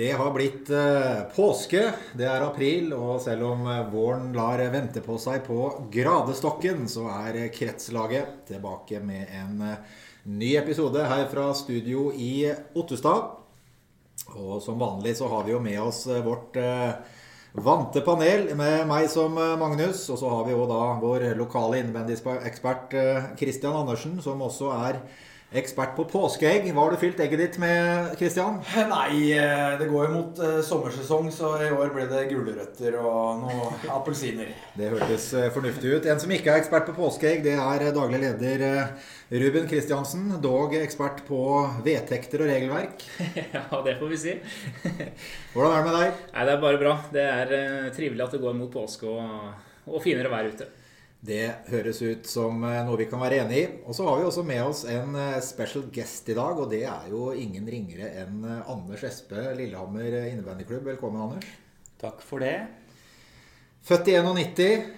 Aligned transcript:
Det 0.00 0.12
har 0.12 0.30
blitt 0.32 0.70
eh, 0.72 1.18
påske, 1.36 1.80
det 2.16 2.24
er 2.24 2.40
april, 2.40 2.94
og 2.96 3.18
selv 3.20 3.50
om 3.50 3.66
eh, 3.68 3.82
våren 3.92 4.30
lar 4.32 4.62
vente 4.72 5.02
på 5.04 5.18
seg 5.20 5.42
på 5.44 5.58
gradestokken, 5.92 6.86
så 6.88 7.04
er 7.12 7.50
Kretslaget 7.52 8.46
tilbake 8.48 9.02
med 9.04 9.28
en 9.36 9.60
eh, 9.66 9.98
ny 10.24 10.54
episode 10.56 11.04
her 11.04 11.26
fra 11.28 11.50
studio 11.52 12.06
i 12.16 12.48
Ottestad. 12.80 13.28
Og 14.40 14.56
som 14.64 14.80
vanlig 14.80 15.18
så 15.20 15.28
har 15.28 15.44
vi 15.44 15.52
jo 15.52 15.60
med 15.60 15.76
oss 15.82 16.06
vårt 16.24 16.56
vante 17.52 18.00
panel 18.06 18.54
med 18.56 18.88
meg 18.88 19.08
som 19.12 19.36
Magnus. 19.36 20.06
Og 20.08 20.16
så 20.22 20.32
har 20.32 20.46
vi 20.48 20.54
jo 20.54 20.64
da 20.70 20.94
vår 21.02 21.28
lokale 21.36 21.82
innvendig 21.82 22.22
ekspert 22.48 22.94
Christian 23.40 23.76
Andersen, 23.82 24.16
som 24.24 24.40
også 24.48 24.72
er 24.76 25.00
ekspert 25.50 25.96
på 25.96 26.04
påskeegg. 26.06 26.68
Hva 26.70 26.84
har 26.84 26.94
du 26.94 27.00
fylt 27.00 27.20
egget 27.22 27.40
ditt 27.42 27.56
med, 27.62 28.12
Christian? 28.20 28.60
Nei, 28.92 29.32
eh, 29.34 29.74
det 29.80 29.88
går 29.90 30.06
jo 30.06 30.12
mot 30.14 30.42
eh, 30.46 30.58
sommersesong, 30.66 31.30
så 31.34 31.56
i 31.64 31.70
år 31.74 31.90
ble 31.94 32.06
det 32.10 32.28
gulrøtter 32.30 32.98
og 33.00 33.42
noen 33.42 33.80
appelsiner. 33.96 34.52
Det 34.78 34.92
hørtes 34.94 35.30
eh, 35.34 35.48
fornuftig 35.54 35.96
ut. 35.96 36.08
En 36.10 36.22
som 36.22 36.34
ikke 36.34 36.54
er 36.54 36.62
ekspert 36.62 36.86
på 36.90 36.96
påskeegg, 37.00 37.42
det 37.46 37.56
er 37.58 37.86
daglig 37.96 38.22
leder 38.22 38.66
Ruben 39.30 39.66
Kristiansen. 39.70 40.28
Dog 40.42 40.76
ekspert 40.78 41.24
på 41.26 41.42
vedtekter 41.86 42.46
og 42.46 42.52
regelverk. 42.52 43.06
Ja, 43.50 43.80
det 43.82 43.96
får 43.98 44.10
vi 44.10 44.18
si. 44.20 44.32
Hvordan 45.52 45.72
er 45.72 45.80
det 45.80 45.86
med 45.86 45.96
deg? 45.96 46.20
Nei, 46.34 46.44
Det 46.46 46.52
er 46.52 46.62
bare 46.62 46.80
bra. 46.80 46.92
Det 47.10 47.24
er 47.26 47.54
trivelig 47.96 48.24
at 48.26 48.36
det 48.36 48.42
går 48.42 48.54
mot 48.58 48.70
påske 48.72 49.10
og, 49.10 49.64
og 49.90 50.02
finere 50.04 50.30
vær 50.30 50.50
ute. 50.50 50.68
Det 51.20 51.68
høres 51.68 51.98
ut 52.00 52.24
som 52.24 52.62
eh, 52.64 52.78
noe 52.86 52.96
vi 52.96 53.04
kan 53.10 53.20
være 53.20 53.42
enig 53.42 53.58
i. 53.60 53.64
Og 53.84 53.92
så 53.96 54.06
har 54.08 54.16
vi 54.16 54.24
også 54.24 54.40
med 54.48 54.62
oss 54.64 54.86
en 54.88 55.12
eh, 55.20 55.36
special 55.44 55.84
guest 55.92 56.24
i 56.32 56.36
dag, 56.38 56.56
og 56.56 56.70
det 56.72 56.80
er 56.88 57.10
jo 57.12 57.28
ingen 57.36 57.68
ringere 57.68 58.08
enn 58.22 58.40
eh, 58.48 58.70
Anders 58.72 59.04
Espe, 59.04 59.36
Lillehammer 59.58 60.08
innebandyklubb. 60.30 60.88
Velkommen, 60.94 61.20
Anders. 61.26 61.44
Takk 62.00 62.24
for 62.24 62.38
det. 62.40 62.56
Født 63.84 64.08
i 64.08 64.16
91. 64.16 64.88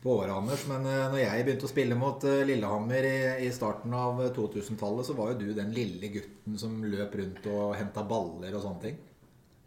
på 0.00 0.12
året, 0.14 0.30
Anders, 0.36 0.62
men 0.70 0.86
eh, 0.86 1.06
når 1.10 1.22
jeg 1.24 1.46
begynte 1.46 1.66
å 1.66 1.72
spille 1.72 1.98
mot 1.98 2.26
eh, 2.28 2.44
Lillehammer 2.46 3.08
i, 3.08 3.16
i 3.48 3.50
starten 3.54 3.94
av 3.98 4.22
2000-tallet, 4.36 5.08
så 5.08 5.16
var 5.18 5.32
jo 5.32 5.40
du 5.40 5.48
den 5.56 5.74
lille 5.74 6.12
gutten 6.14 6.58
som 6.60 6.78
løp 6.86 7.18
rundt 7.18 7.50
og 7.50 7.74
henta 7.80 8.06
baller 8.06 8.54
og 8.54 8.62
sånne 8.62 8.84
ting. 8.86 9.00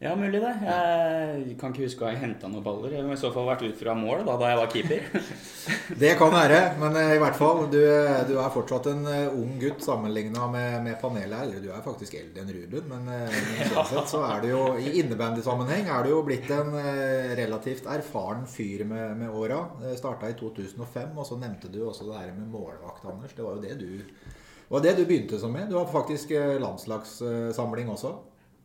Ja, 0.03 0.17
mulig 0.19 0.41
det. 0.43 0.51
Jeg 0.67 1.53
kan 1.61 1.71
ikke 1.71 1.85
huske 1.85 2.03
å 2.03 2.09
ha 2.09 2.17
henta 2.19 2.49
noen 2.51 2.63
baller. 2.65 2.91
Jeg 2.91 3.05
må 3.07 3.15
i 3.15 3.19
så 3.21 3.29
fall 3.31 3.45
vært 3.47 3.61
ut 3.63 3.77
fra 3.79 3.93
mål 3.95 4.25
da, 4.27 4.33
da 4.41 4.49
jeg 4.51 4.57
var 4.59 4.73
keeper. 4.73 5.05
Det 6.01 6.09
kan 6.19 6.33
være, 6.33 6.57
men 6.81 6.97
eh, 6.99 7.13
i 7.15 7.21
hvert 7.21 7.37
fall. 7.39 7.61
Du, 7.71 7.79
du 8.27 8.33
er 8.35 8.49
fortsatt 8.51 8.89
en 8.91 9.07
eh, 9.07 9.37
ung 9.39 9.53
gutt 9.61 9.79
sammenligna 9.85 10.49
med, 10.51 10.75
med 10.83 10.97
panelet 10.99 11.37
her. 11.37 11.45
Eller 11.47 11.63
du 11.63 11.69
er 11.71 11.85
faktisk 11.85 12.17
eldre 12.19 12.43
enn 12.43 12.51
Ruben, 12.51 12.89
men, 12.91 13.07
eh, 13.15 13.31
men 13.31 13.71
sånn 13.71 13.87
sett 13.93 14.11
så 14.11 14.25
er 14.27 14.43
du 14.43 14.49
jo 14.49 14.65
i 14.75 14.91
innebandysammenheng 15.05 15.87
er 15.87 16.03
du 16.03 16.11
jo 16.11 16.19
blitt 16.27 16.51
en 16.51 16.75
eh, 16.81 17.31
relativt 17.39 17.87
erfaren 17.95 18.43
fyr 18.51 18.83
med, 18.89 19.15
med 19.23 19.31
åra. 19.31 19.61
Starta 19.95 20.27
i 20.27 20.35
2005, 20.35 21.15
og 21.15 21.31
så 21.31 21.39
nevnte 21.39 21.71
du 21.71 21.79
også 21.87 22.09
det 22.11 22.19
her 22.19 22.35
med 22.35 22.51
målvakt, 22.51 23.07
Anders. 23.07 23.39
Det 23.39 23.47
var 23.47 23.55
jo 23.55 23.63
det 23.63 23.79
du, 23.79 24.35
var 24.67 24.83
det 24.83 24.97
du 24.99 25.05
begynte 25.07 25.39
som 25.39 25.55
med. 25.55 25.71
Du 25.71 25.79
har 25.79 25.87
faktisk 25.95 26.35
eh, 26.35 26.57
landslagssamling 26.59 27.95
også. 27.95 28.17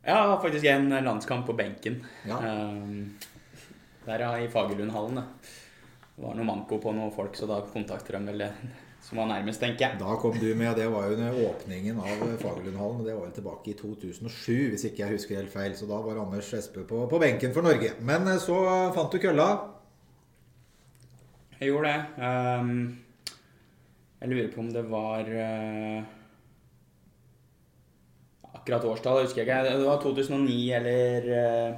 Har 0.02 0.40
faktisk 0.40 0.64
en 0.64 0.88
landskamp 1.04 1.46
på 1.46 1.52
benken. 1.52 2.04
Ja. 2.28 2.38
Ehm, 2.46 3.14
der 4.04 4.20
ja, 4.20 4.38
i 4.40 4.48
Fagerlundhallen. 4.48 5.20
Det 6.16 6.22
var 6.24 6.34
noe 6.34 6.46
manko 6.48 6.78
på 6.82 6.92
noen 6.96 7.12
folk, 7.14 7.36
så 7.36 7.46
da 7.46 7.60
kontakter 7.72 8.16
de 8.16 8.30
vel 8.30 8.44
som 9.08 9.20
var 9.20 9.28
nærmest, 9.30 9.60
tenker 9.62 9.84
jeg. 9.84 9.98
Da 10.00 10.16
kom 10.20 10.34
du 10.36 10.48
med, 10.58 10.74
det 10.76 10.88
var 10.90 11.06
jo 11.06 11.16
under 11.16 11.36
åpningen 11.48 12.00
av 12.02 12.22
Fagerlundhallen. 12.42 13.04
Det 13.06 13.14
var 13.14 13.28
jo 13.28 13.34
tilbake 13.36 13.70
i 13.72 13.76
2007, 13.78 14.70
hvis 14.74 14.84
ikke 14.88 15.04
jeg 15.04 15.14
husker 15.14 15.38
helt 15.38 15.52
feil. 15.52 15.76
Så 15.78 15.88
da 15.88 16.00
var 16.04 16.20
Anders 16.20 16.50
Espe 16.58 16.84
på, 16.88 17.04
på 17.10 17.20
benken 17.22 17.54
for 17.56 17.64
Norge. 17.64 17.94
Men 18.04 18.28
eh, 18.28 18.40
så 18.42 18.58
fant 18.96 19.14
du 19.14 19.20
kølla. 19.22 19.48
Jeg 21.58 21.72
gjorde 21.72 21.92
det. 21.94 22.02
Um, 22.20 22.74
jeg 24.20 24.32
lurer 24.32 24.52
på 24.52 24.60
om 24.62 24.70
det 24.74 24.84
var 24.90 25.30
eh, 25.30 26.17
Akkurat 28.68 28.84
årstallet 28.84 29.24
husker 29.24 29.40
jeg 29.40 29.48
ikke. 29.48 29.78
Det 29.80 29.86
var 29.88 30.00
2009 30.02 30.56
eller 30.76 31.28
eh, 31.32 31.76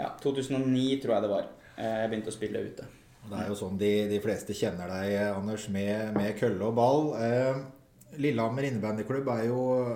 Ja, 0.00 0.06
2009 0.22 0.94
tror 1.02 1.12
jeg 1.12 1.24
det 1.26 1.30
var. 1.34 1.50
Eh, 1.76 1.96
Jeg 2.00 2.08
begynte 2.08 2.32
å 2.32 2.36
spille 2.38 2.62
ute. 2.64 2.86
Det 3.28 3.36
er 3.36 3.50
jo 3.50 3.58
sånn 3.58 3.76
de, 3.76 3.90
de 4.08 4.20
fleste 4.24 4.56
kjenner 4.56 4.88
deg, 4.88 5.12
Anders, 5.34 5.66
med, 5.68 6.14
med 6.16 6.38
kølle 6.40 6.70
og 6.70 6.72
ball. 6.78 7.04
Eh, 7.20 7.60
Lillehammer 8.16 8.64
innebandyklubb 8.70 9.28
er, 9.34 9.44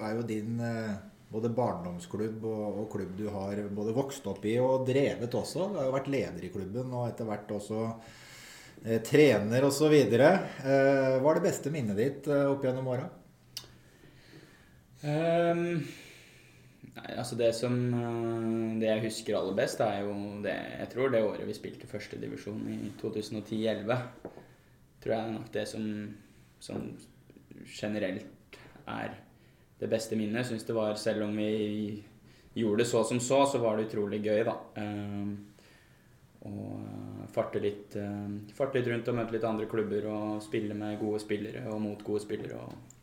er 0.04 0.12
jo 0.18 0.26
din 0.28 0.60
eh, 0.60 0.92
både 1.32 1.54
barndomsklubb 1.56 2.44
og, 2.44 2.84
og 2.84 2.92
klubb 2.92 3.16
du 3.16 3.24
har 3.32 3.64
både 3.72 3.96
vokst 3.96 4.28
opp 4.28 4.44
i 4.44 4.58
og 4.60 4.84
drevet 4.84 5.32
også. 5.40 5.70
Du 5.72 5.80
har 5.80 5.88
jo 5.88 5.96
vært 5.96 6.12
leder 6.12 6.44
i 6.44 6.52
klubben 6.52 6.92
og 6.92 7.08
etter 7.08 7.32
hvert 7.32 7.56
også 7.56 7.80
eh, 8.84 9.00
trener 9.08 9.64
osv. 9.72 9.88
Eh, 10.04 10.20
hva 10.20 11.32
er 11.32 11.40
det 11.40 11.48
beste 11.48 11.72
minnet 11.72 11.96
ditt 11.96 12.28
eh, 12.28 12.44
opp 12.52 12.68
gjennom 12.68 12.92
åra? 12.92 13.08
Ehm, 15.04 15.82
nei, 16.94 17.10
altså 17.12 17.36
det 17.36 17.50
som 17.52 17.74
eh, 17.92 18.78
Det 18.80 18.88
jeg 18.88 19.02
husker 19.04 19.36
aller 19.36 19.56
best, 19.58 19.82
er 19.84 20.00
jo 20.06 20.14
det 20.44 20.54
Jeg 20.54 20.88
tror 20.94 21.12
det 21.12 21.24
året 21.26 21.48
vi 21.48 21.56
spilte 21.56 21.90
førstedivisjon 21.90 22.62
i 22.72 22.92
2010-11. 23.02 23.98
Tror 25.04 25.14
jeg 25.14 25.20
er 25.20 25.34
nok 25.34 25.50
det 25.52 25.66
som, 25.68 25.84
som 26.60 26.88
generelt 27.68 28.58
er 28.88 29.18
det 29.80 29.90
beste 29.90 30.16
minnet. 30.16 30.46
Syns 30.48 30.64
det 30.64 30.76
var, 30.76 30.94
selv 30.96 31.26
om 31.26 31.36
vi 31.36 32.02
gjorde 32.54 32.82
det 32.82 32.88
så 32.88 33.02
som 33.04 33.20
så, 33.20 33.44
så 33.50 33.60
var 33.60 33.76
det 33.76 33.88
utrolig 33.90 34.22
gøy, 34.24 34.44
da. 34.46 34.54
Um, 34.78 35.34
og 36.44 36.72
eh, 36.76 37.28
farte 37.32 37.60
litt, 37.60 37.94
eh, 37.96 38.52
farte 38.56 38.76
litt 38.76 38.88
rundt 38.90 39.08
og 39.08 39.16
møte 39.16 39.32
litt 39.32 39.46
andre 39.48 39.68
klubber 39.68 40.08
og 40.12 40.42
spille 40.44 40.76
med 40.76 40.98
gode 41.00 41.22
spillere 41.22 41.64
og 41.72 41.80
mot 41.80 42.04
gode 42.04 42.20
spillere. 42.20 42.58
og 42.60 42.93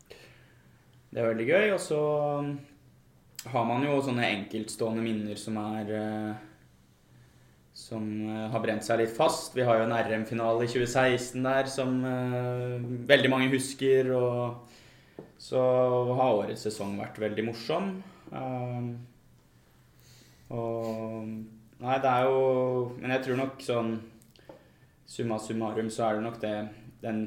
det 1.12 1.20
er 1.20 1.28
veldig 1.28 1.48
gøy. 1.48 1.66
Og 1.74 1.80
så 1.82 2.00
um, 2.40 2.54
har 3.52 3.68
man 3.68 3.84
jo 3.86 4.00
sånne 4.04 4.30
enkeltstående 4.38 5.04
minner 5.04 5.38
som 5.40 5.58
er 5.60 5.92
eh, 5.98 6.48
Som 7.76 8.04
eh, 8.28 8.50
har 8.52 8.62
brent 8.64 8.84
seg 8.86 9.00
litt 9.00 9.14
fast. 9.16 9.56
Vi 9.56 9.64
har 9.66 9.80
jo 9.80 9.86
en 9.86 9.96
RM-finale 9.96 10.66
i 10.66 10.72
2016 10.72 11.40
der 11.44 11.70
som 11.72 12.02
eh, 12.04 12.90
veldig 13.08 13.32
mange 13.32 13.52
husker. 13.52 14.12
Og 14.16 15.22
så 15.42 15.62
har 16.18 16.36
årets 16.42 16.68
sesong 16.68 16.96
vært 17.00 17.20
veldig 17.20 17.48
morsom. 17.48 17.96
Um, 18.32 18.94
og 20.52 21.26
Nei, 21.82 21.96
det 21.98 22.08
er 22.08 22.28
jo 22.30 22.92
Men 23.00 23.10
jeg 23.16 23.24
tror 23.26 23.38
nok 23.40 23.62
sånn 23.64 23.88
Summa 25.08 25.36
summarum 25.42 25.88
så 25.92 26.06
er 26.06 26.16
det 26.16 26.24
nok 26.24 26.38
det 26.40 26.52
den, 27.02 27.18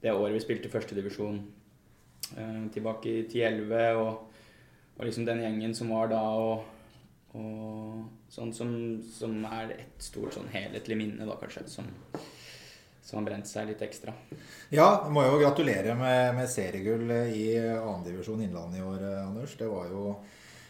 det 0.00 0.12
året 0.14 0.36
vi 0.36 0.44
spilte 0.44 0.70
førstedivisjon 0.72 1.40
tilbake 2.74 3.10
i 3.10 3.24
10-11 3.26 4.00
og, 4.00 4.42
og 4.96 5.04
liksom 5.06 5.26
den 5.28 5.42
gjengen 5.44 5.74
som 5.76 5.90
var 5.92 6.08
da 6.12 6.22
og, 6.40 6.62
og 7.36 8.28
sånn 8.32 8.52
som, 8.56 8.70
som 9.12 9.34
er 9.48 9.74
et 9.76 10.04
stort 10.04 10.36
sånn 10.36 10.50
helhetlig 10.52 10.96
minne 10.98 11.28
da 11.28 11.36
kanskje 11.40 11.66
som, 11.68 11.88
som 13.04 13.20
har 13.20 13.26
brent 13.26 13.48
seg 13.50 13.68
litt 13.68 13.82
ekstra. 13.84 14.14
Ja, 14.72 15.08
må 15.12 15.24
jo 15.26 15.40
gratulere 15.42 15.96
med, 15.98 16.34
med 16.38 16.48
seriegull 16.48 17.10
i 17.28 17.48
divisjon 18.06 18.40
Innlandet 18.44 18.80
i 18.80 18.86
år, 18.86 19.02
eh, 19.04 19.26
Anders. 19.26 19.56
Det 19.60 19.68
var 19.68 19.90
jo 19.92 20.14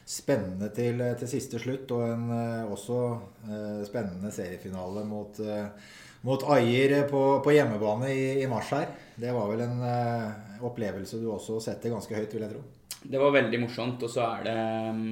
spennende 0.09 0.71
til, 0.75 1.03
til 1.19 1.31
siste 1.31 1.61
slutt, 1.63 1.91
og 1.95 2.07
en 2.09 2.31
eh, 2.35 2.73
også 2.73 3.01
eh, 3.47 3.83
spennende 3.87 4.33
seriefinale 4.35 5.05
mot, 5.07 5.39
eh, 5.39 5.93
mot 6.27 6.47
Ajer 6.57 6.97
på, 7.11 7.23
på 7.45 7.55
hjemmebane 7.55 8.11
i, 8.11 8.25
i 8.43 8.49
mars 8.51 8.73
her. 8.75 8.91
Det 9.15 9.31
var 9.35 9.53
vel 9.53 9.63
en 9.69 9.87
eh, 9.87 10.52
opplevelse 10.69 11.21
du 11.21 11.29
også 11.33 11.59
setter 11.63 11.93
ganske 11.93 12.17
høyt, 12.17 12.33
vil 12.35 12.45
jeg 12.47 12.55
tro. 12.55 12.63
Det 13.03 13.19
var 13.19 13.35
veldig 13.35 13.61
morsomt, 13.65 14.03
og 14.07 14.11
så 14.11 14.25
er 14.29 14.45
det 14.47 14.57
um, 14.93 15.05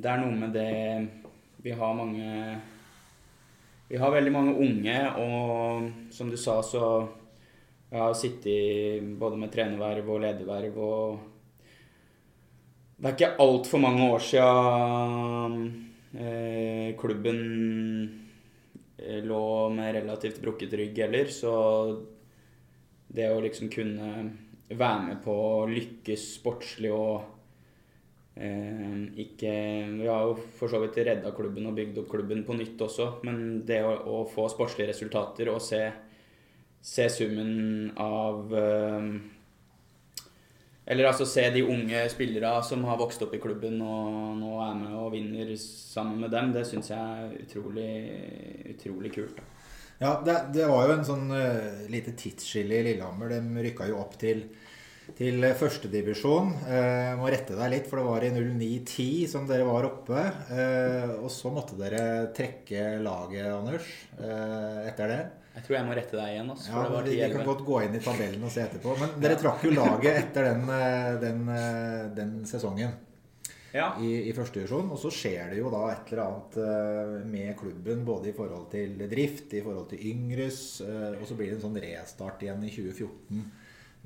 Det 0.00 0.10
er 0.10 0.20
noe 0.20 0.36
med 0.36 0.52
det 0.52 0.72
Vi 1.64 1.72
har 1.76 1.96
mange 1.96 2.58
Vi 3.88 4.00
har 4.00 4.12
veldig 4.12 4.32
mange 4.32 4.56
unge, 4.64 4.98
og 5.20 6.12
som 6.12 6.30
du 6.32 6.36
sa, 6.40 6.58
så 6.64 6.84
jeg 7.94 8.02
har 8.02 8.16
sittet 8.18 9.04
både 9.20 9.38
med 9.38 9.52
trenerverv 9.54 10.08
og 10.10 10.22
lederverv 10.24 10.78
og 10.82 11.18
Det 12.98 13.06
er 13.06 13.14
ikke 13.14 13.44
altfor 13.44 13.78
mange 13.82 14.08
år 14.14 14.22
siden 14.24 15.54
eh, 16.18 16.94
klubben 16.98 17.40
eh, 18.98 19.20
lå 19.22 19.68
med 19.74 19.94
relativt 19.98 20.40
brukket 20.42 20.74
rygg 20.78 20.98
heller, 21.04 21.30
så 21.30 21.54
det 23.14 23.30
å 23.30 23.42
liksom 23.42 23.70
kunne 23.72 24.08
være 24.74 25.00
med 25.08 25.22
på 25.24 25.34
å 25.34 25.68
lykkes 25.70 26.24
sportslig 26.38 26.90
og 26.94 27.22
eh, 28.34 28.96
ikke 29.26 29.52
Vi 30.00 30.08
har 30.08 30.24
jo 30.26 30.38
for 30.58 30.72
så 30.72 30.80
vidt 30.82 30.98
redda 31.06 31.34
klubben 31.36 31.68
og 31.70 31.76
bygd 31.78 32.00
opp 32.02 32.10
klubben 32.10 32.42
på 32.46 32.56
nytt 32.58 32.80
også, 32.86 33.10
men 33.26 33.62
det 33.66 33.82
å, 33.86 33.94
å 33.94 34.24
få 34.30 34.48
sportslige 34.52 34.90
resultater 34.90 35.52
og 35.52 35.62
se, 35.62 35.84
se 36.82 37.08
summen 37.12 37.92
av 38.00 38.58
eh, 38.58 39.08
eller 40.84 41.08
altså 41.08 41.24
se 41.24 41.46
de 41.54 41.62
unge 41.64 42.02
spillere 42.12 42.58
som 42.66 42.82
har 42.84 42.98
vokst 43.00 43.22
opp 43.24 43.32
i 43.32 43.40
klubben 43.40 43.78
og 43.80 44.34
nå 44.36 44.56
er 44.66 44.74
med 44.76 44.96
og 45.00 45.14
vinner 45.14 45.54
sammen 45.60 46.20
med 46.20 46.34
dem, 46.34 46.52
det 46.52 46.66
syns 46.68 46.90
jeg 46.92 46.98
er 47.00 47.38
utrolig, 47.40 47.92
utrolig 48.74 49.14
kult. 49.14 49.38
Da. 49.38 49.63
Ja, 49.98 50.22
det, 50.24 50.36
det, 50.54 50.66
var 50.66 50.88
jo 50.88 50.96
en 50.96 51.06
sånn 51.06 51.28
uh, 51.30 51.86
lite 51.90 52.14
tidsskille 52.18 52.80
i 52.80 52.86
Lillehammer. 52.88 53.36
De 53.36 53.64
rykka 53.68 53.86
jo 53.88 54.00
opp 54.02 54.16
til, 54.20 54.42
til 55.18 55.46
førstedivisjon. 55.58 56.50
Uh, 56.66 57.14
må 57.20 57.30
rette 57.30 57.56
deg 57.58 57.70
litt, 57.76 57.86
for 57.90 58.00
det 58.00 58.08
var 58.08 58.26
i 58.26 58.32
09-10 58.34 59.06
som 59.30 59.46
dere 59.48 59.68
var 59.68 59.86
oppe. 59.88 60.26
Uh, 60.50 61.14
og 61.20 61.30
så 61.32 61.54
måtte 61.54 61.78
dere 61.78 62.02
trekke 62.34 62.98
laget, 63.04 63.48
Anders, 63.54 63.88
uh, 64.18 64.82
etter 64.88 65.14
det. 65.14 65.22
Jeg 65.54 65.68
tror 65.68 65.76
jeg 65.78 65.86
må 65.86 65.94
rette 65.94 66.18
deg 66.18 66.34
igjen. 66.34 66.48
Altså, 66.50 66.70
ja, 66.74 66.84
vi, 67.06 67.16
vi 67.20 67.32
kan 67.36 67.46
godt 67.46 67.66
gå 67.68 67.80
inn 67.86 67.94
i 67.94 68.02
tabellen 68.02 68.42
og 68.42 68.50
se 68.50 68.64
etterpå. 68.66 68.98
Men 68.98 69.16
dere 69.22 69.38
trakk 69.38 69.62
jo 69.68 69.76
laget 69.78 70.22
etter 70.24 70.50
den, 70.50 70.70
den, 71.22 71.44
den 72.18 72.38
sesongen 72.50 72.96
ja. 73.74 73.90
i, 73.98 74.12
i 74.30 74.32
førstedivisjon. 74.36 74.92
Og 74.94 75.00
så 75.02 75.12
skjer 75.12 75.52
det 75.52 75.58
jo 75.60 75.72
da 75.74 75.82
et 75.90 76.14
eller 76.14 76.24
annet 76.24 77.26
med 77.30 77.52
klubben, 77.58 78.06
både 78.06 78.30
i 78.30 78.36
forhold 78.36 78.70
til 78.72 78.96
drift, 79.10 79.52
i 79.52 79.64
forhold 79.64 79.90
til 79.90 80.06
Yngres, 80.14 80.62
og 80.84 81.26
så 81.26 81.36
blir 81.36 81.50
det 81.50 81.58
en 81.58 81.66
sånn 81.66 81.82
restart 81.82 82.46
igjen 82.46 82.62
i 82.64 82.72
2014 82.72 83.44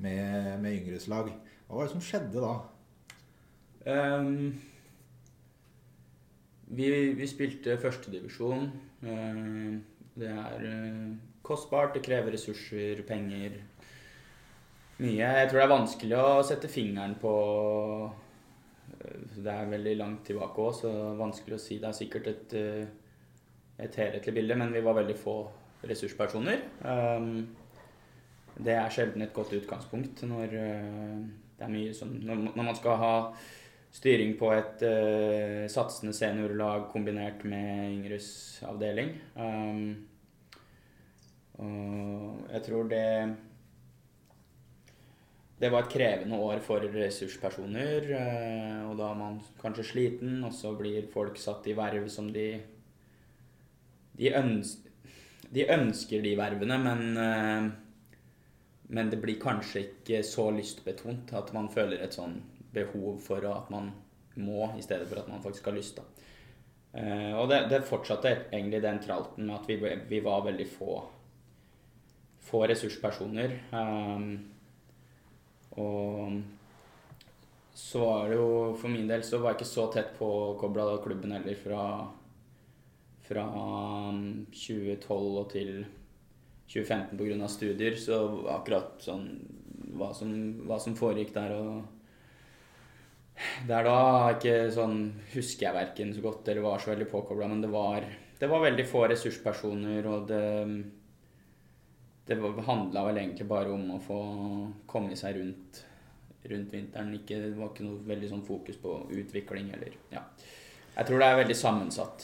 med, 0.03 0.59
med 0.63 0.75
Yngres 0.81 1.07
lag. 1.11 1.29
Hva 1.69 1.77
var 1.77 1.87
det 1.87 1.93
som 1.93 2.03
skjedde 2.03 2.41
da? 2.41 2.53
Um, 3.85 4.53
vi, 6.69 6.89
vi 7.17 7.27
spilte 7.29 7.77
førstedivisjon. 7.81 8.71
Uh, 9.03 9.77
det 10.19 10.31
er 10.33 10.65
uh, 10.65 11.11
kostbart, 11.45 11.93
det 11.95 12.03
krever 12.05 12.35
ressurser, 12.35 13.03
penger. 13.07 13.59
Mye. 14.99 15.13
Jeg 15.23 15.47
tror 15.47 15.61
det 15.61 15.67
er 15.67 15.75
vanskelig 15.75 16.17
å 16.19 16.41
sette 16.43 16.71
fingeren 16.71 17.13
på 17.21 17.35
Det 18.99 19.51
er 19.53 19.71
veldig 19.71 19.95
langt 19.99 20.25
tilbake 20.27 20.63
òg, 20.63 20.73
så 20.81 20.91
vanskelig 21.19 21.55
å 21.55 21.61
si. 21.61 21.77
Det 21.79 21.87
er 21.89 21.95
sikkert 21.95 22.27
et, 22.31 22.55
et 23.79 23.99
helhetlig 24.01 24.35
bilde, 24.35 24.57
men 24.59 24.73
vi 24.75 24.83
var 24.83 24.97
veldig 24.99 25.15
få 25.19 25.37
ressurspersoner. 25.87 26.65
Det 28.59 28.75
er 28.75 28.91
sjelden 28.91 29.23
et 29.23 29.35
godt 29.35 29.55
utgangspunkt 29.55 30.25
når 30.27 30.51
det 30.51 31.63
er 31.63 31.71
mye 31.71 31.93
som 31.95 32.11
Når 32.11 32.59
man 32.59 32.75
skal 32.75 32.99
ha 32.99 33.13
styring 33.95 34.35
på 34.37 34.51
et 34.53 34.83
satsende 35.71 36.13
seniorlag 36.13 36.89
kombinert 36.91 37.45
med 37.47 37.95
Yngres 37.95 38.29
avdeling. 38.67 39.15
Og 41.59 42.51
jeg 42.51 42.61
tror 42.67 42.91
det 42.91 43.05
Det 45.59 45.69
var 45.71 45.83
et 45.83 45.91
krevende 45.91 46.39
år 46.39 46.61
for 46.63 46.83
ressurspersoner. 46.93 48.07
Og 48.87 48.93
da 48.99 49.09
er 49.09 49.19
man 49.19 49.41
kanskje 49.59 49.87
sliten, 49.89 50.37
og 50.47 50.53
så 50.55 50.71
blir 50.79 51.09
folk 51.11 51.39
satt 51.39 51.67
i 51.67 51.75
verv 51.77 52.07
som 52.11 52.31
de 52.33 52.51
De, 54.19 54.33
ønsker, 54.35 55.13
de 55.55 55.63
ønsker 55.71 56.23
de 56.23 56.33
vervene, 56.35 56.77
men 56.83 57.75
men 58.89 59.09
det 59.09 59.19
blir 59.21 59.37
kanskje 59.41 59.83
ikke 59.83 60.23
så 60.25 60.47
lystbetont 60.53 61.33
at 61.37 61.51
man 61.53 61.69
føler 61.69 62.01
et 62.01 62.15
sånn 62.17 62.39
behov 62.73 63.19
for 63.21 63.45
at 63.45 63.69
man 63.69 63.91
må, 64.41 64.71
i 64.77 64.81
stedet 64.81 65.05
for 65.09 65.21
at 65.21 65.29
man 65.29 65.43
faktisk 65.43 65.69
har 65.69 65.77
lyst. 65.77 65.99
da. 65.99 66.25
Uh, 66.89 67.33
og 67.37 67.51
det, 67.51 67.59
det, 67.69 67.83
fortsatte 67.85 68.31
egentlig 68.49 68.81
den 68.81 68.97
tralten 69.03 69.45
med 69.45 69.59
at 69.59 69.67
vi, 69.69 69.77
vi 70.09 70.21
var 70.25 70.45
veldig 70.47 70.65
få 70.73 71.03
få 72.49 72.63
ressurspersoner. 72.65 73.51
Og 75.77 76.39
så 77.79 77.99
var 78.03 78.29
det 78.29 78.35
jo 78.39 78.47
For 78.79 78.91
min 78.91 79.07
del 79.07 79.21
så 79.23 79.39
var 79.39 79.53
jeg 79.53 79.61
ikke 79.61 79.69
så 79.69 79.85
tett 79.93 80.17
påkobla 80.17 80.97
klubben 81.03 81.31
heller 81.31 81.55
fra, 81.59 81.83
fra 83.27 83.45
2012 84.51 85.13
og 85.13 85.47
til 85.53 85.71
2015 86.69 87.17
pga. 87.17 87.47
studier. 87.47 87.95
Så 87.97 88.19
akkurat 88.51 88.99
sånn 89.03 89.29
hva 89.99 90.11
som, 90.13 90.33
hva 90.67 90.77
som 90.81 90.97
foregikk 90.97 91.33
der 91.35 91.55
og 91.55 91.79
der 93.69 93.85
da 93.87 93.99
ikke 94.33 94.55
sånn, 94.75 94.97
husker 95.33 95.69
jeg 95.69 95.77
verken 95.77 96.09
så 96.15 96.23
godt 96.23 96.49
eller 96.51 96.65
var 96.65 96.81
så 96.81 96.91
veldig 96.91 97.07
påkobla, 97.11 97.47
men 97.47 97.61
det 97.63 97.69
var, 97.71 98.03
det 98.39 98.49
var 98.51 98.65
veldig 98.65 98.85
få 98.87 99.05
ressurspersoner, 99.07 100.07
og 100.11 100.25
det 100.27 100.43
det 102.29 102.65
handla 102.67 103.05
vel 103.09 103.21
egentlig 103.23 103.47
bare 103.49 103.73
om 103.73 103.95
å 103.95 103.99
få 104.03 104.19
komme 104.89 105.17
seg 105.17 105.39
rundt, 105.39 105.83
rundt 106.51 106.73
vinteren. 106.73 107.13
Ikke, 107.17 107.41
det 107.41 107.55
var 107.57 107.73
ikke 107.73 107.87
noe 107.87 108.01
veldig 108.09 108.33
sånn 108.33 108.47
fokus 108.47 108.79
på 108.81 109.01
utvikling 109.09 109.73
eller 109.75 109.97
Ja. 110.13 110.25
Jeg 110.99 111.07
tror 111.07 111.21
det 111.21 111.27
er 111.29 111.37
veldig 111.37 111.55
sammensatt. 111.55 112.23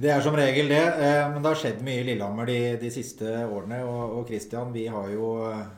Det 0.00 0.08
er 0.10 0.22
som 0.24 0.34
regel 0.34 0.70
det. 0.72 0.80
Eh, 0.82 1.26
men 1.30 1.36
det 1.44 1.50
har 1.50 1.58
skjedd 1.60 1.82
mye 1.86 2.00
i 2.00 2.06
Lillehammer 2.08 2.48
de, 2.48 2.56
de 2.80 2.88
siste 2.90 3.28
årene. 3.44 3.78
Og 3.86 4.24
Kristian, 4.26 4.72
vi 4.74 4.86
har 4.90 5.12
jo, 5.12 5.28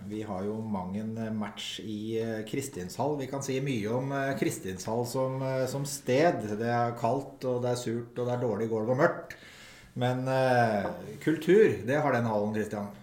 vi 0.09 0.23
har 0.25 0.47
jo 0.47 0.55
mang 0.65 0.95
en 0.97 1.19
match 1.37 1.83
i 1.83 2.17
eh, 2.23 2.39
Kristinshall. 2.49 3.19
Vi 3.21 3.29
kan 3.29 3.45
si 3.45 3.59
mye 3.61 3.99
om 3.99 4.15
eh, 4.17 4.33
Kristinshall 4.41 5.05
som, 5.11 5.45
som 5.69 5.85
sted. 5.85 6.47
Det 6.63 6.73
er 6.73 6.97
kaldt, 7.03 7.45
og 7.51 7.61
det 7.67 7.75
er 7.75 7.83
surt, 7.83 8.17
og 8.17 8.25
det 8.25 8.33
er 8.39 8.47
dårlig 8.47 8.71
gulv 8.73 8.95
og 8.95 9.03
mørkt. 9.03 9.37
Men 10.01 10.25
eh, 10.31 10.89
kultur, 11.21 11.83
det 11.85 12.01
har 12.01 12.17
den 12.17 12.33
hallen, 12.33 12.57
Kristian 12.57 12.89
det 12.89 13.02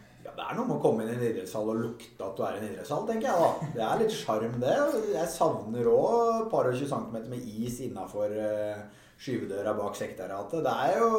er 0.50 0.58
noe 0.58 0.66
med 0.70 0.78
å 0.80 0.84
komme 0.84 1.04
inn 1.04 1.12
i 1.12 1.18
en 1.18 1.26
idrettshall 1.28 1.68
og 1.74 1.82
lukte 1.84 2.26
at 2.26 2.38
du 2.38 2.46
er 2.46 2.56
i 2.56 2.62
en 2.62 2.72
idrettshall, 2.72 3.04
tenker 3.10 3.30
jeg 3.30 3.44
da. 3.44 3.68
Det 3.76 3.84
er 3.86 4.00
litt 4.02 4.16
sjarm, 4.16 4.56
det. 4.64 4.78
Jeg 5.14 5.34
savner 5.34 5.92
òg 5.92 6.16
et 6.40 6.50
par 6.54 6.70
og 6.70 6.80
20 6.80 6.90
centimeter 6.90 7.30
med 7.34 7.52
is 7.68 7.78
innafor 7.86 8.34
eh, 8.34 8.82
skyvedøra 9.20 9.76
bak 9.78 10.00
sekretariatet. 10.00 10.66
Det 10.66 10.74
er 10.88 10.98
jo 11.04 11.12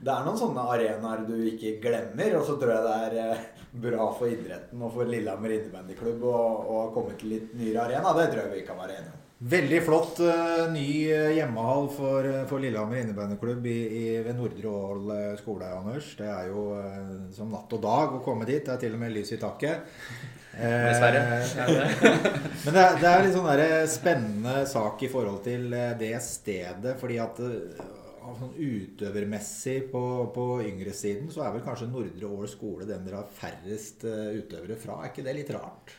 det 0.00 0.14
er 0.14 0.24
noen 0.24 0.40
sånne 0.40 0.66
arenaer 0.76 1.26
du 1.28 1.36
ikke 1.50 1.76
glemmer. 1.84 2.38
Og 2.40 2.48
så 2.48 2.56
tror 2.60 2.74
jeg 2.76 2.88
det 2.88 2.96
er 3.10 3.20
eh, 3.26 3.46
bra 3.86 4.08
for 4.16 4.32
idretten 4.32 4.82
og 4.82 4.94
for 4.96 5.12
Lillehammer 5.12 5.58
innebandyklubb 5.58 6.26
å 6.32 6.80
komme 6.96 7.18
til 7.20 7.36
litt 7.36 7.54
nyere 7.58 7.84
arena. 7.88 8.16
Det 8.16 8.30
tror 8.32 8.44
jeg 8.46 8.56
vi 8.56 8.66
kan 8.68 8.80
være 8.80 9.00
enige 9.00 9.16
om. 9.18 9.25
Veldig 9.36 9.82
flott 9.84 10.20
uh, 10.24 10.62
ny 10.72 11.10
eh, 11.12 11.34
hjemmehall 11.36 11.90
for, 11.92 12.24
eh, 12.24 12.44
for 12.48 12.62
Lillehammer 12.62 13.02
innebandyklubb 13.02 13.66
ved 13.66 14.30
Nordre 14.32 14.70
Ål 14.72 15.10
skole, 15.36 15.68
Anders. 15.76 16.14
Det 16.16 16.30
er 16.32 16.46
jo 16.48 16.62
uh, 16.72 17.10
som 17.36 17.50
natt 17.52 17.74
og 17.76 17.82
dag 17.84 18.14
å 18.16 18.22
komme 18.24 18.48
dit. 18.48 18.62
Det 18.64 18.72
er 18.72 18.80
til 18.80 18.96
og 18.96 19.02
med 19.02 19.12
lys 19.12 19.34
i 19.36 19.38
taket. 19.42 19.90
Dessverre. 20.56 21.20
men 22.64 22.78
det, 22.78 22.86
det, 23.02 23.10
er 23.10 23.26
litt 23.26 23.36
sånn 23.36 23.50
der 23.50 23.84
spennende 23.92 24.56
sak 24.70 25.04
i 25.04 25.12
forhold 25.12 25.44
til 25.44 25.68
det 26.00 26.14
stedet. 26.24 26.96
fordi 26.96 27.20
at 27.20 27.42
sånn 28.40 28.56
utøvermessig 28.56 29.76
på, 29.92 30.02
på 30.32 30.46
yngresiden 30.64 31.28
så 31.28 31.44
er 31.44 31.52
vel 31.58 31.66
kanskje 31.68 31.90
Nordre 31.92 32.32
Ål 32.32 32.48
skole 32.48 32.88
den 32.88 33.04
dere 33.04 33.20
har 33.20 33.36
færrest 33.36 34.08
utøvere 34.08 34.80
fra. 34.80 35.02
Er 35.02 35.12
ikke 35.12 35.28
det 35.28 35.38
litt 35.42 35.52
rart? 35.52 35.98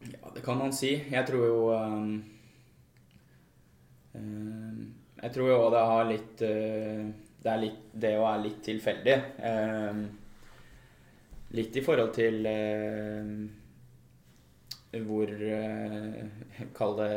Ja, 0.00 0.30
det 0.34 0.40
kan 0.40 0.58
man 0.58 0.72
si. 0.72 0.92
Jeg 1.10 1.26
tror 1.26 1.46
jo 1.46 1.62
um, 1.74 2.12
um, 4.14 4.94
Jeg 5.22 5.34
tror 5.34 5.50
jo 5.50 5.58
det 5.74 5.84
har 5.90 6.08
litt 6.08 6.44
uh, 6.46 7.08
Det 7.42 7.52
er 7.52 7.62
litt 7.64 7.84
det 7.92 8.14
å 8.18 8.24
være 8.26 8.44
litt 8.46 8.60
tilfeldig. 8.68 9.16
Um, 9.42 10.04
litt 11.58 11.76
i 11.80 11.82
forhold 11.82 12.12
til 12.14 12.46
hvor 15.08 15.32
uh, 15.32 16.68
Kall 16.76 16.98
det 16.98 17.12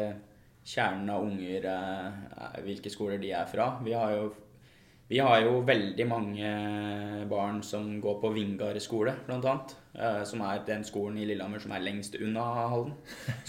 kjernen 0.72 1.10
av 1.10 1.26
unger 1.26 1.68
Hvilke 2.66 2.92
skoler 2.94 3.22
de 3.22 3.34
er 3.36 3.50
fra. 3.50 3.76
Vi 3.86 3.94
har 3.98 4.16
jo 4.18 4.30
vi 5.12 5.20
har 5.20 5.42
jo 5.44 5.58
veldig 5.68 6.06
mange 6.08 6.50
barn 7.28 7.58
som 7.68 7.98
går 8.00 8.20
på 8.22 8.30
Vingar 8.32 8.78
skole, 8.80 9.12
bl.a. 9.28 9.56
Eh, 9.94 10.22
som 10.24 10.44
er 10.48 10.62
den 10.64 10.86
skolen 10.88 11.18
i 11.20 11.26
Lillehammer 11.28 11.60
som 11.60 11.74
er 11.76 11.84
lengst 11.84 12.16
unna 12.16 12.46
Halden. 12.72 12.94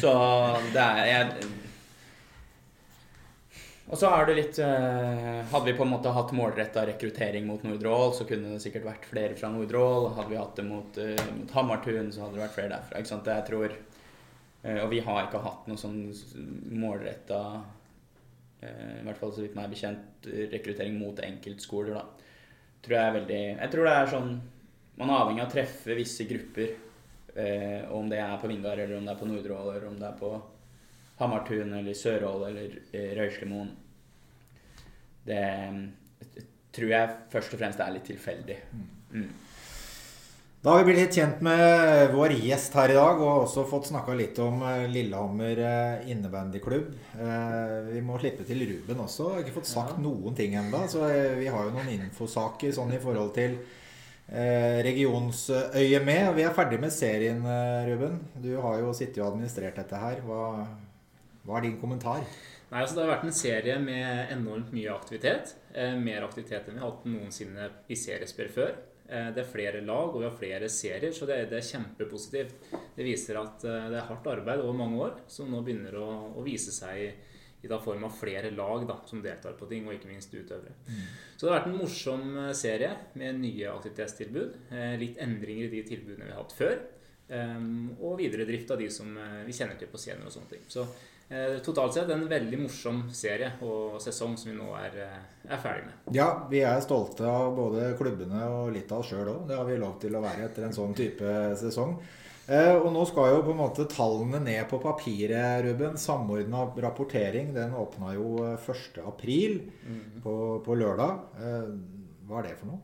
Så 0.00 0.10
det 0.74 0.82
er 0.82 1.06
jeg, 1.06 1.52
Og 3.92 4.00
så 4.00 4.10
er 4.10 4.26
det 4.26 4.34
litt 4.40 4.58
eh, 4.64 5.38
Hadde 5.52 5.68
vi 5.68 5.76
på 5.78 5.84
en 5.86 5.92
måte 5.92 6.14
hatt 6.16 6.34
målretta 6.34 6.82
rekruttering 6.88 7.46
mot 7.46 7.62
Nordre 7.62 7.94
Ål, 7.94 8.10
så 8.18 8.26
kunne 8.26 8.56
det 8.56 8.64
sikkert 8.64 8.88
vært 8.88 9.06
flere 9.06 9.38
fra 9.38 9.52
Nordre 9.54 9.84
Ål. 9.86 10.08
Hadde 10.16 10.32
vi 10.32 10.40
hatt 10.40 10.58
det 10.58 10.64
mot, 10.66 10.98
eh, 10.98 11.28
mot 11.36 11.54
Hamartun, 11.60 12.10
så 12.10 12.24
hadde 12.24 12.40
det 12.40 12.42
vært 12.42 12.56
flere 12.58 12.72
derfra. 12.74 12.98
Ikke 12.98 13.12
sant? 13.14 13.30
Jeg 13.30 13.46
tror 13.50 13.78
Og 14.62 14.90
vi 14.92 15.00
har 15.02 15.24
ikke 15.26 15.40
hatt 15.42 15.64
noe 15.66 15.78
sånn 15.78 16.04
målretta 16.78 17.38
i 18.62 19.04
hvert 19.06 19.18
fall 19.18 19.32
så 19.34 19.42
vidt 19.42 19.56
meg 19.58 19.72
bekjent, 19.72 20.26
rekruttering 20.52 20.94
mot 21.00 21.18
enkeltskoler. 21.18 21.96
da. 21.98 22.32
Tror 22.82 22.96
jeg, 22.96 23.08
er 23.08 23.16
veldig, 23.16 23.42
jeg 23.58 23.72
tror 23.72 23.88
det 23.88 23.94
er 23.94 24.10
sånn 24.10 24.32
Man 24.98 25.08
er 25.08 25.22
avhengig 25.22 25.42
av 25.42 25.48
å 25.48 25.52
treffe 25.54 25.94
visse 25.96 26.26
grupper 26.28 26.72
Eh, 27.34 27.92
om 27.92 28.08
det 28.08 28.18
er 28.20 28.36
på 28.38 28.48
Vindar, 28.48 28.76
eller 28.76 28.98
om 28.98 29.06
det 29.06 29.14
er 29.14 29.20
på 29.20 29.26
Nordre 29.28 29.56
Ål, 29.56 29.70
eller 29.76 29.88
om 29.88 29.98
det 30.00 30.08
er 30.08 30.18
på 30.18 30.32
Hamartun 31.16 31.72
eller 31.78 31.96
Sør-Ål 31.96 32.44
eller 32.50 32.74
eh, 32.92 33.12
Røyslemoen. 33.16 33.70
Det 35.24 35.42
det 36.22 36.44
tror 36.72 36.88
jeg 36.88 37.16
først 37.32 37.54
og 37.54 37.60
fremst 37.60 37.80
er 37.84 37.92
litt 37.92 38.06
tilfeldig. 38.08 38.54
Mm. 39.12 39.26
Da 40.62 40.70
har 40.70 40.78
vi 40.78 40.92
blitt 40.92 41.00
litt 41.00 41.16
kjent 41.18 41.40
med 41.42 42.12
vår 42.14 42.36
gjest 42.38 42.76
her 42.78 42.92
i 42.92 42.94
dag, 42.94 43.18
og 43.18 43.48
også 43.48 43.64
fått 43.66 43.88
snakka 43.88 44.14
litt 44.14 44.36
om 44.44 44.60
eh, 44.62 44.84
Lillehammer 44.94 45.58
eh, 45.58 46.04
innebandyklubb. 46.12 46.92
Eh, 47.18 47.88
Vi 47.88 48.02
må 48.06 48.14
slippe 48.22 48.46
til 48.46 48.62
Ruben 48.70 49.00
også. 49.02 49.26
Jeg 49.32 49.40
har 49.40 49.42
ikke 49.42 49.56
fått 49.56 49.70
sagt 49.72 49.96
Ja. 49.96 50.02
noen 50.04 50.36
ting 50.38 50.54
ennå. 50.60 50.84
Så 50.92 51.02
vi 51.40 51.48
har 51.50 51.66
jo 51.66 51.72
noen 51.74 51.90
infosaker 51.96 52.70
sånn 52.76 52.94
i 52.94 53.00
forhold 53.02 53.34
til 53.34 53.58
regionsøyet 54.86 56.06
med. 56.06 56.30
Vi 56.38 56.44
er 56.46 56.54
ferdig 56.54 56.78
med 56.80 56.94
serien, 56.94 57.42
Ruben. 57.88 58.20
Du 58.40 58.54
har 58.62 58.78
jo 58.80 58.94
sittet 58.94 59.18
og 59.18 59.32
administrert 59.32 59.76
dette 59.82 59.98
her. 59.98 60.22
Hva, 60.24 60.62
hva 61.44 61.58
er 61.58 61.66
din 61.66 61.74
kommentar? 61.82 62.22
Nei, 62.70 62.80
altså 62.84 62.94
Det 62.94 63.02
har 63.02 63.10
vært 63.16 63.26
en 63.26 63.34
serie 63.36 63.80
med 63.82 64.30
enormt 64.38 64.70
mye 64.72 64.94
aktivitet. 64.94 65.56
Mer 65.74 66.22
aktivitet 66.24 66.70
enn 66.70 66.78
vi 66.78 66.84
har 66.86 66.94
hatt 66.94 67.04
noensinne 67.10 67.68
i 67.90 67.98
seriespill 67.98 68.48
før. 68.54 68.72
Eh, 69.12 69.26
det 69.36 69.42
er 69.42 69.48
flere 69.50 69.80
lag 69.84 70.08
og 70.14 70.22
vi 70.22 70.24
har 70.28 70.36
flere 70.38 70.68
serier, 70.72 71.12
så 71.12 71.26
det, 71.28 71.36
er- 71.42 71.50
det 71.50 71.58
er 71.58 71.66
kjempepositivt. 71.68 72.54
Det 72.96 73.04
viser 73.04 73.36
at 73.42 73.64
eh, 73.68 73.90
det 73.92 73.98
er 74.00 74.06
hardt 74.08 74.30
arbeid 74.32 74.62
over 74.64 74.78
mange 74.78 75.02
år 75.04 75.18
som 75.28 75.50
nå 75.52 75.60
begynner 75.66 75.98
å, 76.00 76.08
å 76.38 76.44
vise 76.46 76.72
seg 76.72 77.02
i, 77.02 77.10
i 77.62 77.68
da 77.70 77.76
form 77.82 78.06
av 78.08 78.16
flere 78.18 78.50
lag 78.56 78.86
da, 78.88 78.96
som 79.06 79.20
deltar 79.22 79.52
på 79.58 79.68
ting, 79.70 79.84
og 79.86 79.94
ikke 79.98 80.08
minst 80.10 80.32
utøvere. 80.34 80.72
Så 81.36 81.44
det 81.44 81.52
har 81.52 81.58
vært 81.60 81.68
en 81.70 81.76
morsom 81.82 82.24
eh, 82.46 82.52
serie 82.56 82.90
med 83.20 83.38
nye 83.44 83.68
aktivitetstilbud. 83.76 84.56
Litt 85.02 85.20
endringer 85.22 85.68
i 85.68 85.74
de 85.76 85.84
tilbudene 85.92 86.26
vi 86.30 86.32
har 86.34 86.40
hatt 86.42 86.56
før. 86.56 86.78
eh, 87.28 87.62
og 88.00 88.16
videre 88.18 88.48
drift 88.48 88.70
av 88.74 88.80
de 88.80 88.88
som 88.90 89.12
vi 89.46 89.52
kjenner 89.56 89.76
til 89.80 89.88
på 89.92 90.00
scener 90.00 90.24
og 90.26 90.32
sånne 90.34 90.54
ting. 90.56 90.64
Så 90.72 90.86
totalt 91.64 91.94
sett 91.96 92.10
en 92.12 92.24
veldig 92.28 92.58
morsom 92.64 93.04
serie 93.14 93.52
og 93.64 94.00
sesong 94.02 94.34
som 94.38 94.50
vi 94.50 94.56
nå 94.56 94.70
er, 94.78 94.96
eh, 95.04 95.20
er 95.48 95.62
ferdig 95.62 95.86
med. 95.86 96.00
Ja, 96.16 96.46
vi 96.50 96.60
er 96.66 96.82
stolte 96.84 97.24
av 97.28 97.54
både 97.56 97.92
klubbene 97.98 98.42
og 98.48 98.72
litt 98.74 98.92
av 98.92 99.00
oss 99.00 99.12
sjøl 99.12 99.30
òg. 99.32 99.46
Det 99.48 99.56
har 99.56 99.68
vi 99.68 99.78
lov 99.80 99.98
til 100.02 100.18
å 100.18 100.24
være 100.24 100.48
etter 100.48 100.66
en 100.68 100.76
sånn 100.76 100.96
type 100.98 101.32
sesong. 101.60 101.96
Eh, 102.50 102.74
og 102.74 102.88
nå 102.90 103.04
skal 103.06 103.30
jo 103.30 103.42
på 103.46 103.52
en 103.54 103.60
måte 103.60 103.86
tallene 103.90 104.40
ned 104.42 104.66
på 104.70 104.80
papiret, 104.82 105.62
Ruben. 105.64 105.96
Samordna 106.00 106.66
rapportering 106.84 107.52
den 107.54 107.74
åpna 107.78 108.16
jo 108.16 108.42
eh, 108.48 108.70
1. 108.74 108.98
april 109.06 109.60
på, 110.24 110.34
på 110.64 110.78
lørdag. 110.78 111.22
Eh, 111.38 111.68
hva 112.26 112.40
er 112.40 112.48
det 112.48 112.58
for 112.58 112.72
noe? 112.72 112.82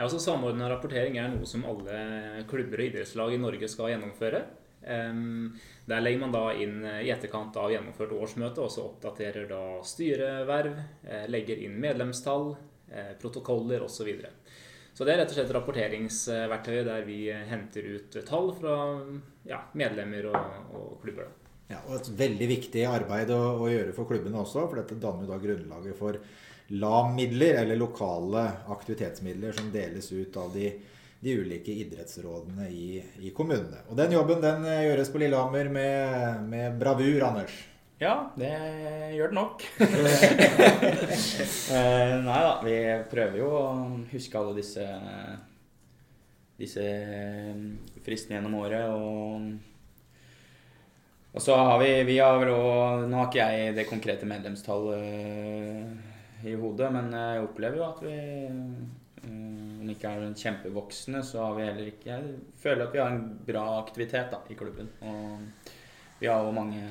Altså 0.00 0.20
Samordna 0.22 0.70
rapportering 0.70 1.18
er 1.20 1.32
noe 1.34 1.48
som 1.48 1.66
alle 1.68 2.46
klubber 2.48 2.80
og 2.80 2.88
idrettslag 2.88 3.34
i 3.34 3.42
Norge 3.42 3.68
skal 3.68 3.92
gjennomføre. 3.92 4.46
Der 4.82 6.00
legger 6.00 6.20
man 6.20 6.32
da 6.34 6.44
inn 6.54 6.84
eh, 6.84 7.02
i 7.06 7.10
etterkant 7.14 7.56
av 7.58 7.72
gjennomført 7.72 8.14
årsmøte, 8.16 8.62
og 8.64 8.70
så 8.72 8.86
oppdaterer 8.86 9.48
da 9.50 9.62
styreverv, 9.86 10.78
eh, 11.06 11.26
legger 11.30 11.62
inn 11.66 11.78
medlemstall, 11.82 12.54
eh, 12.90 13.12
protokoller 13.22 13.82
osv. 13.82 14.02
Så, 14.02 14.06
videre. 14.06 14.32
så 14.94 15.06
det 15.06 15.14
er 15.14 15.22
rett 15.22 15.34
og 15.34 15.38
slett 15.38 15.54
rapporteringsverktøyet 15.56 16.88
der 16.88 17.06
vi 17.06 17.20
henter 17.30 17.86
ut 17.96 18.18
tall 18.26 18.50
fra 18.58 18.76
ja, 19.48 19.62
medlemmer 19.78 20.30
og, 20.32 20.74
og 20.78 20.96
klubber. 21.04 21.30
Ja, 21.70 21.80
og 21.86 22.00
Et 22.00 22.10
veldig 22.18 22.48
viktig 22.50 22.86
arbeid 22.88 23.30
å, 23.32 23.42
å 23.62 23.68
gjøre 23.70 23.94
for 23.96 24.10
klubbene 24.10 24.42
også, 24.42 24.66
for 24.66 24.82
dette 24.82 24.98
danner 25.00 25.30
da 25.30 25.38
grunnlaget 25.40 25.98
for 25.98 26.18
LAM-midler, 26.72 27.62
eller 27.62 27.78
lokale 27.80 28.44
aktivitetsmidler, 28.72 29.54
som 29.56 29.70
deles 29.72 30.10
ut 30.12 30.36
av 30.40 30.52
de, 30.54 30.70
de 31.22 31.36
ulike 31.38 31.74
idrettsrådene 31.84 32.66
i, 32.70 33.02
i 33.22 33.30
kommunene. 33.34 33.84
Og 33.88 33.98
Den 33.98 34.16
jobben 34.16 34.42
den 34.42 34.66
eh, 34.66 34.86
gjøres 34.88 35.12
på 35.12 35.22
Lillehammer 35.22 35.70
med, 35.70 36.42
med 36.50 36.80
bravur, 36.80 37.28
Anders. 37.28 37.54
Ja, 38.02 38.16
det 38.34 38.50
gjør 39.14 39.30
det 39.30 39.38
nok. 39.38 39.62
Eh, 41.72 42.14
nei 42.20 42.40
da, 42.44 42.56
vi 42.60 42.74
prøver 43.08 43.38
jo 43.38 43.46
å 43.56 43.60
huske 44.10 44.36
alle 44.36 44.58
disse 44.58 44.84
disse 46.62 46.84
fristene 48.04 48.36
gjennom 48.38 48.54
året. 48.60 48.88
Og, 48.92 49.40
og 51.32 51.40
så 51.42 51.56
har 51.58 51.78
vi, 51.82 51.90
vi 52.08 52.18
har 52.20 52.38
vel 52.42 52.50
også, 52.54 53.06
Nå 53.08 53.14
har 53.18 53.26
ikke 53.30 53.46
jeg 53.46 53.76
det 53.78 53.90
konkrete 53.90 54.28
medlemstallet 54.28 55.00
i 56.42 56.52
hodet, 56.58 56.88
men 56.94 57.06
jeg 57.14 57.44
opplever 57.46 57.76
jo 57.78 57.86
at 57.86 58.00
vi 58.02 58.16
eh, 59.24 59.80
vi 59.82 59.96
ikke 59.96 60.12
er 60.12 60.36
kjempevoksne, 60.38 61.22
så 61.26 61.46
har 61.46 61.56
vi 61.58 61.66
heller 61.68 61.90
ikke 61.92 62.10
Jeg 62.10 62.36
føler 62.62 62.86
at 62.86 62.94
vi 62.94 63.02
har 63.02 63.10
en 63.12 63.26
bra 63.46 63.64
aktivitet 63.80 64.30
da, 64.32 64.42
i 64.50 64.58
klubben. 64.58 64.88
Og 65.00 65.72
vi 66.20 66.30
har 66.30 66.44
jo 66.44 66.54
mange 66.54 66.84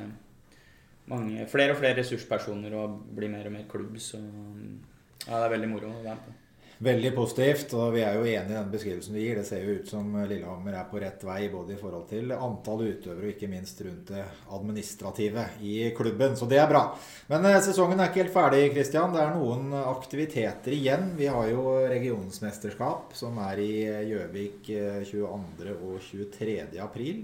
mange, 1.11 1.47
flere 1.47 1.73
og 1.73 1.81
flere 1.81 1.97
ressurspersoner 1.99 2.75
og 2.77 3.01
blir 3.15 3.31
mer 3.31 3.49
og 3.49 3.55
mer 3.55 3.67
klubb. 3.69 3.97
Så 3.99 4.19
ja, 4.19 5.35
det 5.35 5.43
er 5.43 5.53
veldig 5.55 5.71
moro 5.71 5.91
å 5.91 6.03
være 6.03 6.15
med 6.15 6.23
på. 6.27 6.37
Veldig 6.81 7.11
positivt, 7.13 7.75
og 7.77 7.91
vi 7.93 7.99
er 8.01 8.15
jo 8.17 8.23
enige 8.25 8.41
i 8.49 8.55
den 8.57 8.69
beskrivelsen 8.73 9.13
du 9.13 9.19
gir. 9.21 9.35
Det 9.37 9.43
ser 9.45 9.59
jo 9.61 9.75
ut 9.77 9.89
som 9.91 10.07
Lillehammer 10.25 10.73
er 10.79 10.87
på 10.89 10.97
rett 11.03 11.21
vei 11.27 11.43
både 11.53 11.75
i 11.75 11.77
forhold 11.77 12.07
til 12.09 12.31
antall 12.33 12.81
utøvere 12.87 13.27
og 13.27 13.33
ikke 13.35 13.49
minst 13.51 13.83
rundt 13.85 14.09
det 14.09 14.23
administrative 14.57 15.43
i 15.61 15.75
klubben. 15.93 16.33
Så 16.39 16.47
det 16.49 16.57
er 16.57 16.71
bra. 16.71 16.81
Men 17.29 17.45
eh, 17.45 17.59
sesongen 17.61 18.01
er 18.01 18.09
ikke 18.09 18.23
helt 18.23 18.33
ferdig, 18.33 18.63
Kristian. 18.73 19.13
Det 19.13 19.21
er 19.21 19.35
noen 19.35 19.69
aktiviteter 19.77 20.73
igjen. 20.73 21.11
Vi 21.19 21.29
har 21.29 21.51
jo 21.51 21.67
regionsmesterskap 21.91 23.13
som 23.19 23.37
er 23.45 23.61
i 23.61 23.69
Gjøvik 24.09 24.73
eh, 24.73 24.97
22. 25.05 25.77
og 25.85 26.01
23. 26.09 26.57
april. 26.81 27.21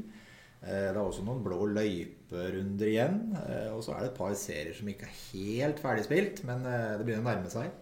Eh, 0.61 0.85
Det 0.91 0.93
er 0.93 1.01
også 1.01 1.25
noen 1.25 1.41
blå 1.41 1.65
løyperunder 1.73 2.93
igjen. 2.93 3.17
eh, 3.41 3.73
Og 3.73 3.81
så 3.81 3.97
er 3.97 4.05
det 4.05 4.11
et 4.13 4.21
par 4.21 4.37
serier 4.37 4.77
som 4.77 4.93
ikke 4.93 5.09
er 5.09 5.17
helt 5.33 5.81
ferdigspilt, 5.81 6.45
men 6.45 6.61
eh, 6.69 6.93
det 7.01 7.09
begynner 7.09 7.25
å 7.25 7.29
nærme 7.33 7.49
seg. 7.57 7.73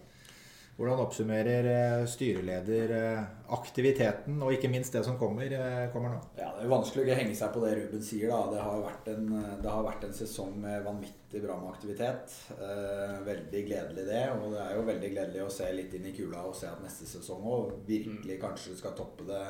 Hvordan 0.76 0.98
oppsummerer 1.06 1.66
eh, 1.70 2.02
styreleder 2.04 2.90
eh, 2.92 3.20
aktiviteten, 3.56 4.34
og 4.44 4.52
ikke 4.52 4.68
minst 4.68 4.92
det 4.92 5.00
som 5.06 5.14
kommer, 5.16 5.48
eh, 5.48 5.86
kommer 5.94 6.12
nå? 6.12 6.18
Ja, 6.36 6.50
Det 6.58 6.66
er 6.66 6.72
vanskelig 6.74 7.00
å 7.00 7.06
ikke 7.06 7.16
henge 7.22 7.36
seg 7.38 7.54
på 7.54 7.62
det 7.64 7.70
Ruben 7.78 8.02
sier. 8.04 8.28
da. 8.28 8.40
Det 8.52 8.64
har 8.66 8.82
vært 8.84 9.08
en, 9.14 9.30
det 9.62 9.70
har 9.72 9.86
vært 9.86 10.04
en 10.04 10.12
sesong 10.18 10.52
med 10.60 10.84
vanvittig 10.84 11.40
bra 11.46 11.56
med 11.62 11.70
aktivitet. 11.72 12.36
Eh, 12.58 13.14
veldig 13.24 13.62
gledelig 13.70 14.04
det. 14.10 14.26
Og 14.36 14.52
det 14.52 14.60
er 14.66 14.74
jo 14.76 14.84
veldig 14.90 15.12
gledelig 15.14 15.46
å 15.46 15.54
se 15.56 15.70
litt 15.72 15.96
inn 15.96 16.10
i 16.10 16.12
kula 16.18 16.44
og 16.44 16.58
se 16.60 16.68
at 16.68 16.84
neste 16.84 17.08
sesong 17.08 17.48
òg 17.56 17.72
virkelig 17.88 18.36
kanskje 18.44 18.76
skal 18.76 18.92
toppe 19.00 19.24
det 19.32 19.46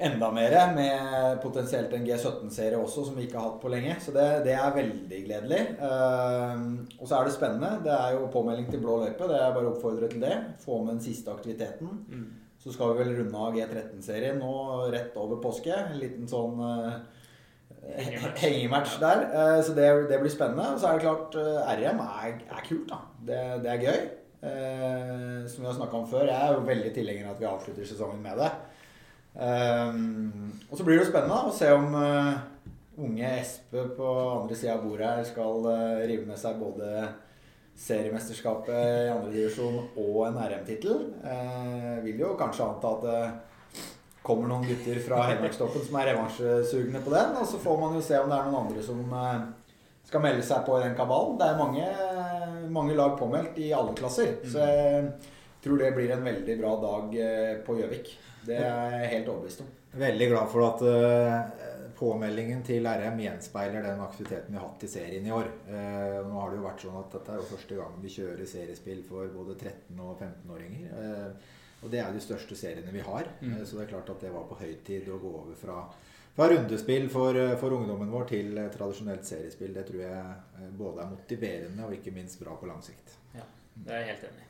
enda 0.00 0.30
mer. 0.34 0.56
Med 0.74 1.38
potensielt 1.42 1.92
en 1.94 2.06
G17-serie 2.06 2.78
også, 2.80 3.04
som 3.06 3.18
vi 3.18 3.26
ikke 3.26 3.38
har 3.38 3.48
hatt 3.50 3.62
på 3.62 3.72
lenge. 3.72 3.96
Så 4.02 4.14
det, 4.16 4.26
det 4.46 4.56
er 4.56 4.76
veldig 4.76 5.22
gledelig. 5.26 5.62
Uh, 5.80 6.98
og 6.98 7.06
så 7.06 7.18
er 7.18 7.28
det 7.28 7.36
spennende. 7.36 7.72
Det 7.84 7.94
er 7.94 8.16
jo 8.16 8.30
påmelding 8.32 8.68
til 8.70 8.82
blå 8.84 9.00
løype. 9.04 9.28
Det 9.30 9.38
er 9.38 9.56
bare 9.56 9.70
å 9.70 9.74
oppfordre 9.74 10.10
til 10.10 10.24
det. 10.24 10.36
Få 10.64 10.82
med 10.82 10.96
den 10.96 11.04
siste 11.04 11.32
aktiviteten. 11.34 12.04
Så 12.60 12.74
skal 12.74 12.92
vi 12.92 13.04
vel 13.04 13.14
runde 13.16 13.40
av 13.40 13.56
G13-serien 13.56 14.40
nå 14.40 14.52
rett 14.92 15.16
over 15.20 15.40
påske. 15.40 15.72
En 15.72 16.00
liten 16.00 16.28
sånn 16.28 16.60
uh, 16.60 17.00
Hengematch. 18.40 18.98
der. 19.02 19.26
Uh, 19.34 19.58
så 19.64 19.76
det, 19.76 19.90
det 20.10 20.22
blir 20.22 20.32
spennende. 20.32 20.72
Og 20.74 20.80
så 20.80 20.90
er 20.90 20.98
det 20.98 21.06
klart 21.06 21.38
eh, 21.40 21.76
RM 21.84 22.02
er, 22.06 22.40
er 22.48 22.66
kult, 22.66 22.88
da. 22.90 23.04
Det, 23.20 23.44
det 23.64 23.76
er 23.76 23.86
gøy. 23.88 24.08
Som 24.40 25.60
vi 25.60 25.66
har 25.68 25.74
snakka 25.76 25.98
om 25.98 26.06
før, 26.08 26.22
jeg 26.24 26.32
er 26.32 26.54
jo 26.54 26.62
veldig 26.64 26.90
tilhenger 26.96 27.26
av 27.26 27.34
at 27.34 27.40
vi 27.42 27.48
avslutter 27.50 27.84
sesongen 27.84 28.22
med 28.24 28.38
det. 28.40 28.46
Eh, 29.34 29.98
og 30.70 30.78
så 30.78 30.86
blir 30.86 30.98
det 30.98 31.04
jo 31.04 31.10
spennende 31.10 31.40
å 31.50 31.54
se 31.54 31.70
om 31.74 31.94
uh, 31.94 32.38
unge 33.00 33.34
Espe 33.40 33.86
på 33.96 34.08
andre 34.40 34.58
sida 34.58 34.76
av 34.76 34.86
bordet 34.86 35.08
her 35.08 35.28
skal 35.28 35.66
uh, 35.66 36.00
rive 36.06 36.26
med 36.28 36.40
seg 36.40 36.58
både 36.60 37.08
seriemesterskapet 37.80 39.06
i 39.06 39.12
andredivisjon 39.12 39.78
og 39.98 40.18
en 40.26 40.40
RM-tittel. 40.42 41.06
Uh, 41.24 42.02
vil 42.04 42.26
jo 42.26 42.34
kanskje 42.40 42.66
anta 42.66 42.96
at 42.96 43.06
det 43.06 43.22
kommer 44.22 44.50
noen 44.50 44.66
gutter 44.68 45.00
fra 45.02 45.22
Hedmarkstoppen 45.30 45.84
som 45.86 45.96
er 46.00 46.12
revansjesugne 46.12 47.02
på 47.04 47.12
den. 47.14 47.34
Og 47.40 47.48
så 47.48 47.60
får 47.62 47.80
man 47.80 47.96
jo 47.96 48.04
se 48.04 48.18
om 48.20 48.30
det 48.30 48.36
er 48.36 48.48
noen 48.48 48.66
andre 48.66 48.84
som 48.84 49.00
eh, 49.16 49.42
skal 50.10 50.24
melde 50.24 50.44
seg 50.46 50.64
på 50.66 50.76
i 50.78 50.84
den 50.84 50.96
kabalen. 50.98 51.38
Det 51.40 51.48
er 51.48 51.60
mange, 51.60 51.86
mange 52.72 52.96
lag 52.98 53.16
påmeldt 53.18 53.58
i 53.62 53.70
alle 53.76 53.94
klasser. 53.96 54.36
Så 54.44 54.60
jeg 54.60 55.08
tror 55.62 55.78
det 55.78 55.92
blir 55.96 56.10
en 56.14 56.24
veldig 56.24 56.58
bra 56.60 56.76
dag 56.82 57.20
eh, 57.24 57.54
på 57.66 57.76
Gjøvik. 57.80 58.14
Det 58.46 58.56
er 58.56 58.96
jeg 58.96 59.12
helt 59.14 59.28
overbevist 59.28 59.62
om. 59.64 59.68
Veldig 60.00 60.28
glad 60.30 60.50
for 60.52 60.64
at 60.68 60.82
eh, 60.86 61.70
påmeldingen 61.98 62.62
til 62.64 62.86
RM 62.86 63.18
gjenspeiler 63.20 63.84
den 63.84 64.02
aktiviteten 64.04 64.54
vi 64.54 64.60
har 64.60 64.68
hatt 64.68 64.84
i 64.86 64.90
serien 64.90 65.26
i 65.26 65.32
år. 65.34 65.48
Eh, 65.68 66.18
nå 66.26 66.36
har 66.38 66.52
det 66.52 66.60
jo 66.60 66.66
vært 66.66 66.84
sånn 66.84 67.00
at 67.00 67.16
dette 67.16 67.32
er 67.32 67.40
jo 67.40 67.48
første 67.50 67.80
gang 67.80 67.96
vi 68.02 68.12
kjører 68.14 68.48
seriespill 68.48 69.02
for 69.08 69.32
både 69.34 69.56
13- 69.58 70.04
og 70.04 70.14
15-åringer. 70.14 70.92
Eh, 71.00 71.56
og 71.80 71.92
det 71.92 72.00
er 72.04 72.12
de 72.12 72.22
største 72.22 72.56
seriene 72.56 72.92
vi 72.94 73.02
har. 73.04 73.28
Mm. 73.40 73.58
Så 73.64 73.76
det 73.76 73.86
er 73.86 73.92
klart 73.94 74.12
at 74.12 74.24
det 74.24 74.32
var 74.32 74.46
på 74.48 74.60
høy 74.60 74.72
tid 74.86 75.08
å 75.10 75.20
gå 75.20 75.32
over 75.42 75.56
fra, 75.58 75.78
fra 76.36 76.50
rundespill 76.52 77.08
for, 77.12 77.40
for 77.60 77.76
ungdommen 77.76 78.12
vår 78.12 78.28
til 78.32 78.60
tradisjonelt 78.76 79.26
seriespill. 79.28 79.72
Det 79.76 79.86
tror 79.88 80.04
jeg 80.04 80.70
både 80.76 81.02
er 81.02 81.10
motiverende 81.16 81.88
og 81.88 81.96
ikke 81.96 82.14
minst 82.14 82.40
bra 82.44 82.54
på 82.60 82.68
lang 82.68 82.84
sikt. 82.84 83.16
Ja, 83.34 83.48
Det 83.74 83.96
er 83.96 84.04
jeg 84.04 84.12
helt 84.12 84.30
enig 84.30 84.44
i. 84.44 84.49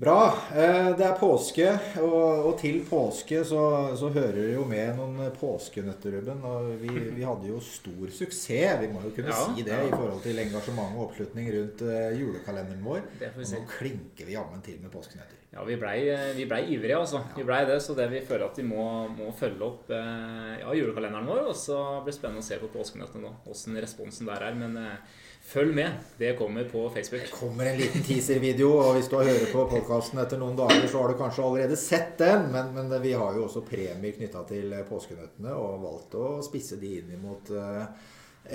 Bra. 0.00 0.32
Eh, 0.56 0.90
det 0.96 1.04
er 1.04 1.16
påske, 1.20 1.66
og, 2.00 2.46
og 2.48 2.54
til 2.60 2.78
påske 2.88 3.42
så, 3.44 3.64
så 4.00 4.08
hører 4.14 4.38
det 4.38 4.54
jo 4.54 4.62
med 4.68 4.94
noen 4.96 5.34
påskenøtter, 5.36 6.14
Ruben. 6.16 6.40
Og 6.48 6.70
vi, 6.80 6.88
vi 7.18 7.26
hadde 7.26 7.50
jo 7.50 7.58
stor 7.60 8.14
suksess, 8.16 8.78
vi 8.80 8.88
må 8.88 9.02
jo 9.04 9.12
kunne 9.18 9.34
Ja, 9.34 9.42
si 9.44 9.66
det, 9.66 9.76
ja. 9.76 9.90
i 9.90 9.92
forhold 9.92 10.22
til 10.24 10.40
engasjement 10.40 10.96
og 10.96 11.10
oppslutning 11.10 11.52
rundt 11.52 11.84
eh, 11.84 12.16
julekalenderen 12.16 12.80
vår. 12.86 13.04
Og 13.28 13.44
nå 13.44 13.62
klinker 13.76 14.30
vi 14.30 14.38
jammen 14.38 14.64
til 14.64 14.80
med 14.80 14.94
påskenøtter. 14.94 15.36
Ja, 15.50 15.64
vi 15.66 15.76
blei 15.76 15.98
ble 16.46 16.60
ivrige, 16.70 16.96
altså. 16.96 17.20
Vi 17.36 17.44
blei 17.44 17.64
det, 17.68 17.80
så 17.84 17.96
det 17.98 18.06
vi 18.12 18.22
føler 18.24 18.46
at 18.46 18.58
vi 18.60 18.64
må, 18.64 18.84
må 19.12 19.32
følge 19.36 19.66
opp 19.66 19.90
eh, 19.92 20.60
ja, 20.62 20.76
julekalenderen 20.80 21.28
vår. 21.28 21.48
Og 21.50 21.58
så 21.58 21.76
blir 22.00 22.14
det 22.14 22.20
spennende 22.22 22.40
å 22.40 22.48
se 22.48 22.56
på 22.62 22.72
påskenøttene 22.72 23.26
nå, 23.26 23.36
åssen 23.52 23.76
responsen 23.84 24.32
der 24.32 24.48
er. 24.48 24.56
Men 24.64 24.80
eh, 24.80 25.26
følg 25.50 25.74
med. 25.74 25.90
Det 26.18 26.36
kommer 26.38 26.64
på 26.64 26.84
Facebook. 26.94 27.22
Det 27.22 27.34
kommer 27.34 27.66
en 27.66 27.78
liten 27.80 28.04
teaservideo, 28.06 28.70
og 28.78 28.94
hvis 28.96 29.08
du 29.10 29.16
har 29.18 29.26
hørt 29.30 29.50
på 29.52 29.64
podkasten 29.72 30.22
etter 30.22 30.38
noen 30.38 30.58
dager, 30.58 30.86
så 30.86 31.02
har 31.02 31.10
du 31.10 31.18
kanskje 31.18 31.44
allerede 31.46 31.78
sett 31.80 32.14
den. 32.20 32.46
Men, 32.54 32.70
men 32.76 32.94
vi 33.02 33.16
har 33.18 33.34
jo 33.36 33.48
også 33.48 33.64
premier 33.66 34.14
knytta 34.16 34.44
til 34.48 34.76
påskenøttene, 34.88 35.54
og 35.58 35.82
valgt 35.84 36.16
å 36.20 36.30
spisse 36.46 36.78
de 36.80 36.94
inn 37.00 37.12
imot 37.18 37.50
eh, 37.56 38.08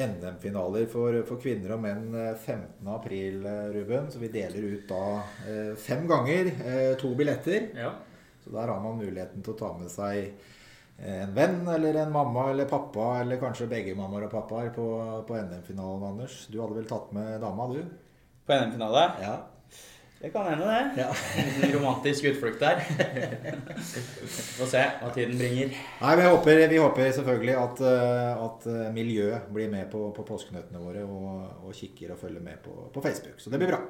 NM-finaler 0.07 0.87
for, 0.91 1.19
for 1.27 1.41
kvinner 1.43 1.75
og 1.75 1.83
menn 1.83 2.09
eh, 2.15 2.33
15. 2.33 2.87
april, 2.95 3.43
eh, 3.43 3.69
Ruben. 3.75 4.11
Så 4.11 4.23
vi 4.23 4.31
deler 4.33 4.71
ut 4.73 4.89
da 4.89 5.05
eh, 5.45 5.71
fem 5.79 6.07
ganger 6.09 6.51
eh, 6.55 6.91
to 7.01 7.11
billetter. 7.17 7.71
Ja. 7.75 7.91
Så 8.45 8.53
der 8.55 8.71
har 8.71 8.83
man 8.83 9.01
muligheten 9.01 9.43
til 9.43 9.55
å 9.55 9.59
ta 9.59 9.75
med 9.75 9.91
seg 9.91 10.29
eh, 10.29 10.53
en 10.97 11.33
venn 11.35 11.67
eller 11.67 11.93
en 11.93 12.11
mamma 12.11 12.49
eller 12.49 12.65
pappa, 12.65 13.19
eller 13.21 13.39
kanskje 13.41 13.67
begge 13.67 13.95
mammaer 13.97 14.27
og 14.27 14.31
pappaer 14.31 14.69
på, 14.75 14.85
på 15.27 15.35
NM-finalen, 15.35 16.07
Anders. 16.13 16.45
Du 16.47 16.61
hadde 16.61 16.77
vel 16.77 16.87
tatt 16.89 17.11
med 17.15 17.41
dama, 17.43 17.67
du? 17.73 17.81
På 18.47 18.55
NM-finale? 18.55 19.03
Ja. 19.21 19.35
Det 20.19 20.29
kan 20.29 20.45
hende, 20.47 20.65
det. 20.65 21.01
Ja. 21.01 21.13
En 21.63 21.71
romantisk 21.73 22.23
utflukt 22.23 22.59
der. 22.59 22.79
Får 24.57 24.69
se 24.71 24.83
hva 25.01 25.09
tiden 25.13 25.35
bringer. 25.37 25.73
Nei, 25.99 26.13
vi 26.15 26.27
håper, 26.29 26.61
vi 26.71 26.79
håper 26.79 27.11
selvfølgelig 27.17 27.55
at, 27.59 27.81
eh, 27.89 28.43
at 28.45 28.67
eh, 28.71 28.85
miljøet 28.95 29.49
blir 29.53 29.67
med 29.73 29.89
på, 29.91 30.07
på 30.15 30.25
påskenøttene 30.27 30.79
våre 30.79 31.03
og, 31.03 31.67
og 31.67 31.75
kikker 31.75 32.15
og 32.15 32.21
følger 32.21 32.45
med 32.45 32.61
på, 32.63 32.73
på 32.95 33.03
Facebook. 33.03 33.41
Så 33.43 33.51
det 33.51 33.59
blir 33.59 33.73
bra. 33.73 33.81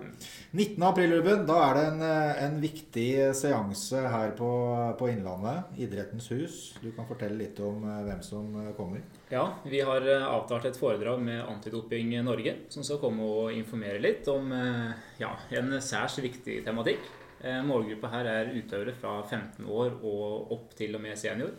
19. 0.51 0.81
april, 0.89 1.13
Ruben, 1.19 1.45
da 1.45 1.59
er 1.67 1.77
det 1.77 1.85
en, 1.91 2.01
eh, 2.09 2.43
en 2.47 2.57
viktig 2.63 3.09
seanse 3.37 4.01
her 4.15 4.33
på, 4.39 4.49
på 4.97 5.11
Innlandet. 5.13 5.77
Idrettens 5.77 6.31
hus. 6.33 6.57
Du 6.81 6.89
kan 6.97 7.05
fortelle 7.07 7.37
litt 7.37 7.61
om 7.61 7.85
hvem 7.85 8.25
som 8.25 8.49
kommer. 8.79 9.05
Ja, 9.29 9.53
vi 9.63 9.81
har 9.81 10.07
eh, 10.07 10.27
avtalt 10.27 10.65
et 10.65 10.77
foredrag 10.77 11.21
med 11.21 11.41
Antidoping 11.49 12.11
Norge, 12.23 12.51
som 12.69 12.83
skal 12.85 12.99
komme 13.01 13.25
og 13.25 13.55
informere 13.57 13.97
litt 13.97 14.27
om 14.29 14.51
eh, 14.53 14.91
ja, 15.17 15.31
en 15.57 15.73
særs 15.81 16.19
viktig 16.21 16.59
tematikk. 16.67 17.07
Eh, 17.41 17.57
Målgruppa 17.65 18.11
her 18.13 18.29
er 18.29 18.51
utøvere 18.53 18.93
fra 18.93 19.15
15 19.23 19.65
år 19.65 19.97
og 20.05 20.53
opp 20.53 20.77
til 20.77 20.93
og 20.97 21.03
med 21.07 21.17
senior. 21.17 21.57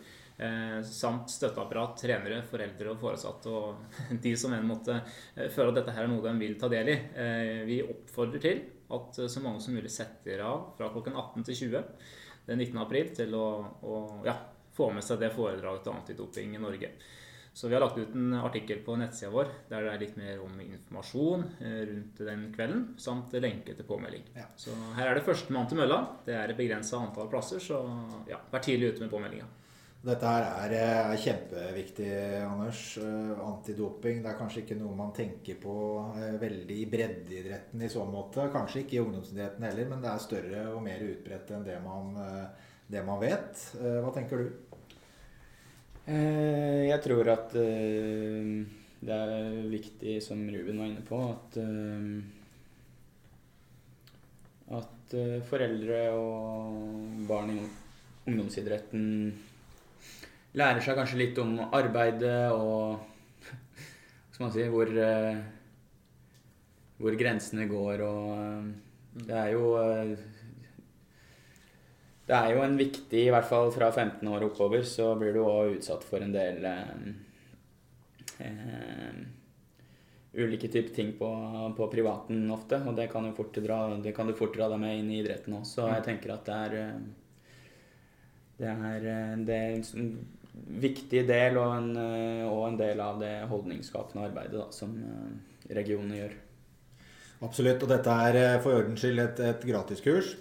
Samt 0.85 1.31
støtteapparat, 1.33 1.95
trenere, 1.97 2.43
foreldre 2.45 2.91
og 2.91 2.99
foresatte 3.01 3.49
og 3.49 3.95
de 4.23 4.35
som 4.37 4.53
enn 4.53 4.67
måtte 4.69 4.99
føle 5.33 5.71
at 5.71 5.79
dette 5.79 5.95
her 5.95 6.05
er 6.05 6.11
noe 6.11 6.21
de 6.21 6.33
vil 6.37 6.53
ta 6.61 6.69
del 6.69 6.91
i. 6.93 6.97
Vi 7.65 7.79
oppfordrer 7.81 8.43
til 8.43 8.61
at 8.93 9.17
så 9.17 9.41
mange 9.41 9.63
som 9.65 9.73
mulig 9.73 9.89
setter 9.89 10.43
av 10.45 10.75
fra 10.77 10.91
klokken 10.93 11.17
18 11.17 11.47
til 11.47 11.57
20 11.63 11.81
den 12.51 12.61
19. 12.61 12.77
april 12.83 13.09
til 13.17 13.33
å, 13.33 13.47
å 13.81 14.03
ja, 14.29 14.37
få 14.77 14.91
med 14.93 15.07
seg 15.09 15.25
det 15.25 15.33
foredraget 15.33 15.87
til 15.87 15.97
Antidoping 15.97 16.53
Norge. 16.61 16.93
Så 17.57 17.67
vi 17.67 17.73
har 17.73 17.81
lagt 17.81 17.97
ut 17.97 18.13
en 18.13 18.35
artikkel 18.37 18.83
på 18.85 18.95
nettsida 19.01 19.31
vår 19.33 19.47
der 19.71 19.87
det 19.87 19.93
er 19.95 20.01
litt 20.03 20.17
mer 20.19 20.41
om 20.45 20.59
informasjon 20.61 21.45
eh, 21.57 21.79
rundt 21.89 22.19
den 22.27 22.43
kvelden, 22.53 22.83
samt 23.01 23.33
lenke 23.41 23.73
til 23.73 23.87
påmelding. 23.87 24.27
Ja. 24.37 24.45
Så 24.61 24.75
her 24.93 25.09
er 25.09 25.17
det 25.17 25.25
førstemann 25.25 25.65
til 25.69 25.79
mølla. 25.81 26.03
Det 26.27 26.35
er 26.37 26.53
et 26.53 26.59
begrensa 26.59 26.99
antall 27.01 27.31
plasser, 27.31 27.63
så 27.63 27.79
ja, 28.29 28.37
vær 28.51 28.61
tidlig 28.61 28.91
ute 28.93 29.07
med 29.07 29.09
påmeldinga. 29.15 29.49
Dette 30.05 30.29
her 30.29 30.45
er, 30.45 30.75
eh, 30.77 31.15
er 31.15 31.23
kjempeviktig, 31.23 32.11
Anders. 32.45 32.83
Eh, 33.01 33.41
Antidoping 33.47 34.21
det 34.21 34.29
er 34.29 34.37
kanskje 34.37 34.61
ikke 34.61 34.77
noe 34.77 34.93
man 34.95 35.09
tenker 35.17 35.57
på 35.59 35.73
eh, 36.13 36.37
veldig 36.37 36.77
i 36.83 36.85
breddeidretten 36.93 37.81
i 37.81 37.89
så 37.89 38.05
måte. 38.05 38.45
Kanskje 38.53 38.83
ikke 38.85 38.99
i 38.99 39.01
ungdomsidretten 39.01 39.65
heller, 39.65 39.89
men 39.89 40.05
det 40.05 40.13
er 40.13 40.23
større 40.29 40.69
og 40.75 40.83
mer 40.85 41.01
utbredt 41.09 41.57
enn 41.57 41.65
det 41.65 41.81
man, 41.83 42.13
eh, 42.21 42.69
det 42.93 43.03
man 43.09 43.19
vet. 43.25 43.65
Eh, 43.81 43.97
Hva 44.05 44.13
tenker 44.13 44.45
du? 44.45 44.53
Eh, 46.07 46.87
Jeg 46.87 47.01
tror 47.03 47.27
at 47.33 47.51
eh, 47.59 48.63
det 49.03 49.11
er 49.15 49.57
viktig, 49.67 50.13
som 50.23 50.39
Ruben 50.47 50.79
var 50.79 50.87
inne 50.87 51.03
på, 51.03 51.19
at 51.33 51.57
eh, 51.59 52.21
at 54.77 55.13
foreldre 55.47 55.99
og 56.19 57.27
barn 57.27 57.51
i 57.53 57.59
ungdomsidretten 58.27 59.03
lærer 60.59 60.81
seg 60.83 60.97
kanskje 60.99 61.19
litt 61.21 61.37
om 61.39 61.53
arbeidet 61.63 62.51
og 62.51 62.99
skal 64.33 64.43
man 64.43 64.51
si, 64.51 64.65
hvor, 64.67 64.91
hvor 66.99 67.15
grensene 67.21 67.69
går 67.71 68.03
og 68.09 68.67
Det 69.23 69.39
er 69.39 69.53
jo 69.55 69.71
det 72.27 72.35
er 72.35 72.53
jo 72.55 72.63
en 72.65 72.75
viktig, 72.75 73.21
i 73.23 73.31
hvert 73.31 73.47
fall 73.47 73.69
fra 73.71 73.87
15 73.91 74.27
år 74.27 74.49
oppover, 74.49 74.83
så 74.83 75.13
blir 75.15 75.35
du 75.35 75.45
òg 75.45 75.77
utsatt 75.77 76.03
for 76.03 76.23
en 76.23 76.33
del 76.33 76.65
eh, 76.67 77.05
eh, 78.43 79.21
ulike 80.37 80.67
typer 80.67 80.95
ting 80.95 81.13
på, 81.19 81.29
på 81.77 81.87
privaten 81.91 82.49
ofte. 82.51 82.81
Og 82.83 82.97
det 82.97 83.07
kan, 83.13 83.29
dra, 83.63 83.77
det 84.03 84.11
kan 84.15 84.27
du 84.27 84.35
fort 84.35 84.55
dra 84.57 84.67
deg 84.73 84.81
med 84.81 84.99
inn 84.99 85.13
i 85.13 85.21
idretten 85.21 85.55
òg. 85.55 85.63
Så 85.69 85.87
jeg 85.87 86.03
tenker 86.05 86.35
at 86.35 86.49
det 86.49 86.57
er 86.65 86.75
eh, 86.81 87.05
det 88.57 88.73
er, 88.73 89.07
eh, 89.13 89.37
det 89.47 89.55
er 89.61 89.77
en 90.01 90.09
viktig 90.83 91.23
del 91.29 91.59
og 91.61 91.75
en, 91.77 91.91
eh, 92.01 92.43
og 92.49 92.65
en 92.71 92.81
del 92.81 92.99
av 93.03 93.21
det 93.21 93.35
holdningsskapende 93.47 94.25
arbeidet 94.27 94.57
da, 94.57 94.67
som 94.75 94.97
regionene 95.69 96.19
gjør. 96.19 96.35
Absolutt. 97.45 97.85
Og 97.85 97.91
dette 97.93 98.19
er 98.27 98.59
for 98.65 98.81
ordens 98.81 98.99
skyld 98.99 99.21
et, 99.21 99.41
et 99.45 99.65
gratiskurs. 99.71 100.35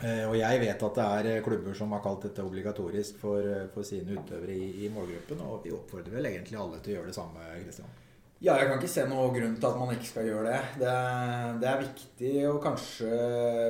Eh, 0.00 0.24
Og 0.28 0.36
jeg 0.38 0.62
vet 0.62 0.86
at 0.88 0.98
det 0.98 1.08
er 1.08 1.30
eh, 1.36 1.42
klubber 1.44 1.76
som 1.76 1.92
har 1.92 2.02
kalt 2.04 2.24
dette 2.26 2.44
obligatorisk 2.44 3.18
for, 3.20 3.44
eh, 3.44 3.68
for 3.74 3.86
sine 3.86 4.16
utøvere 4.16 4.56
i, 4.56 4.86
i 4.86 4.92
målgruppen. 4.92 5.42
Og 5.46 5.66
vi 5.66 5.74
oppfordrer 5.76 6.16
vel 6.16 6.30
egentlig 6.32 6.58
alle 6.58 6.80
til 6.80 6.94
å 6.94 7.00
gjøre 7.00 7.12
det 7.12 7.18
samme, 7.18 7.50
Kristian. 7.60 7.98
Ja, 8.42 8.56
jeg 8.58 8.66
kan 8.66 8.80
ikke 8.80 8.88
se 8.90 9.02
noen 9.06 9.34
grunn 9.36 9.52
til 9.54 9.68
at 9.68 9.76
man 9.78 9.92
ikke 9.94 10.08
skal 10.08 10.24
gjøre 10.26 10.48
det. 10.50 10.62
Det, 10.80 10.92
det 11.62 11.68
er 11.70 11.82
viktig 11.84 12.30
å 12.50 12.56
kanskje 12.64 13.10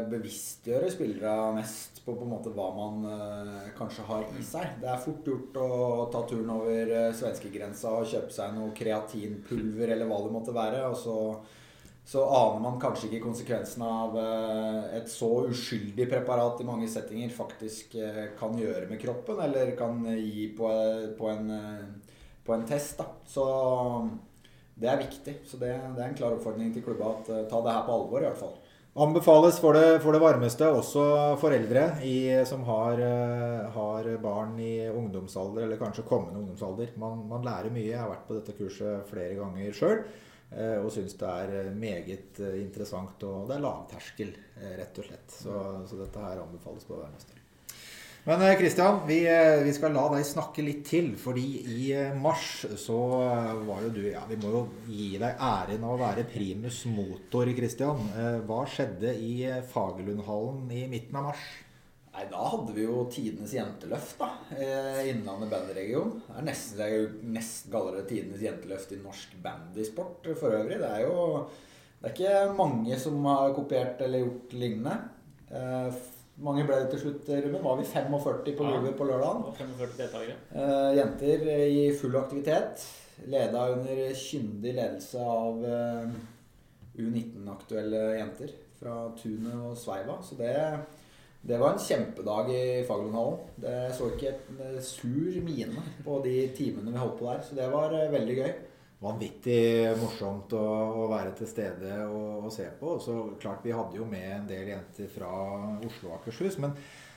bevisstgjøre 0.08 0.92
spillere 0.94 1.50
mest 1.58 2.00
på, 2.06 2.14
på 2.16 2.24
en 2.24 2.30
måte 2.32 2.52
hva 2.56 2.70
man 2.72 3.04
eh, 3.04 3.66
kanskje 3.76 4.06
har 4.08 4.24
i 4.32 4.44
seg. 4.46 4.78
Det 4.80 4.88
er 4.88 5.02
fort 5.04 5.28
gjort 5.28 5.58
å 5.60 5.68
ta 6.14 6.22
turen 6.30 6.54
over 6.54 6.88
uh, 6.88 7.10
svenskegrensa 7.18 7.92
og 7.98 8.08
kjøpe 8.14 8.32
seg 8.32 8.56
noe 8.56 8.72
kreatinpulver 8.78 9.92
eller 9.92 10.08
hva 10.08 10.22
det 10.24 10.32
måtte 10.38 10.56
være. 10.56 10.86
og 10.88 10.96
så 10.96 11.18
så 12.04 12.24
aner 12.26 12.60
man 12.60 12.80
kanskje 12.82 13.06
ikke 13.08 13.22
konsekvensen 13.22 13.84
av 13.86 14.16
eh, 14.18 14.96
et 14.98 15.10
så 15.10 15.28
uskyldig 15.48 16.08
preparat 16.10 16.60
i 16.60 16.66
mange 16.66 16.88
settinger 16.90 17.30
faktisk 17.34 17.94
eh, 17.94 18.24
kan 18.38 18.58
gjøre 18.58 18.88
med 18.90 19.00
kroppen, 19.00 19.38
eller 19.44 19.70
kan 19.78 20.02
gi 20.18 20.48
på, 20.56 20.72
på, 21.18 21.30
en, 21.30 21.54
eh, 21.54 22.18
på 22.42 22.56
en 22.56 22.66
test. 22.66 22.98
Da. 22.98 23.06
Så 23.28 23.46
det 24.74 24.90
er 24.90 25.04
viktig. 25.04 25.38
Så 25.46 25.60
det, 25.60 25.70
det 25.94 26.02
er 26.02 26.10
en 26.10 26.18
klar 26.18 26.34
oppfordring 26.34 26.72
til 26.74 26.84
klubba 26.84 27.14
at 27.14 27.30
eh, 27.30 27.46
ta 27.50 27.62
det 27.62 27.76
her 27.76 27.86
på 27.86 27.96
alvor, 27.96 28.22
i 28.22 28.28
hvert 28.28 28.40
fall. 28.40 28.58
Anbefales 28.92 29.56
for 29.62 29.72
det, 29.72 30.02
for 30.04 30.12
det 30.12 30.20
varmeste 30.20 30.66
også 30.68 31.04
foreldre 31.40 31.86
i, 32.04 32.16
som 32.44 32.66
har, 32.66 32.98
eh, 33.00 33.70
har 33.72 34.10
barn 34.20 34.58
i 34.60 34.74
ungdomsalder, 34.90 35.64
eller 35.64 35.80
kanskje 35.80 36.04
kommende 36.08 36.42
ungdomsalder. 36.42 36.92
Man, 37.00 37.22
man 37.30 37.46
lærer 37.46 37.72
mye. 37.72 37.88
Jeg 37.88 38.02
har 38.02 38.10
vært 38.10 38.26
på 38.28 38.36
dette 38.36 38.58
kurset 38.58 39.08
flere 39.08 39.38
ganger 39.38 39.78
sjøl. 39.78 40.04
Og 40.84 40.90
syns 40.92 41.14
det 41.20 41.28
er 41.28 41.54
eh, 41.62 41.70
meget 41.76 42.40
eh, 42.44 42.58
interessant, 42.60 43.22
og 43.28 43.46
det 43.48 43.56
er 43.56 43.64
lavterskel, 43.64 44.34
eh, 44.60 44.74
rett 44.80 44.98
og 45.00 45.08
slett. 45.08 45.38
Så, 45.42 45.62
så 45.88 46.02
dette 46.02 46.26
her 46.26 46.42
anbefales 46.42 46.84
på 46.84 46.96
hver 46.96 47.06
varmeste. 47.06 47.38
Men 48.24 48.38
Kristian, 48.54 49.00
vi, 49.08 49.24
eh, 49.26 49.64
vi 49.66 49.72
skal 49.74 49.96
la 49.96 50.04
deg 50.12 50.22
snakke 50.22 50.62
litt 50.62 50.84
til. 50.86 51.08
Fordi 51.18 51.46
i 51.74 51.88
eh, 51.96 52.12
mars 52.14 52.62
så 52.78 52.98
eh, 53.18 53.64
var 53.66 53.82
jo 53.82 53.90
du 53.96 54.04
Ja, 54.04 54.22
vi 54.28 54.38
må 54.38 54.52
jo 54.52 54.60
gi 54.86 55.16
deg 55.18 55.42
æren 55.42 55.82
av 55.82 55.96
å 55.96 56.02
være 56.04 56.28
primus 56.30 56.84
motor, 56.86 57.50
Christian. 57.56 58.04
Eh, 58.14 58.38
Hva 58.46 58.62
skjedde 58.70 59.16
i 59.18 59.32
eh, 59.48 59.58
Fagerlundhallen 59.72 60.70
i 60.70 60.84
midten 60.92 61.18
av 61.18 61.32
mars? 61.32 61.42
Nei, 62.12 62.26
Da 62.30 62.42
hadde 62.52 62.74
vi 62.76 62.82
jo 62.84 63.06
tidenes 63.08 63.54
jenteløft 63.56 64.18
da, 64.20 64.26
eh, 64.52 65.08
Innlandet 65.08 65.48
bandregion. 65.50 66.18
Det 66.28 66.38
er 66.38 66.44
nesten, 66.50 66.76
det 66.78 66.86
er 66.86 66.96
jo 66.98 67.06
nesten 67.32 67.72
kallere 67.72 68.02
tidenes 68.08 68.42
jenteløft 68.44 68.92
i 68.92 69.00
norsk 69.00 69.36
bandysport 69.42 70.28
for 70.36 70.50
øvrig. 70.58 70.78
Det 70.82 70.90
er 70.90 71.06
jo 71.06 71.46
det 72.02 72.10
er 72.10 72.16
ikke 72.16 72.56
mange 72.58 72.96
som 72.98 73.24
har 73.24 73.52
kopiert 73.54 74.00
eller 74.02 74.24
gjort 74.26 74.52
lignende. 74.58 74.96
Eh, 75.54 75.92
mange 76.42 76.64
ble 76.66 76.80
det 76.82 76.90
til 76.90 77.00
slutt, 77.04 77.28
Ruben? 77.44 77.62
Var 77.62 77.76
vi 77.78 77.84
45 77.84 78.56
på 78.58 78.64
Ja. 78.66 78.92
på 78.98 79.06
lørdag? 79.06 79.54
45 79.56 79.96
deltakere. 79.96 80.34
Eh, 80.52 80.96
jenter 80.98 81.46
i 81.70 81.92
full 81.96 82.16
aktivitet. 82.16 82.84
Leda 83.26 83.70
under 83.72 84.12
kyndig 84.18 84.74
ledelse 84.74 85.20
av 85.20 85.64
eh, 85.64 86.08
U19-aktuelle 86.98 88.02
jenter 88.18 88.50
fra 88.80 88.96
tunet 89.16 89.54
og 89.54 89.76
sveiva. 89.78 90.18
Så 90.24 90.36
det, 90.36 90.52
det 91.42 91.58
var 91.58 91.72
en 91.72 91.78
kjempedag 91.78 92.50
i 92.54 92.84
Fagerlundhallen. 92.86 93.38
Det 93.56 93.78
så 93.96 94.12
ikke 94.12 94.30
en 94.62 94.76
sur 94.82 95.38
mine 95.42 95.82
på 96.04 96.20
de 96.22 96.36
timene 96.54 96.92
vi 96.92 97.00
holdt 97.00 97.16
på 97.18 97.26
der. 97.26 97.40
Så 97.42 97.56
det 97.58 97.66
var 97.72 97.94
eh, 97.98 98.12
veldig 98.12 98.36
gøy. 98.38 98.52
Vanvittig 99.02 99.62
morsomt 99.98 100.54
å, 100.54 100.66
å 101.02 101.08
være 101.10 101.32
til 101.40 101.50
stede 101.50 101.96
og, 102.06 102.46
og 102.46 102.52
se 102.54 102.68
på. 102.78 102.94
Og 102.94 103.02
så 103.02 103.16
klart 103.42 103.66
Vi 103.66 103.74
hadde 103.74 103.98
jo 103.98 104.06
med 104.06 104.28
en 104.36 104.46
del 104.46 104.70
jenter 104.70 105.10
fra 105.10 105.32
Oslo 105.82 106.12
og 106.12 106.20
Akershus. 106.20 106.60
Men, 106.62 106.76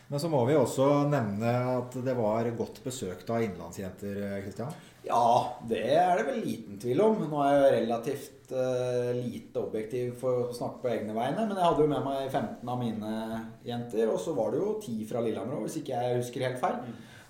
men 0.10 0.24
så 0.24 0.32
må 0.34 0.42
vi 0.50 0.58
også 0.58 0.90
nevne 1.12 1.54
at 1.76 2.02
det 2.08 2.18
var 2.18 2.50
godt 2.58 2.82
besøkt 2.88 3.30
av 3.30 3.46
innlandsjenter. 3.46 4.42
Kristian. 4.48 4.74
Ja, 5.06 5.58
det 5.70 5.84
er 5.94 6.18
det 6.18 6.26
vel 6.28 6.40
liten 6.42 6.80
tvil 6.82 7.02
om. 7.06 7.20
Nå 7.30 7.42
er 7.44 7.52
jeg 7.54 7.64
jo 7.64 7.74
relativt 7.76 8.54
uh, 8.56 9.12
lite 9.18 9.62
objektiv 9.62 10.16
for 10.22 10.48
å 10.48 10.56
snakke 10.56 10.82
på 10.82 10.94
egne 10.94 11.14
vegne. 11.14 11.46
Men 11.46 11.60
jeg 11.60 11.68
hadde 11.68 11.86
jo 11.86 11.92
med 11.92 12.06
meg 12.08 12.24
15 12.32 12.72
av 12.74 12.80
mine 12.82 13.42
jenter, 13.68 14.10
og 14.10 14.18
så 14.22 14.34
var 14.38 14.54
det 14.54 14.64
jo 14.64 14.78
10 14.80 15.06
fra 15.12 15.22
Lillehammer 15.26 15.60
òg, 15.60 15.68
hvis 15.68 15.78
ikke 15.82 16.00
jeg 16.00 16.24
husker 16.24 16.48
helt 16.48 16.64
feil. 16.64 16.80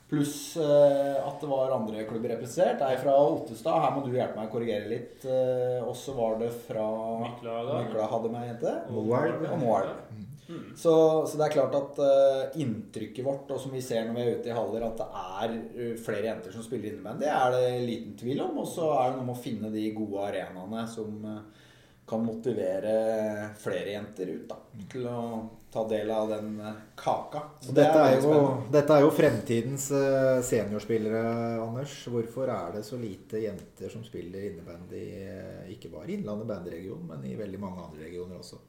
Pluss 0.06 0.54
uh, 0.62 1.18
at 1.26 1.42
det 1.42 1.50
var 1.50 1.74
andre 1.76 2.06
klubber 2.08 2.36
representert. 2.36 2.84
Ei 2.88 3.00
fra 3.02 3.18
Ottestad. 3.26 3.82
Her 3.84 3.96
må 3.96 4.06
du 4.06 4.14
hjelpe 4.14 4.38
meg 4.40 4.48
å 4.48 4.54
korrigere 4.54 4.92
litt. 4.92 5.26
Uh, 5.28 5.82
og 5.84 5.96
så 6.00 6.16
var 6.16 6.40
det 6.40 6.54
fra 6.68 6.86
Mykla 7.26 8.12
hadde 8.14 8.32
med 8.32 8.44
ei 8.44 8.52
jente. 8.54 8.76
Og 9.52 9.64
Moelv. 9.66 10.05
Mm. 10.48 10.78
Så, 10.78 11.28
så, 11.28 11.38
det 11.38 11.48
er 11.48 11.54
klart 11.56 11.76
at 11.78 12.00
uh, 12.00 12.62
inntrykket 12.62 13.26
vårt, 13.26 13.50
og 13.50 13.62
som 13.62 13.74
vi 13.74 13.82
ser 13.82 14.06
når 14.06 14.18
vi 14.18 14.24
er 14.24 14.40
ute 14.40 14.52
i 14.52 14.56
haller, 14.56 14.86
at 14.86 15.02
det 15.02 15.08
er 15.42 15.58
uh, 15.58 15.92
flere 16.06 16.30
jenter 16.30 16.54
som 16.54 16.66
spiller 16.66 16.94
innebandy, 16.94 17.26
det 17.26 17.34
er 17.34 17.56
det 17.56 17.86
liten 17.88 18.16
tvil 18.20 18.44
om. 18.46 18.62
Og 18.62 18.70
så 18.70 18.92
er 18.94 19.12
det 19.12 19.20
noe 19.20 19.30
med 19.32 19.38
å 19.38 19.46
finne 19.48 19.74
de 19.74 19.86
gode 19.98 20.30
arenaene 20.30 20.86
som 20.92 21.18
uh, 21.26 21.70
kan 22.06 22.22
motivere 22.22 22.96
flere 23.58 23.96
jenter 23.96 24.30
ut 24.36 24.44
da, 24.52 24.60
til 24.92 25.08
å 25.10 25.22
ta 25.74 25.82
del 25.90 26.12
av 26.14 26.30
den 26.30 26.52
kaka. 26.94 27.42
Dette 27.66 28.04
er, 28.04 28.20
jo, 28.22 28.44
dette, 28.72 28.94
er 28.94 29.02
jo, 29.02 29.10
fremtidens 29.12 29.88
seniorspillere, 30.46 31.24
Anders. 31.66 31.98
Hvorfor 32.14 32.54
er 32.54 32.78
det 32.78 32.86
så 32.86 33.02
lite 33.02 33.42
jenter 33.42 33.90
som 33.92 34.06
spiller 34.06 34.46
innebandy, 34.52 35.02
ikke 35.74 35.90
bare 35.98 36.14
i 36.14 36.20
Innlandet 36.20 36.54
bandyregion, 36.54 37.10
men 37.10 37.26
i 37.26 37.34
veldig 37.42 37.64
mange 37.66 37.90
andre 37.90 38.06
regioner 38.06 38.38
også? 38.38 38.62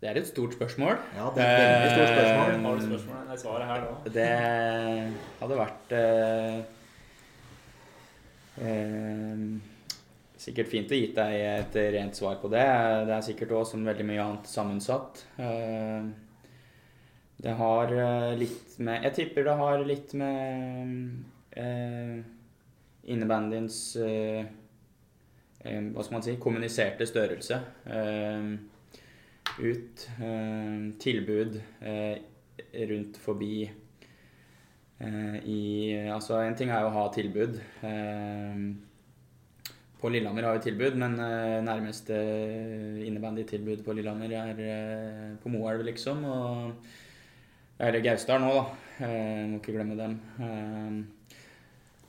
Det 0.00 0.08
er 0.08 0.16
et 0.16 0.28
stort 0.30 0.54
spørsmål. 0.56 0.96
Ja, 1.16 1.26
det 1.36 1.44
er 1.44 1.50
et 1.50 1.66
veldig 1.74 1.90
stort 1.92 2.12
spørsmål. 2.14 2.52
Eh, 2.54 2.62
Har 2.64 2.76
du 2.78 2.84
spørsmål? 2.86 3.16
Er 3.34 3.40
svaret 3.42 3.66
her 3.68 3.82
da. 3.84 4.12
Det 4.14 4.28
hadde 5.42 5.58
vært 5.58 5.92
eh, 5.98 6.62
eh, 8.64 9.42
sikkert 10.40 10.70
fint 10.72 10.94
å 10.94 11.00
gi 11.02 11.10
deg 11.18 11.36
et 11.50 11.76
rent 11.98 12.16
svar 12.16 12.40
på 12.40 12.48
det. 12.52 12.64
Det 13.10 13.14
er 13.18 13.26
sikkert 13.28 13.52
òg 13.58 13.68
som 13.68 13.84
veldig 13.84 14.08
mye 14.08 14.24
annet 14.24 14.48
sammensatt. 14.48 15.20
Eh, 15.36 16.08
det 17.40 17.54
har 17.56 17.92
litt 18.36 18.74
med 18.84 19.04
Jeg 19.06 19.14
tipper 19.16 19.46
det 19.46 19.54
har 19.56 19.84
litt 19.88 20.10
med 20.20 20.96
eh, 21.56 22.18
innebandyens 23.08 23.78
eh, 23.96 24.44
Hva 25.64 26.04
skal 26.04 26.16
man 26.18 26.24
si 26.24 26.34
kommuniserte 26.40 27.04
størrelse. 27.08 27.60
Eh, 27.84 28.52
ut. 29.58 30.08
Eh, 30.20 30.92
tilbud 31.00 31.60
eh, 31.80 32.18
rundt 32.90 33.18
forbi 33.20 33.64
eh, 34.98 35.36
i 35.44 35.60
Altså, 36.12 36.40
en 36.44 36.56
ting 36.56 36.70
er 36.70 36.84
jo 36.84 36.92
å 36.92 36.96
ha 36.98 37.04
tilbud. 37.14 37.60
På 40.00 40.08
Lillehammer 40.08 40.46
har 40.48 40.56
vi 40.56 40.64
tilbud, 40.64 40.96
men 40.96 41.18
nærmeste 41.66 42.16
innebandytilbud 43.04 43.82
på 43.84 43.92
Lillehammer 43.92 44.32
er 44.32 45.34
på 45.42 45.52
Moelv, 45.52 45.84
liksom. 45.90 46.24
Og, 46.24 46.92
eller 47.80 48.04
Gausdal 48.04 48.40
nå, 48.40 48.54
da. 48.56 49.10
Må 49.50 49.60
ikke 49.60 49.74
glemme 49.76 49.98
dem. 50.00 50.16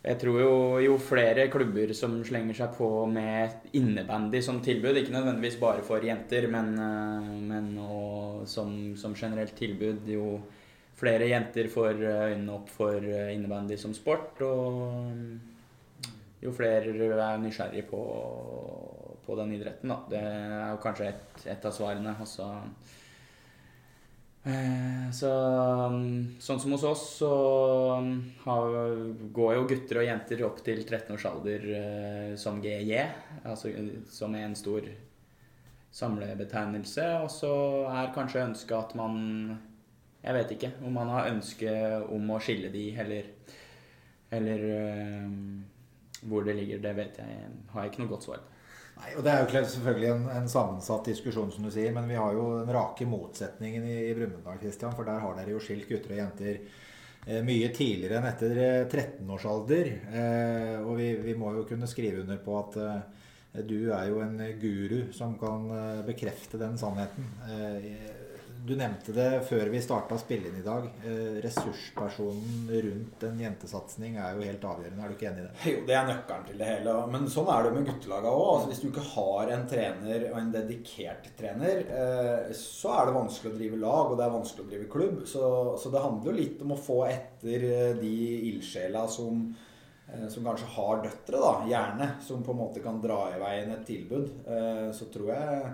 Jeg 0.01 0.17
tror 0.17 0.39
jo, 0.41 0.53
jo 0.81 0.95
flere 0.97 1.45
klubber 1.53 1.91
som 1.93 2.15
slenger 2.25 2.57
seg 2.57 2.71
på 2.73 2.87
med 3.11 3.67
innebandy 3.77 4.39
som 4.41 4.57
tilbud, 4.65 4.97
ikke 4.97 5.13
nødvendigvis 5.13 5.59
bare 5.61 5.83
for 5.85 6.01
jenter, 6.01 6.47
men, 6.49 6.71
eh, 6.81 7.27
men 7.51 7.67
som, 8.49 8.73
som, 8.97 9.13
generelt 9.13 9.53
tilbud, 9.59 10.09
jo 10.09 10.39
flere 10.97 11.29
jenter 11.29 11.69
får 11.69 12.01
øynene 12.01 12.55
opp 12.55 12.71
for 12.73 12.97
innebandy 13.05 13.77
som 13.77 13.93
sport, 13.93 14.41
og 14.41 15.13
jo 16.41 16.53
flere 16.57 16.89
er 16.89 17.37
nysgjerrig 17.43 17.85
på, 17.91 18.01
på 19.27 19.37
den 19.37 19.53
idretten, 19.59 19.93
da. 19.93 19.99
Det 20.09 20.23
er 20.31 20.73
jo 20.73 20.81
kanskje 20.81 21.11
et, 21.11 21.45
et 21.53 21.69
av 21.69 21.77
svarene. 21.77 22.15
Altså, 22.25 22.49
Eh, 22.49 23.10
så, 25.13 25.29
um, 25.85 26.37
sånn 26.41 26.59
som 26.63 26.73
hos 26.73 26.83
oss, 26.89 27.03
så 27.19 27.31
um, 27.99 28.15
har, 28.41 28.77
går 29.37 29.51
jo 29.53 29.67
gutter 29.69 29.99
og 30.01 30.07
jenter 30.07 30.41
opp 30.47 30.63
til 30.65 30.81
13 30.81 31.13
års 31.13 31.27
alder 31.29 31.67
eh, 31.77 32.31
som 32.41 32.57
GJ, 32.63 33.03
altså 33.45 33.69
som 34.09 34.33
er 34.33 34.47
en 34.47 34.57
stor 34.57 34.87
samlebetegnelse. 35.93 37.05
Og 37.21 37.29
så 37.29 37.51
er 37.91 38.15
kanskje 38.15 38.47
ønsket 38.47 38.77
at 38.79 38.95
man 38.97 39.19
Jeg 40.21 40.37
vet 40.37 40.51
ikke 40.53 40.67
om 40.85 40.93
man 40.93 41.09
har 41.09 41.31
ønske 41.31 41.71
om 42.13 42.27
å 42.29 42.41
skille 42.41 42.69
de, 42.69 42.83
eller, 43.01 43.29
eller 44.29 44.65
øh, 44.69 45.31
hvor 46.29 46.45
det 46.45 46.53
ligger. 46.59 46.81
Det 46.81 46.91
vet 46.97 47.17
jeg, 47.17 47.47
har 47.73 47.81
jeg 47.81 47.91
ikke 47.91 48.03
noe 48.03 48.11
godt 48.11 48.27
svar 48.27 48.43
på. 48.43 48.50
Nei, 49.01 49.15
og 49.17 49.25
Det 49.25 49.31
er 49.33 49.41
jo 49.41 49.63
selvfølgelig 49.73 50.09
en, 50.11 50.27
en, 50.35 50.49
sammensatt 50.49 51.07
diskusjon, 51.09 51.49
som 51.53 51.65
du 51.65 51.71
sier. 51.73 51.93
Men 51.95 52.09
vi 52.09 52.19
har 52.19 52.35
jo 52.37 52.45
den 52.59 52.73
rake 52.75 53.07
motsetningen 53.09 53.87
i, 53.87 53.97
i 54.11 54.15
Brumunddal, 54.17 54.61
Christian. 54.61 54.93
For 54.97 55.07
der 55.07 55.23
har 55.23 55.37
dere 55.37 55.55
jo 55.55 55.61
skilt 55.63 55.89
gutter 55.89 56.13
og 56.13 56.21
jenter 56.21 56.59
eh, 57.25 57.41
mye 57.47 57.71
tidligere 57.73 58.19
enn 58.19 58.29
etter 58.29 58.61
13-årsalder. 58.85 59.91
Eh, 60.11 60.21
eh, 60.21 60.77
og 60.85 60.95
vi, 61.01 61.11
vi, 61.25 61.35
må 61.39 61.55
jo 61.57 61.65
kunne 61.69 61.89
skrive 61.89 62.21
under 62.25 62.41
på 62.45 62.59
at 62.59 62.79
eh, 62.85 63.01
du 63.67 63.91
er 63.91 64.07
jo 64.11 64.21
en 64.23 64.37
guru 64.61 64.99
som 65.15 65.33
kan 65.39 65.65
eh, 65.75 66.03
bekrefte 66.07 66.61
den 66.61 66.77
sannheten. 66.79 67.31
Eh, 67.49 67.89
du 68.65 68.75
nevnte 68.77 69.13
det 69.15 69.29
før 69.47 69.69
vi 69.73 69.79
starta 69.81 70.17
spillet 70.21 70.57
i 70.59 70.63
dag. 70.65 70.85
Eh, 71.05 71.37
ressurspersonen 71.41 72.67
rundt 72.85 73.23
en 73.25 73.39
jentesatsing 73.41 74.19
er 74.21 74.37
jo 74.37 74.45
helt 74.45 74.67
avgjørende. 74.69 75.01
Er 75.01 75.09
du 75.09 75.15
ikke 75.15 75.29
enig 75.31 75.41
i 75.41 75.45
det? 75.47 75.53
Jo, 75.71 75.79
det 75.87 75.95
er 75.97 76.09
nøkkelen 76.09 76.45
til 76.49 76.61
det 76.61 76.67
hele. 76.69 76.93
Men 77.15 77.25
sånn 77.33 77.49
er 77.53 77.65
det 77.65 77.71
med 77.73 77.87
guttelaga 77.89 78.33
òg. 78.35 78.51
Altså, 78.51 78.69
hvis 78.69 78.83
du 78.83 78.87
ikke 78.91 79.07
har 79.15 79.53
en 79.55 79.65
trener 79.71 80.27
og 80.29 80.37
en 80.43 80.53
dedikert 80.53 81.31
trener, 81.39 81.83
eh, 81.89 82.53
så 82.57 82.93
er 82.99 83.09
det 83.09 83.17
vanskelig 83.17 83.53
å 83.53 83.57
drive 83.57 83.81
lag, 83.81 84.05
og 84.05 84.15
det 84.19 84.27
er 84.27 84.37
vanskelig 84.37 84.65
å 84.67 84.71
drive 84.75 84.89
klubb. 84.93 85.19
Så, 85.33 85.51
så 85.81 85.93
det 85.93 86.05
handler 86.05 86.31
jo 86.31 86.37
litt 86.37 86.65
om 86.65 86.75
å 86.75 86.81
få 86.89 87.01
etter 87.09 87.67
eh, 87.71 87.91
de 88.01 88.15
ildsjela 88.51 89.07
som 89.09 89.51
som 90.27 90.43
kanskje 90.43 90.67
har 90.73 90.97
døtre, 91.05 91.39
da, 91.39 91.51
gjerne, 91.69 92.07
som 92.25 92.41
på 92.43 92.51
en 92.51 92.57
måte 92.59 92.81
kan 92.83 92.97
dra 92.99 93.29
i 93.31 93.37
veien 93.39 93.69
et 93.71 93.85
tilbud, 93.87 94.25
så 94.91 95.05
tror 95.07 95.29
jeg 95.31 95.69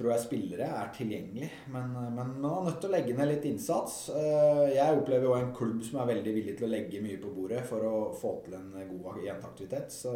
tror 0.00 0.14
jeg 0.14 0.22
spillere 0.22 0.66
er 0.80 0.92
tilgjengelig. 0.96 1.50
Men, 1.74 1.92
men 1.92 2.30
man 2.40 2.54
er 2.54 2.68
nødt 2.70 2.78
til 2.80 2.88
å 2.88 2.94
legge 2.94 3.16
ned 3.16 3.28
litt 3.28 3.44
innsats. 3.50 3.98
Eh, 4.16 4.62
jeg 4.72 4.96
opplever 4.96 5.28
jo 5.28 5.34
en 5.36 5.52
klubb 5.56 5.82
som 5.84 6.00
er 6.00 6.08
veldig 6.14 6.32
villig 6.38 6.54
til 6.56 6.68
å 6.68 6.72
legge 6.72 7.02
mye 7.04 7.20
på 7.20 7.32
bordet 7.34 7.60
for 7.68 7.84
å 7.84 7.96
få 8.16 8.38
til 8.46 8.56
en 8.56 8.72
god 8.94 9.20
jenteaktivitet. 9.26 9.92
Så 9.92 10.14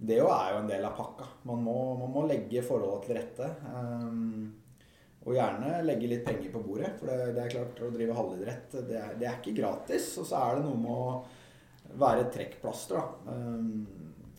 det 0.00 0.16
jo 0.22 0.30
er 0.32 0.54
jo 0.54 0.62
en 0.62 0.72
del 0.72 0.88
av 0.88 0.96
pakka. 0.96 1.28
Man 1.50 1.60
må, 1.66 1.76
man 2.00 2.14
må 2.16 2.24
legge 2.30 2.64
forholdet 2.64 3.04
til 3.10 3.18
rette. 3.20 3.50
Eh, 3.74 4.08
og 5.22 5.36
gjerne 5.36 5.84
legge 5.86 6.08
litt 6.10 6.24
penger 6.26 6.50
på 6.54 6.64
bordet. 6.64 6.94
For 6.98 7.12
det, 7.12 7.34
det 7.36 7.44
er 7.44 7.52
klart, 7.52 7.84
å 7.84 7.92
drive 7.92 8.16
halvidrett, 8.16 8.78
det 8.88 8.98
er, 8.98 9.18
det 9.20 9.28
er 9.28 9.36
ikke 9.36 9.58
gratis. 9.60 10.14
Og 10.22 10.26
så 10.32 10.40
er 10.40 10.56
det 10.56 10.64
noe 10.64 10.80
med 10.80 10.96
å 10.96 12.00
være 12.00 12.30
trekkplaster, 12.32 12.96
da. 12.96 13.36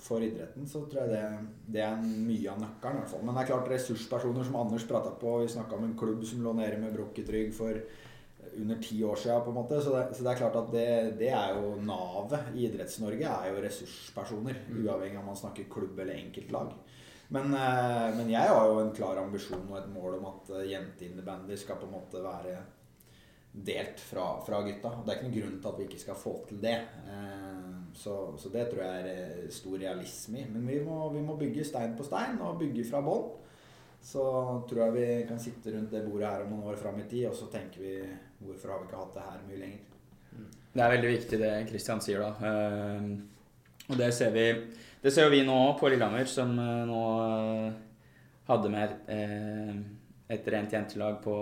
For 0.03 0.23
idretten, 0.23 0.65
så 0.67 0.81
tror 0.91 1.05
jeg 1.05 1.13
det, 1.13 1.51
det 1.77 1.83
er 1.85 1.99
mye 2.03 2.51
av 2.51 2.57
nøkkelen. 2.59 2.97
i 2.97 3.01
hvert 3.01 3.11
fall. 3.13 3.21
Men 3.23 3.37
det 3.37 3.43
er 3.43 3.51
klart 3.53 3.69
ressurspersoner 3.71 4.47
som 4.47 4.57
Anders 4.59 4.87
prata 4.89 5.13
på 5.15 5.37
Vi 5.39 5.51
snakka 5.53 5.77
om 5.77 5.85
en 5.87 5.97
klubb 5.99 6.25
som 6.27 6.41
lå 6.43 6.51
nede 6.57 6.81
med 6.81 6.97
brukket 6.97 7.31
rygg 7.31 7.53
for 7.55 7.79
under 8.59 8.81
ti 8.83 9.03
år 9.03 9.15
siden. 9.15 9.41
på 9.45 9.49
en 9.49 9.55
måte, 9.55 9.81
Så 9.81 9.95
det, 9.95 10.15
så 10.15 10.23
det 10.23 10.31
er 10.31 10.41
klart 10.41 10.55
at 10.59 10.71
det, 10.71 11.17
det 11.19 11.31
er 11.31 11.55
jo 11.55 11.75
navet 11.81 12.51
i 12.55 12.67
Idretts-Norge. 12.67 13.23
er 13.23 13.53
jo 13.53 13.63
ressurspersoner. 13.63 14.59
Mm. 14.67 14.83
Uavhengig 14.83 15.17
av 15.17 15.21
om 15.21 15.31
man 15.31 15.39
snakker 15.39 15.71
klubb 15.71 15.99
eller 15.99 16.13
enkeltlag. 16.13 16.73
Men, 17.33 17.53
eh, 17.53 18.15
men, 18.17 18.29
jeg 18.29 18.49
har 18.49 18.67
jo 18.67 18.79
en 18.79 18.93
klar 18.93 19.17
ambisjon 19.17 19.69
og 19.69 19.77
et 19.79 19.89
mål 19.89 20.19
om 20.19 20.25
at 20.29 20.49
eh, 20.57 20.69
jenteinnebandy 20.73 21.57
skal 21.57 21.79
på 21.81 21.87
en 21.87 21.95
måte 21.95 22.21
være 22.21 22.59
delt 23.53 24.01
fra, 24.01 24.27
fra 24.45 24.61
gutta. 24.65 24.91
Det 25.01 25.13
er 25.13 25.17
ikke 25.17 25.29
noen 25.29 25.39
grunn 25.39 25.57
til 25.61 25.71
at 25.71 25.79
vi 25.79 25.87
ikke 25.87 26.03
skal 26.03 26.19
få 26.19 26.35
til 26.49 26.61
det. 26.61 26.75
Eh, 27.09 27.72
så, 27.93 28.33
så, 28.37 28.49
det 28.49 28.67
tror 28.71 28.83
jeg 28.83 29.01
er 29.03 29.09
eh, 29.13 29.47
stor 29.53 29.77
realisme 29.77 30.41
i. 30.41 30.49
Men 30.49 30.67
vi 30.67 30.79
må, 30.85 30.97
vi 31.13 31.21
må 31.23 31.37
bygge 31.39 31.65
stein 31.67 31.95
på 31.97 32.05
stein 32.07 32.41
og 32.41 32.59
bygge 32.61 32.85
fra 32.89 33.03
bånn. 33.05 33.29
Så 34.03 34.23
tror 34.67 34.81
jeg 34.83 34.95
vi 34.97 35.07
kan 35.29 35.39
sitte 35.39 35.71
rundt 35.71 35.93
det 35.93 36.03
bordet 36.03 36.27
her 36.27 36.43
om 36.43 36.55
noen 36.55 36.73
år 36.73 36.79
fram 36.79 36.97
i 36.99 37.07
tid, 37.07 37.29
og 37.29 37.37
så 37.39 37.47
tenker 37.53 37.85
vi 37.85 37.93
hvorfor 38.43 38.73
har 38.73 38.81
vi 38.81 38.89
ikke 38.89 38.99
hatt 38.99 39.13
det 39.15 39.27
her 39.29 39.45
mye 39.47 39.61
lenger. 39.61 39.85
Det 40.73 40.81
er 40.81 40.91
veldig 40.95 41.11
viktig 41.13 41.39
det 41.39 41.53
Kristian 41.69 42.01
sier, 42.03 42.25
da. 42.25 42.33
Uh, 42.41 43.93
og 43.93 43.99
det 43.99 44.09
ser 44.15 44.33
vi 44.33 44.43
Det 45.03 45.11
ser 45.13 45.29
vi 45.31 45.43
nå 45.45 45.57
på 45.79 45.87
Lillehammer, 45.91 46.27
som 46.27 46.51
uh, 46.57 46.83
nå 46.89 46.99
uh, 47.21 47.79
hadde 48.49 48.71
med 48.71 48.95
eh, 49.11 49.75
et 50.33 50.47
rent 50.51 50.73
jentelag 50.73 51.19
på 51.23 51.35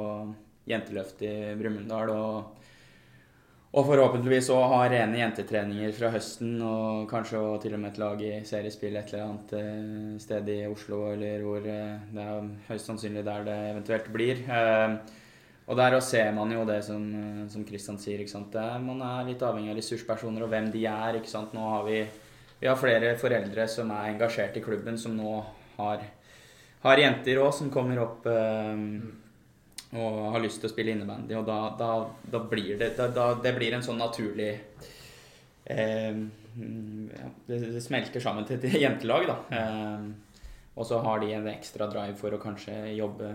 jenteløft 0.69 1.23
i 1.25 1.33
Brumunddal. 1.57 2.11
Og, 2.13 2.60
og 3.71 3.85
forhåpentligvis 3.87 4.49
òg 4.51 4.65
ha 4.73 4.79
rene 4.91 5.21
jentetreninger 5.21 5.93
fra 5.95 6.09
høsten, 6.11 6.57
og 6.59 7.05
kanskje 7.11 7.39
og 7.39 7.61
til 7.63 7.77
og 7.77 7.79
med 7.79 7.93
et 7.93 8.01
lag 8.01 8.23
i 8.27 8.31
seriespill 8.47 8.97
et 8.99 9.13
eller 9.13 9.29
annet 9.29 9.53
eh, 9.55 10.17
sted 10.19 10.49
i 10.51 10.57
Oslo, 10.67 11.05
eller 11.13 11.45
hvor 11.45 11.63
eh, 11.63 12.01
det 12.11 12.25
er 12.25 12.49
høyst 12.67 12.91
sannsynlig 12.91 13.23
der 13.23 13.45
det 13.47 13.55
eventuelt 13.69 14.09
blir. 14.11 14.43
Eh, 14.43 14.97
og 15.71 15.79
der 15.79 15.95
ser 16.03 16.33
man 16.35 16.51
jo 16.51 16.65
det 16.67 16.81
som, 16.83 17.05
som 17.47 17.63
Christian 17.63 17.99
sier. 18.01 18.19
ikke 18.19 18.33
sant? 18.33 18.55
Er, 18.59 18.75
man 18.83 18.99
er 19.07 19.29
litt 19.29 19.43
avhengig 19.45 19.71
av 19.71 19.79
ressurspersoner 19.79 20.43
og 20.43 20.51
hvem 20.51 20.67
de 20.73 20.83
er. 20.91 21.21
ikke 21.21 21.31
sant? 21.31 21.53
Nå 21.55 21.63
har 21.63 21.87
vi, 21.87 22.01
vi 22.59 22.67
har 22.67 22.79
flere 22.79 23.15
foreldre 23.21 23.69
som 23.71 23.93
er 23.95 24.09
engasjert 24.11 24.59
i 24.59 24.65
klubben, 24.65 24.99
som 24.99 25.15
nå 25.15 25.37
har, 25.77 26.03
har 26.83 27.03
jenter 27.05 27.39
òg, 27.39 27.53
som 27.55 27.71
kommer 27.71 28.03
opp 28.03 28.27
eh, 28.27 28.83
og 29.91 30.19
har 30.33 30.43
lyst 30.43 30.61
til 30.61 30.69
å 30.69 30.71
spille 30.71 30.93
innebandy. 30.95 31.35
Og 31.39 31.47
da, 31.47 31.59
da, 31.79 31.91
da 32.31 32.43
blir 32.47 32.77
det 32.79 32.93
da, 32.97 33.33
Det 33.43 33.53
blir 33.57 33.75
en 33.75 33.83
sånn 33.83 33.99
naturlig 33.99 34.51
eh, 35.65 36.11
ja, 36.15 37.29
det, 37.47 37.57
det, 37.59 37.81
smelter 37.83 38.23
sammen 38.23 38.47
til 38.47 38.59
et 38.59 38.77
jentelag, 38.85 39.27
da. 39.29 39.37
Eh, 39.57 40.05
og 40.79 40.87
så 40.87 41.01
har 41.03 41.19
de 41.19 41.33
en 41.35 41.49
ekstra 41.51 41.89
drive 41.91 42.15
for 42.19 42.33
å 42.33 42.39
kanskje 42.41 42.93
jobbe, 42.95 43.33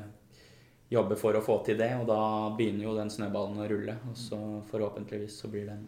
jobbe 0.89 1.19
for 1.21 1.37
å 1.37 1.45
få 1.45 1.59
til 1.67 1.77
det, 1.79 1.93
og 2.01 2.09
da 2.09 2.21
begynner 2.57 2.89
jo 2.89 2.97
den 2.97 3.13
snøballen 3.13 3.61
å 3.61 3.69
rulle. 3.69 3.99
Og 4.11 4.17
så 4.17 4.41
forhåpentligvis 4.71 5.43
så 5.43 5.53
blir 5.53 5.69
den 5.69 5.85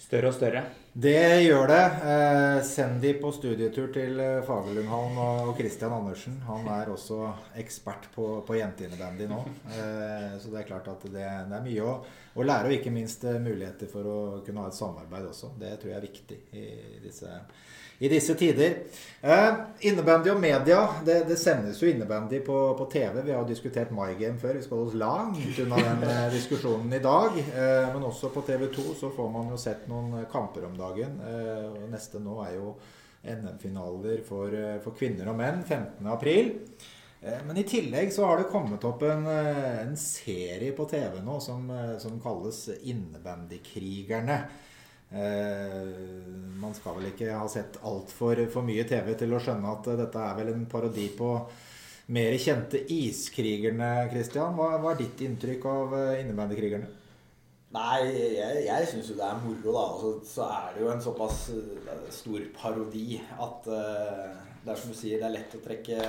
større 0.00 0.32
og 0.32 0.38
større. 0.38 0.64
Det 0.94 1.40
gjør 1.40 1.70
det. 1.70 1.84
Eh, 2.04 2.58
send 2.68 2.98
de 3.00 3.14
på 3.16 3.30
studietur 3.32 3.86
til 3.94 4.18
eh, 4.20 4.42
Fagerlundhallen 4.44 5.16
og 5.22 5.54
Christian 5.56 5.94
Andersen. 5.96 6.34
Han 6.44 6.68
er 6.68 6.90
også 6.92 7.30
ekspert 7.56 8.10
på, 8.12 8.26
på 8.44 8.58
jenteinnebandy 8.58 9.24
nå. 9.30 9.38
Eh, 9.72 10.34
så 10.36 10.52
det 10.52 10.60
er 10.60 10.68
klart 10.68 10.92
at 10.92 11.06
det, 11.08 11.14
det 11.48 11.56
er 11.56 11.64
mye 11.64 11.86
å, 11.88 11.94
å, 12.36 12.44
lære, 12.44 12.68
og 12.68 12.76
ikke 12.76 12.92
minst 12.92 13.24
eh, 13.24 13.40
muligheter 13.40 13.88
for 13.88 14.04
å 14.04 14.18
kunne 14.44 14.66
ha 14.66 14.68
et 14.68 14.76
samarbeid 14.76 15.30
også. 15.30 15.54
Det 15.56 15.78
tror 15.80 15.94
jeg 15.94 16.00
er 16.02 16.10
viktig 16.10 16.42
i 16.60 16.66
disse 17.06 17.40
i 18.02 18.08
disse 18.10 18.34
tider. 18.34 18.72
Eh, 19.20 19.52
innebandy 19.86 20.32
og 20.32 20.40
media. 20.42 20.80
Det, 21.06 21.20
det 21.28 21.36
sendes 21.38 21.78
jo 21.78 21.86
innebandy 21.86 22.40
på, 22.42 22.56
på, 22.74 22.86
TV. 22.90 23.20
Vi 23.22 23.30
har 23.30 23.44
jo 23.44 23.46
diskutert 23.46 23.92
My 23.94 24.16
Game 24.18 24.40
før. 24.42 24.56
Vi 24.58 24.64
skal 24.64 24.80
holde 24.80 24.90
oss 24.90 24.98
langt 24.98 25.60
unna 25.62 25.78
den 25.86 26.02
eh, 26.08 26.24
diskusjonen 26.34 26.90
i 26.98 26.98
dag. 27.04 27.38
Men 27.94 28.08
også 28.08 28.32
på 28.34 28.42
TV 28.48 28.66
2 28.74 28.88
så 28.98 29.12
får 29.14 29.30
man 29.30 29.54
jo 29.54 29.60
sett 29.60 29.86
noen 29.86 30.24
kamper 30.32 30.66
om 30.66 30.74
dagen. 30.74 30.81
Eh, 30.82 31.86
neste 31.92 32.20
nå 32.22 32.40
er 32.46 32.58
jo 32.58 32.74
NM-finaler 33.22 34.24
for, 34.26 34.54
eh, 34.54 34.80
for, 34.82 34.96
kvinner 34.98 35.30
og 35.30 35.38
menn 35.38 35.62
15.4. 35.62 36.56
Eh, 37.22 37.38
men 37.46 37.58
i 37.58 37.66
tillegg 37.68 38.10
så 38.12 38.26
har 38.26 38.40
det 38.40 38.50
kommet 38.50 38.84
opp 38.84 39.04
en, 39.06 39.26
en 39.26 39.96
serie 39.96 40.72
på 40.74 40.88
TV 40.90 41.20
nå 41.22 41.38
som, 41.40 41.70
som 42.02 42.18
kalles 42.22 42.64
Innebandykrigerne. 42.82 44.38
Eh, 45.12 45.92
man 46.58 46.74
skal 46.74 46.96
vel 46.98 47.10
ikke 47.12 47.34
ha 47.36 47.46
sett 47.50 47.78
altfor 47.86 48.42
for 48.50 48.66
mye 48.66 48.86
TV 48.88 49.12
til 49.20 49.36
å 49.36 49.42
skjønne 49.42 49.76
at 49.76 49.92
dette 50.00 50.24
er 50.24 50.40
vel 50.40 50.54
en 50.54 50.66
parodi 50.66 51.06
på 51.14 51.36
mer 52.12 52.34
kjente 52.42 52.80
iskrigerne, 52.90 53.92
Christian. 54.10 54.56
Hva, 54.58 54.74
hva 54.82 54.96
er 54.96 55.04
ditt 55.04 55.22
inntrykk 55.22 55.68
av 55.70 55.94
innebandykrigerne? 56.18 57.01
Nei, 57.72 58.00
jeg, 58.36 58.64
jeg 58.66 58.88
syns 58.90 59.08
jo 59.08 59.16
det 59.16 59.24
er 59.24 59.38
moro, 59.40 59.72
da. 59.72 59.84
Altså, 59.94 60.10
så 60.28 60.48
er 60.48 60.74
det 60.74 60.82
jo 60.82 60.90
en 60.92 61.04
såpass 61.04 61.38
eh, 61.54 62.02
stor 62.12 62.42
parodi 62.58 63.06
at 63.16 63.70
uh, 63.72 64.42
det 64.62 64.74
er 64.74 64.82
som 64.82 64.92
du 64.92 64.98
sier, 64.98 65.16
det 65.22 65.28
er 65.30 65.36
lett 65.38 65.56
å 65.56 65.62
trekke 65.64 66.02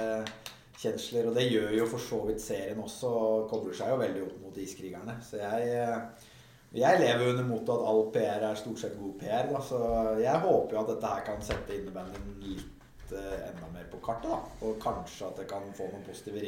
kjensler. 0.81 1.29
Og 1.29 1.37
det 1.39 1.47
gjør 1.47 1.71
jo 1.77 1.87
for 1.93 2.03
så 2.03 2.19
vidt 2.27 2.43
serien 2.43 2.83
også, 2.83 3.07
og 3.07 3.47
kobler 3.51 3.77
seg 3.77 3.93
jo 3.93 4.01
veldig 4.03 4.25
opp 4.27 4.37
mot 4.43 4.59
iskrigerne. 4.65 5.15
Så 5.23 5.39
jeg 5.39 5.79
uh, 5.87 6.29
jeg 6.73 6.99
lever 6.99 7.27
under 7.29 7.43
mottoet 7.45 7.75
at 7.83 7.89
all 7.89 8.07
PR 8.13 8.43
er 8.47 8.55
stort 8.57 8.79
sett 8.81 8.95
god 8.97 9.17
PR. 9.21 9.49
Da. 9.51 9.59
Så 9.61 9.79
jeg 10.17 10.39
håper 10.45 10.73
jo 10.73 10.79
at 10.81 10.89
dette 10.89 11.11
her 11.11 11.25
kan 11.27 11.43
sette 11.45 11.75
innebandyen 11.77 12.31
litt 12.47 13.13
uh, 13.13 13.35
enda 13.51 13.69
mer 13.75 13.85
på 13.91 13.99
kartet. 14.03 14.31
Da. 14.31 14.65
Og 14.65 14.79
kanskje 14.81 15.27
at 15.29 15.37
det 15.37 15.45
kan 15.51 15.67
få 15.77 15.91
noen 15.91 16.03
positive 16.07 16.41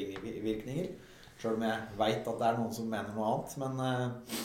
virkninger. 0.43 0.89
Sjøl 1.37 1.59
om 1.59 1.65
jeg 1.67 1.97
veit 1.99 2.25
at 2.25 2.41
det 2.41 2.47
er 2.47 2.57
noen 2.57 2.73
som 2.73 2.89
mener 2.89 3.13
noe 3.13 3.27
annet. 3.29 3.55
Men 3.61 3.81
eh, 3.85 4.43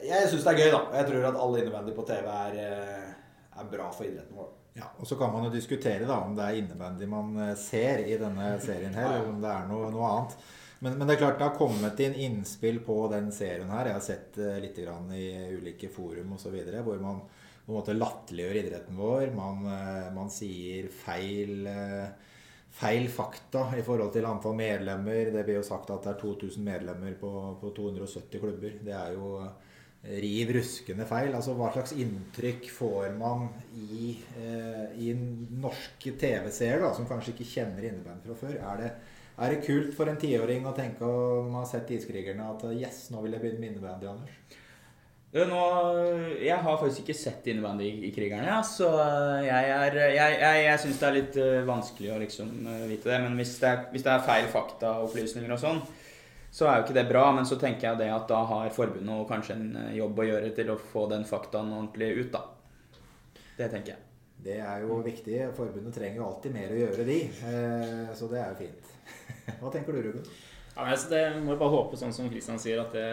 jeg 0.00 0.30
syns 0.30 0.46
det 0.46 0.54
er 0.54 0.60
gøy, 0.62 0.70
da. 0.72 0.80
Og 0.86 0.96
jeg 0.96 1.08
tror 1.08 1.28
at 1.28 1.38
alle 1.44 1.60
innebandy 1.62 1.94
på 1.96 2.06
TV 2.08 2.28
er, 2.32 2.56
eh, 2.62 3.60
er 3.60 3.70
bra 3.70 3.90
for 3.92 4.08
idretten 4.08 4.38
vår. 4.38 4.48
Ja, 4.78 4.88
og 4.98 5.06
Så 5.06 5.18
kan 5.20 5.32
man 5.32 5.44
jo 5.44 5.52
diskutere 5.52 6.08
da 6.08 6.16
om 6.24 6.34
det 6.36 6.44
er 6.46 6.58
innebandy 6.62 7.06
man 7.06 7.36
eh, 7.36 7.54
ser 7.60 8.04
i 8.06 8.16
denne 8.16 8.54
serien 8.60 8.94
her, 8.94 9.18
eller 9.18 9.28
om 9.28 9.40
det 9.42 9.52
er 9.52 9.68
noe, 9.68 9.90
noe 9.92 10.08
annet. 10.08 10.36
Men, 10.82 10.96
men, 10.98 11.06
det 11.06 11.14
er 11.14 11.20
klart 11.20 11.38
det 11.38 11.46
har 11.46 11.58
kommet 11.58 12.00
inn 12.02 12.14
innspill 12.14 12.80
på 12.82 12.96
den 13.12 13.30
serien 13.30 13.70
her. 13.70 13.86
Jeg 13.86 13.94
har 13.94 14.02
sett 14.02 14.38
uh, 14.42 14.56
litt 14.58 14.80
i 14.80 15.28
ulike 15.54 15.88
forum 15.92 16.32
osv. 16.34 16.56
hvor 16.82 16.98
man 16.98 17.20
på 17.62 17.70
en 17.70 17.76
måte 17.76 17.94
latterliggjør 17.94 18.58
idretten 18.58 18.96
vår. 18.98 19.28
Man, 19.30 19.62
man 20.16 20.32
sier 20.34 20.88
feil, 20.90 21.68
feil 22.74 23.06
fakta 23.06 23.68
i 23.78 23.84
forhold 23.86 24.10
til 24.16 24.26
antall 24.26 24.56
medlemmer. 24.58 25.30
Det 25.30 25.44
blir 25.46 25.60
jo 25.60 25.68
sagt 25.68 25.92
at 25.94 26.02
det 26.02 26.16
er 26.16 26.18
2000 26.24 26.66
medlemmer 26.66 27.14
på, 27.20 27.30
på 27.60 27.70
270 27.76 28.42
klubber. 28.42 28.74
Det 28.82 28.96
er 28.98 29.14
jo 29.14 29.36
riv 30.02 30.50
ruskende 30.56 31.06
feil. 31.06 31.30
Altså 31.36 31.54
Hva 31.58 31.70
slags 31.74 31.94
inntrykk 31.94 32.68
får 32.74 33.12
man 33.18 33.48
i, 33.78 34.16
i 34.98 35.12
norske 35.14 36.16
TV-seere 36.18 36.90
som 36.96 37.06
kanskje 37.06 37.36
ikke 37.36 37.50
kjenner 37.52 37.86
innebandy 37.86 38.26
fra 38.26 38.38
før? 38.46 38.56
Er 38.72 38.82
det 38.82 38.92
er 39.42 39.54
det 39.54 39.62
kult 39.64 39.94
for 39.96 40.10
en 40.10 40.18
tiåring 40.20 40.66
å 40.68 40.74
tenke 40.76 41.06
når 41.08 41.46
man 41.48 41.62
har 41.62 41.70
sett 41.70 41.90
Iskrigerne 41.94 42.50
at 42.52 42.66
yes, 42.76 43.06
nå 43.10 43.22
vil 43.24 43.32
jeg 43.32 43.42
begynne 43.42 43.62
med 43.62 43.70
innebandy, 43.72 44.10
Anders? 44.10 44.58
Nå, 45.32 45.60
jeg 46.44 46.58
har 46.60 46.76
faktisk 46.76 47.06
ikke 47.06 47.16
sett 47.16 47.46
innebandy 47.48 47.86
i, 48.04 48.10
Krigerne, 48.12 48.50
ja, 48.50 48.58
så 48.68 48.90
jeg, 49.40 49.70
er, 49.72 49.96
jeg, 50.12 50.34
jeg, 50.42 50.58
jeg 50.66 50.82
syns 50.82 50.98
det 51.00 51.06
er 51.08 51.16
litt 51.16 51.38
uh, 51.40 51.62
vanskelig 51.64 52.10
å 52.12 52.18
liksom 52.20 52.50
vite 52.90 53.08
det. 53.08 53.20
Men 53.24 53.38
hvis 53.40 53.54
det, 53.62 53.70
er, 53.70 53.86
hvis 53.94 54.04
det 54.04 54.12
er 54.12 54.26
feil 54.26 54.50
faktaopplysninger 54.52 55.54
og 55.56 55.62
sånn, 55.62 55.80
så 56.52 56.68
er 56.68 56.78
jo 56.78 56.86
ikke 56.86 56.96
det 56.98 57.06
bra. 57.08 57.24
Men 57.34 57.48
så 57.48 57.58
tenker 57.60 57.88
jeg 57.88 58.02
det 58.02 58.10
at 58.12 58.28
da 58.30 58.42
har 58.52 58.72
forbundet 58.76 59.28
kanskje 59.30 59.58
en 59.58 59.68
uh, 59.78 59.90
jobb 59.96 60.22
å 60.22 60.28
gjøre 60.28 60.54
til 60.56 60.72
å 60.72 60.78
få 60.92 61.08
den 61.12 61.26
faktaen 61.28 61.72
ordentlig 61.72 62.12
ut, 62.20 62.32
da. 62.36 62.44
Det 63.56 63.68
tenker 63.72 63.94
jeg. 63.94 64.08
Det 64.42 64.58
er 64.60 64.86
jo 64.86 65.00
viktig. 65.04 65.36
Forbundet 65.56 65.94
trenger 65.96 66.20
jo 66.20 66.28
alltid 66.28 66.54
mer 66.54 66.72
å 66.74 66.78
gjøre, 66.80 67.04
de. 67.06 67.18
så 68.18 68.26
det 68.30 68.40
er 68.42 68.48
jo 68.50 68.56
fint. 68.64 68.88
Hva 69.60 69.70
tenker 69.70 69.94
du, 69.94 70.08
Ruben? 70.08 70.24
Ja, 70.72 70.86
altså 70.88 71.10
det 71.10 71.20
må 71.44 71.52
jeg 71.52 71.60
bare 71.60 71.72
håpe, 71.74 71.98
sånn 72.00 72.14
som 72.16 72.30
Kristian 72.32 72.60
sier, 72.60 72.78
at 72.80 72.94
det, 72.96 73.04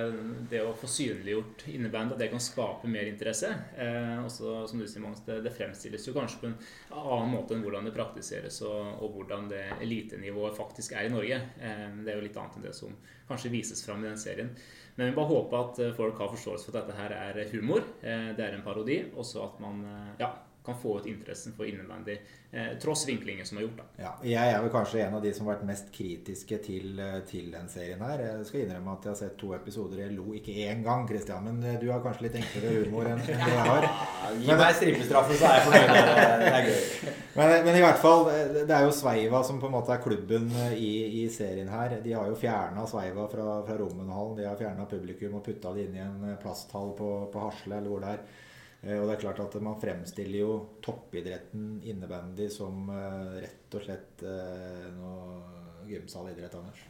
det, 0.47 0.61
å 0.63 0.71
få 0.79 0.87
synliggjort 0.87 1.65
innebandy 1.67 2.15
at 2.15 2.21
det 2.21 2.29
kan 2.31 2.39
skape 2.39 2.87
mer 2.87 3.09
interesse. 3.09 3.49
Eh, 3.75 4.15
også, 4.23 4.61
som 4.71 4.79
du 4.79 4.85
sier, 4.87 5.03
Mons, 5.03 5.19
det, 5.25 5.41
det, 5.43 5.51
fremstilles 5.57 6.07
jo 6.07 6.15
kanskje 6.15 6.39
på 6.39 6.47
en 6.47 6.55
annen 6.95 7.33
måte 7.33 7.57
enn 7.57 7.65
hvordan 7.65 7.89
det 7.89 7.95
praktiseres, 7.97 8.61
og, 8.63 9.03
og 9.03 9.17
hvordan 9.17 9.51
det 9.51 9.65
elitenivået 9.81 10.55
faktisk 10.55 10.95
er 10.95 11.09
i 11.09 11.11
Norge. 11.11 11.41
Eh, 11.59 11.87
det 11.99 12.13
er 12.13 12.21
jo 12.21 12.27
litt 12.29 12.39
annet 12.39 12.61
enn 12.61 12.69
det 12.69 12.75
som 12.79 12.95
kanskje 13.27 13.51
vises 13.51 13.83
fram 13.83 14.05
i 14.05 14.09
den 14.09 14.21
serien. 14.23 14.55
Men 14.95 15.11
vi 15.11 15.19
bare 15.19 15.31
håper 15.33 15.59
at 15.59 15.83
folk 15.95 16.17
har 16.19 16.31
forståelse 16.31 16.67
for 16.67 16.79
at 16.79 16.87
dette 16.87 16.99
her 16.99 17.13
er 17.15 17.51
humor. 17.51 17.83
Eh, 17.99 18.31
det 18.39 18.47
er 18.47 18.55
en 18.55 18.63
parodi. 18.63 19.01
Og 19.15 19.27
så 19.27 19.43
at 19.45 19.59
man 19.63 19.83
eh, 19.83 20.15
ja, 20.23 20.31
kan 20.65 20.75
få 20.81 20.99
ut 20.99 21.05
interessen 21.05 21.53
for 21.57 21.65
innebandy, 21.65 22.17
eh, 22.51 22.77
tross 22.81 23.07
vinklingen 23.07 23.45
som 23.45 23.57
er 23.57 23.61
gjort. 23.61 23.77
da. 23.77 24.03
Ja, 24.03 24.11
jeg 24.23 24.53
er 24.53 24.61
vel 24.61 24.71
kanskje 24.73 25.01
en 25.05 25.15
av 25.15 25.23
de 25.23 25.31
som 25.33 25.47
har 25.47 25.55
vært 25.55 25.67
mest 25.69 25.91
kritiske 25.95 26.57
til, 26.65 26.99
eh, 26.99 27.19
til 27.29 27.51
den 27.51 27.69
serien 27.69 28.01
her. 28.03 28.19
Jeg 28.19 28.45
skal 28.45 28.61
innrømme 28.61 28.91
at 28.91 29.03
jeg 29.03 29.11
har 29.11 29.15
sett 29.15 29.37
to 29.37 29.53
episoder. 29.55 30.01
Jeg 30.03 30.17
lo 30.17 30.33
ikke 30.33 30.55
én 30.67 30.83
gang, 30.83 31.07
Christian, 31.07 31.43
men 31.43 31.63
eh, 31.63 31.79
du 31.79 31.91
har 31.91 32.01
kanskje 32.03 32.27
litt 32.27 32.35
enklere 32.41 32.83
humor 32.83 33.07
enn 33.07 33.23
det 33.25 33.37
jeg 33.37 33.69
har. 33.69 33.87
Gi 34.35 34.57
meg 34.63 34.75
stripestraffe, 34.75 35.37
så 35.39 35.47
er 35.47 35.55
jeg 35.55 35.65
fornøyd. 35.69 35.93
Det 36.43 36.51
er 36.51 36.67
gøy. 36.67 37.15
Men, 37.35 37.55
men, 37.65 37.75
i 37.79 37.85
hvert 37.85 38.03
fall, 38.03 38.25
det 38.67 38.75
er 38.75 38.83
jo 38.83 38.91
Sveiva 38.91 39.43
som 39.47 39.61
på 39.61 39.69
en 39.69 39.77
måte 39.77 39.95
er 39.95 40.03
klubben 40.03 40.51
i, 40.75 41.23
i 41.23 41.29
serien 41.31 41.71
her. 41.71 42.01
De 42.03 42.13
har 42.17 42.27
jo 42.27 42.35
fjerna 42.35 42.83
Sveiva 42.89 43.29
fra, 43.31 43.47
fra 43.63 43.79
Rommenhallen. 43.79 44.35
De 44.41 44.49
har 44.49 44.59
fjerna 44.59 44.89
publikum 44.89 45.39
og 45.39 45.45
putta 45.45 45.71
det 45.73 45.87
inn 45.87 45.95
i 45.95 46.03
en 46.03 46.37
plasthall 46.43 46.91
på, 46.99 47.09
på 47.31 47.47
Hasle, 47.47 47.79
eller 47.79 47.89
hvor 47.89 48.03
det 48.03 48.13
er. 48.17 48.45
Eh, 48.81 48.95
og 48.95 49.07
det 49.07 49.17
er 49.17 49.23
klart 49.25 49.41
at 49.43 49.57
Man 49.63 49.79
fremstiller 49.81 50.39
jo 50.39 50.53
toppidretten 50.83 51.81
innebandy 51.83 52.47
som 52.53 52.87
eh, 52.93 53.41
rett 53.43 53.75
og 53.75 53.83
slett 53.83 54.23
eh, 54.23 54.87
noe 54.95 55.89
gymsalidrett, 55.89 56.55
Anders. 56.55 56.85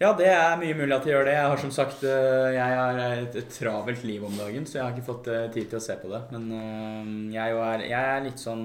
Ja, 0.00 0.14
det 0.16 0.30
er 0.32 0.56
mye 0.56 0.76
mulig 0.78 0.94
at 0.96 1.04
de 1.04 1.12
gjør 1.12 1.26
det. 1.28 1.34
Jeg 1.36 1.48
har 1.52 1.58
som 1.60 1.72
sagt 1.76 2.06
jeg 2.06 2.76
har 2.78 3.00
et, 3.04 3.34
travelt 3.52 4.06
liv 4.08 4.22
om 4.24 4.32
dagen, 4.32 4.64
så 4.64 4.78
jeg 4.78 4.84
har 4.86 4.94
ikke 4.94 5.10
fått 5.10 5.28
tid 5.52 5.66
til 5.68 5.76
å 5.76 5.82
se 5.84 5.96
på 6.00 6.08
det. 6.08 6.22
Men 6.32 7.26
jeg 7.34 7.58
er, 7.66 7.84
jeg 7.84 8.14
er 8.14 8.24
litt 8.24 8.40
sånn 8.40 8.64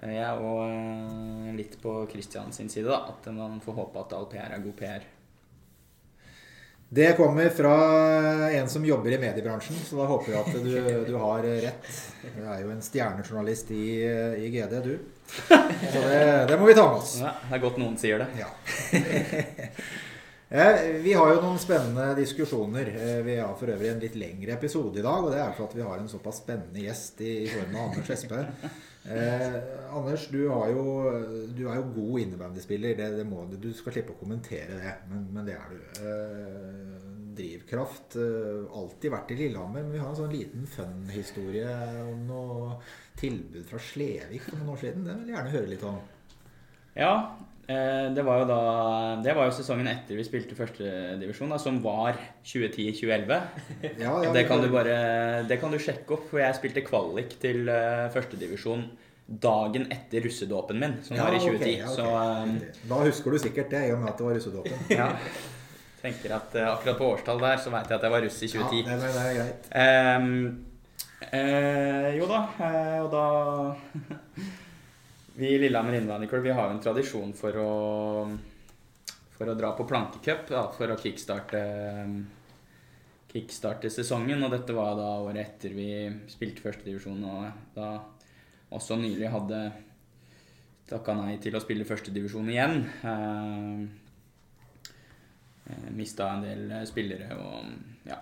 Jeg 0.00 0.22
er 0.24 0.40
òg 0.40 1.52
litt 1.60 1.76
på 1.82 1.92
Christian 2.08 2.56
sin 2.56 2.72
side, 2.72 2.88
da. 2.88 3.02
At 3.12 3.28
man 3.36 3.60
får 3.60 3.76
håpe 3.82 4.06
at 4.06 4.16
all 4.16 4.30
PR 4.32 4.56
er 4.56 4.64
god 4.64 4.78
PR. 4.80 5.04
Det 6.94 7.16
kommer 7.18 7.48
fra 7.50 7.74
en 8.50 8.68
som 8.70 8.84
jobber 8.86 9.16
i 9.16 9.18
mediebransjen, 9.18 9.76
så 9.82 9.98
da 9.98 10.04
håper 10.06 10.30
jeg 10.30 10.42
at 10.44 10.52
du, 10.62 10.74
du 11.08 11.16
har 11.18 11.42
rett. 11.42 11.88
Du 12.22 12.44
er 12.44 12.60
jo 12.62 12.70
en 12.70 12.84
stjernejournalist 12.86 13.72
i, 13.74 13.86
i 14.38 14.50
GD, 14.54 14.76
du. 14.84 14.92
Så 15.34 16.02
det, 16.04 16.46
det, 16.52 16.58
må 16.60 16.68
vi 16.68 16.76
ta 16.78 16.86
med 16.86 17.00
oss. 17.00 17.16
Ja, 17.18 17.34
det 17.48 17.58
er 17.58 17.64
godt 17.64 17.80
noen 17.82 17.98
sier 17.98 18.22
det. 18.22 18.30
Ja. 18.38 18.52
Eh, 20.54 20.84
vi 21.02 21.14
har 21.16 21.32
jo 21.32 21.38
noen 21.42 21.56
spennende 21.58 22.12
diskusjoner. 22.14 22.90
Eh, 22.94 23.20
vi 23.26 23.38
har 23.40 23.56
for 23.58 23.72
øvrig 23.72 23.88
en 23.90 23.98
litt 23.98 24.14
lengre 24.14 24.52
episode 24.54 25.00
i 25.00 25.02
dag. 25.02 25.24
Og 25.24 25.32
det 25.32 25.40
er 25.42 25.54
for 25.56 25.66
at 25.66 25.74
vi 25.74 25.82
har 25.82 25.98
en 25.98 26.10
såpass 26.12 26.42
spennende 26.44 26.84
gjest 26.84 27.22
i 27.26 27.32
form 27.50 27.74
av 27.74 27.88
Anders 27.88 28.12
Espe. 28.14 28.42
Eh, 29.04 29.56
Anders, 29.92 30.28
du, 30.32 30.38
jo, 30.46 30.84
du, 31.52 31.66
er 31.68 31.76
jo 31.76 31.88
god 31.94 32.20
innebandyspiller. 32.22 32.96
Det, 32.96 33.10
det 33.18 33.26
må, 33.28 33.44
du 33.52 33.68
skal 33.76 33.98
slippe 33.98 34.14
å 34.14 34.20
kommentere 34.20 34.78
det, 34.80 34.94
men, 35.10 35.26
men 35.34 35.48
det 35.48 35.58
er 35.58 35.74
du. 35.74 36.04
Eh, 36.08 37.10
drivkraft. 37.34 38.16
Eh, 38.20 38.64
alltid 38.80 39.12
vært 39.12 39.34
i 39.34 39.38
Lillehammer, 39.42 39.84
men 39.84 39.94
vi 39.94 40.02
har 40.02 40.10
en 40.10 40.20
sånn 40.22 40.32
liten 40.32 40.68
fun-historie 40.70 41.74
om 42.04 42.24
noe 42.28 42.78
tilbud 43.20 43.66
fra 43.68 43.82
Slevik 43.82 44.48
for 44.48 44.60
noen 44.60 44.74
år 44.74 44.82
siden. 44.86 45.04
Det 45.06 45.18
vil 45.20 45.32
jeg 45.32 45.38
gjerne 45.38 45.56
høre 45.58 45.72
litt 45.74 45.88
om. 45.90 46.00
Ja, 46.94 47.14
det 47.66 48.24
var 48.26 48.42
jo 48.42 48.46
da 48.48 48.58
Det 49.24 49.32
var 49.36 49.48
jo 49.48 49.54
sesongen 49.56 49.88
etter 49.88 50.18
vi 50.18 50.26
spilte 50.26 50.56
førstedivisjon, 50.58 51.54
som 51.60 51.78
var 51.84 52.18
2010-2011. 52.44 53.38
Ja, 54.02 54.12
ja, 54.24 54.32
det, 54.34 54.44
kan 54.50 54.60
du 54.60 54.68
bare, 54.72 54.98
det 55.48 55.58
kan 55.62 55.72
du 55.72 55.80
sjekke 55.80 56.18
opp, 56.18 56.28
for 56.32 56.42
jeg 56.42 56.58
spilte 56.58 56.84
kvalik 56.84 57.38
til 57.40 57.64
uh, 57.70 58.10
førstedivisjon 58.12 58.84
dagen 59.24 59.88
etter 59.88 60.26
russedåpen 60.26 60.76
min, 60.82 60.98
som 61.06 61.16
ja, 61.16 61.24
var 61.24 61.38
i 61.38 61.40
2010. 61.40 61.56
Okay, 61.56 61.80
okay. 61.80 61.96
Så, 61.96 62.04
um, 62.04 62.90
da 62.90 63.00
husker 63.06 63.32
du 63.32 63.40
sikkert 63.40 63.72
det, 63.72 63.86
i 63.88 63.94
og 63.94 64.02
med 64.02 64.12
at 64.12 64.20
det 64.20 64.28
var 64.28 64.38
russedåpen. 64.40 64.86
ja. 65.00 65.08
tenker 66.04 66.36
at 66.36 66.60
akkurat 66.68 67.00
på 67.00 67.10
årstall 67.14 67.40
der, 67.40 67.64
så 67.64 67.72
veit 67.72 67.88
jeg 67.88 67.96
at 67.96 68.04
jeg 68.04 68.16
var 68.18 68.28
russ 68.28 68.38
i 68.44 68.52
2010. 68.52 68.84
Ja, 68.84 69.00
det, 69.00 69.10
det 69.16 69.26
er 69.26 69.36
greit. 69.40 69.68
Um, 69.72 70.38
Eh, 71.32 72.14
jo 72.18 72.26
da, 72.28 72.40
og 73.04 73.08
da 73.12 73.24
Vi 75.36 75.48
i 75.50 75.58
Lillehammer 75.58 75.96
innvandrerklubb 75.98 76.46
har 76.46 76.68
jo 76.68 76.74
en 76.76 76.82
tradisjon 76.82 77.32
for 77.34 77.56
å, 77.58 77.70
for 79.34 79.50
å 79.50 79.56
dra 79.58 79.72
på 79.74 79.86
plankecup 79.90 80.52
for 80.76 80.92
å 80.94 80.96
kickstarte, 81.00 81.62
kickstarte 83.32 83.90
sesongen. 83.90 84.44
Og 84.46 84.54
dette 84.54 84.76
var 84.76 84.94
da 84.94 85.08
året 85.24 85.42
etter 85.42 85.74
vi 85.74 85.88
spilte 86.30 86.62
førstedivisjon, 86.62 87.26
og 87.26 87.74
da 87.74 87.88
også 88.78 89.00
nylig 89.00 89.32
hadde 89.34 89.58
takka 90.86 91.18
nei 91.18 91.34
til 91.42 91.58
å 91.58 91.64
spille 91.64 91.88
førstedivisjon 91.88 92.54
igjen. 92.54 92.78
Eh, 93.02 93.84
Mista 95.98 96.30
en 96.36 96.42
del 96.44 96.72
spillere 96.86 97.34
og 97.40 98.06
ja, 98.06 98.20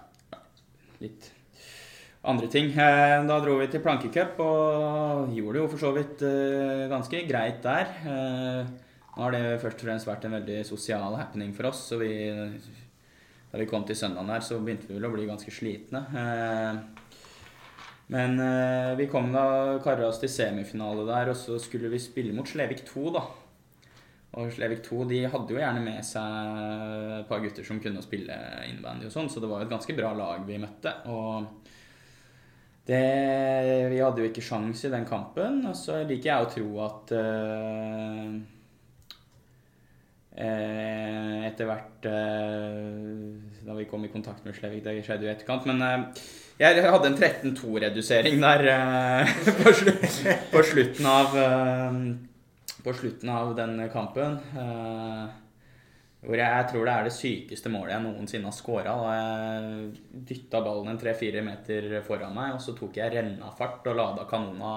litt 1.03 1.29
andre 2.23 2.49
ting. 2.49 2.71
Eh, 2.71 3.19
da 3.27 3.41
dro 3.43 3.57
vi 3.59 3.69
til 3.71 3.83
plankecup 3.83 4.39
og 4.45 5.35
gjorde 5.35 5.57
det 5.57 5.63
jo 5.63 5.69
for 5.73 5.83
så 5.83 5.93
vidt 5.97 6.23
eh, 6.27 6.87
ganske 6.93 7.25
greit 7.29 7.61
der. 7.65 7.93
Eh, 8.07 8.73
nå 9.13 9.27
har 9.27 9.35
det 9.35 9.61
først 9.63 9.83
og 9.83 9.89
fremst 9.89 10.09
vært 10.09 10.27
en 10.29 10.39
veldig 10.39 10.63
sosial 10.65 11.19
happening 11.19 11.53
for 11.57 11.69
oss. 11.73 11.83
så 11.91 11.99
vi, 12.01 12.13
Da 13.53 13.61
vi 13.61 13.69
kom 13.69 13.85
til 13.85 13.99
søndagen 13.99 14.31
her, 14.33 14.41
så 14.41 14.61
begynte 14.61 14.89
vi 14.89 14.97
vel 14.97 15.11
å 15.11 15.13
bli 15.13 15.29
ganske 15.29 15.53
slitne. 15.53 16.07
Men 18.13 18.41
vi 18.97 19.07
kom 19.13 19.29
da 19.33 19.77
kara 19.85 20.09
oss 20.09 20.21
til 20.21 20.33
semifinale 20.33 21.05
der, 21.05 21.31
og 21.33 21.37
så 21.37 21.59
skulle 21.61 21.91
vi 21.93 22.01
spille 22.01 22.33
mot 22.33 22.49
Slevik 22.49 22.81
2, 22.89 23.05
da. 23.13 23.23
Og 24.41 24.49
Slevik 24.57 24.81
2 24.87 25.05
de 25.11 25.21
hadde 25.29 25.53
jo 25.53 25.61
gjerne 25.61 25.85
med 25.85 26.01
seg 26.09 27.19
et 27.19 27.29
par 27.29 27.45
gutter 27.45 27.69
som 27.69 27.81
kunne 27.85 28.01
spille 28.05 28.39
innebandy 28.71 29.11
og 29.11 29.13
sånn, 29.13 29.29
så 29.29 29.45
det 29.45 29.53
var 29.53 29.61
jo 29.61 29.69
et 29.69 29.75
ganske 29.77 29.97
bra 30.01 30.15
lag 30.17 30.49
vi 30.49 30.57
møtte. 30.63 30.97
og 31.13 31.69
det, 32.87 33.03
vi 33.93 34.01
hadde 34.03 34.25
jo 34.25 34.29
ikke 34.31 34.43
sjans 34.43 34.83
i 34.87 34.91
den 34.91 35.07
kampen. 35.07 35.61
Og 35.71 35.77
så 35.79 36.01
liker 36.07 36.33
jeg 36.33 36.47
å 36.47 36.51
tro 36.51 36.67
at 36.83 37.13
uh, 37.15 38.33
etter 41.47 41.69
hvert 41.69 42.07
uh, 42.09 43.29
Da 43.63 43.77
vi 43.77 43.87
kom 43.91 44.03
i 44.07 44.11
kontakt 44.11 44.47
med 44.47 44.57
Slevik, 44.57 44.83
det 44.87 45.05
skjedde 45.07 45.29
jo 45.29 45.31
i 45.31 45.35
etterkant. 45.35 45.69
Men 45.71 45.85
uh, 45.85 46.25
jeg 46.59 46.83
hadde 46.83 47.13
en 47.13 47.21
13-2-redusering 47.21 48.43
der 48.43 48.67
på, 49.63 49.77
slutt, 49.79 50.19
på, 50.51 50.65
slutten 50.73 51.09
av 51.11 51.39
På 52.83 52.97
slutten 52.99 53.31
av 53.31 53.55
den 53.59 53.79
kampen. 53.95 54.41
Hvor 56.23 56.39
jeg, 56.39 56.47
jeg, 56.47 56.67
tror 56.71 56.87
det 56.87 56.93
er 56.95 57.07
det 57.07 57.15
sykeste 57.17 57.71
målet 57.73 57.97
jeg 57.97 58.03
noensinne 58.05 58.47
har 58.47 58.55
scora. 58.55 58.93
Jeg 59.11 60.21
dytta 60.29 60.61
ballen 60.63 60.93
en 60.93 61.01
tre-fire 61.01 61.43
meter 61.43 61.97
foran 62.07 62.37
meg, 62.37 62.53
og 62.55 62.63
så 62.63 62.77
tok 62.79 63.01
jeg 63.01 63.11
rennafart 63.11 63.89
og 63.91 63.99
lada 63.99 64.27
kanona 64.31 64.75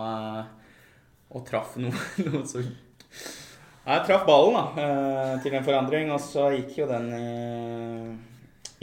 og 1.36 1.44
traff 1.46 1.76
noe, 1.82 1.94
noe 2.26 2.42
så 2.50 2.64
Jeg 2.64 4.06
traff 4.08 4.26
ballen, 4.26 4.58
da, 4.58 4.66
eh, 4.82 5.36
til 5.44 5.54
en 5.54 5.68
forandring, 5.68 6.10
og 6.16 6.22
så 6.24 6.48
gikk 6.56 6.80
jo 6.82 6.90
den 6.90 7.12
i, 7.14 7.30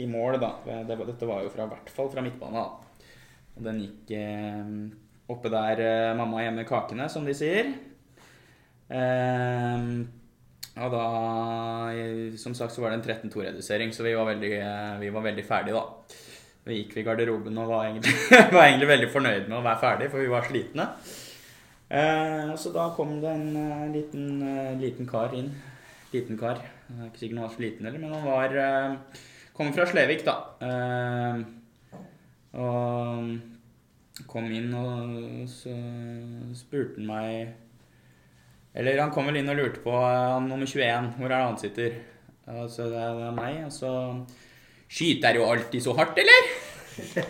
i 0.05 0.07
mål, 0.07 0.39
da. 0.39 0.53
Dette 0.87 1.27
var 1.27 1.43
jo 1.43 1.51
fra, 1.51 1.67
i 1.67 1.75
hvert 1.75 1.91
fall 1.91 2.11
fra 2.15 2.23
midtbanen, 2.23 2.63
da. 2.63 3.09
Og 3.57 3.67
den 3.67 3.83
gikk 3.83 4.15
eh, 4.15 4.75
oppe 5.35 5.51
der 5.51 5.83
eh, 5.83 6.15
mamma 6.15 6.45
gjemmer 6.45 6.71
kakene, 6.71 7.11
som 7.11 7.27
de 7.27 7.35
sier. 7.35 7.75
Eh, 8.87 9.89
og 10.73 10.89
da, 10.89 11.05
som 12.41 12.55
sagt, 12.57 12.73
så 12.73 12.81
var 12.81 12.93
det 12.93 13.01
en 13.01 13.29
13-2-redusering, 13.29 13.91
så 13.93 14.05
vi 14.05 14.15
var 14.17 14.25
veldig, 14.31 14.53
vi 15.03 15.11
var 15.13 15.25
veldig 15.27 15.45
ferdige, 15.45 15.77
da. 15.77 16.21
Vi 16.63 16.77
gikk 16.79 16.95
i 16.97 17.03
garderoben 17.03 17.57
og 17.59 17.69
var 17.69 17.89
egentlig, 17.89 18.13
var 18.55 18.69
egentlig, 18.69 18.87
veldig 18.89 19.09
fornøyd 19.11 19.49
med 19.49 19.57
å 19.57 19.65
være 19.65 19.81
ferdig, 19.81 20.09
for 20.13 20.23
vi 20.23 20.31
var 20.31 20.47
slitne. 20.47 20.87
Eh, 21.93 22.53
så 22.57 22.71
da 22.73 22.87
kom 22.95 23.17
det 23.21 23.33
en 23.35 23.49
uh, 23.57 23.83
liten, 23.91 24.29
uh, 24.41 24.71
liten, 24.79 25.09
kar 25.09 25.35
inn. 25.37 25.51
Liten 26.13 26.39
kar. 26.39 26.61
Jeg 26.87 26.95
er 27.01 27.09
ikke 27.11 27.21
sikker 27.21 27.37
han 27.37 27.45
var 27.45 27.57
sliten 27.57 27.89
heller, 27.89 27.99
men 27.99 28.15
han 28.15 28.25
var 28.25 28.97
Kom 29.53 29.69
fra 29.73 29.85
Slevik, 29.85 30.23
da. 30.25 30.33
og 32.57 34.23
kom 34.29 34.47
inn, 34.49 34.71
og 34.73 35.43
så 35.49 35.73
spurte 36.57 36.97
han 36.97 37.05
meg 37.05 37.51
eller 38.73 39.01
han 39.01 39.11
kom 39.13 39.27
vel 39.29 39.37
inn 39.39 39.51
og 39.53 39.59
lurte 39.59 39.81
på 39.83 39.93
han 39.93 40.47
nummer 40.49 40.65
21. 40.65 41.11
Hvor 41.19 41.29
er 41.29 41.35
det 41.35 41.45
han 41.45 41.59
sitter? 41.61 41.99
Så 42.73 42.87
det 42.89 42.99
er, 42.99 43.31
meg. 43.35 43.65
Og 43.67 43.73
så 43.73 43.91
Skyter 44.93 45.37
jo 45.39 45.45
alltid 45.49 45.81
så 45.81 45.93
hardt, 45.97 46.19
eller? 46.21 46.49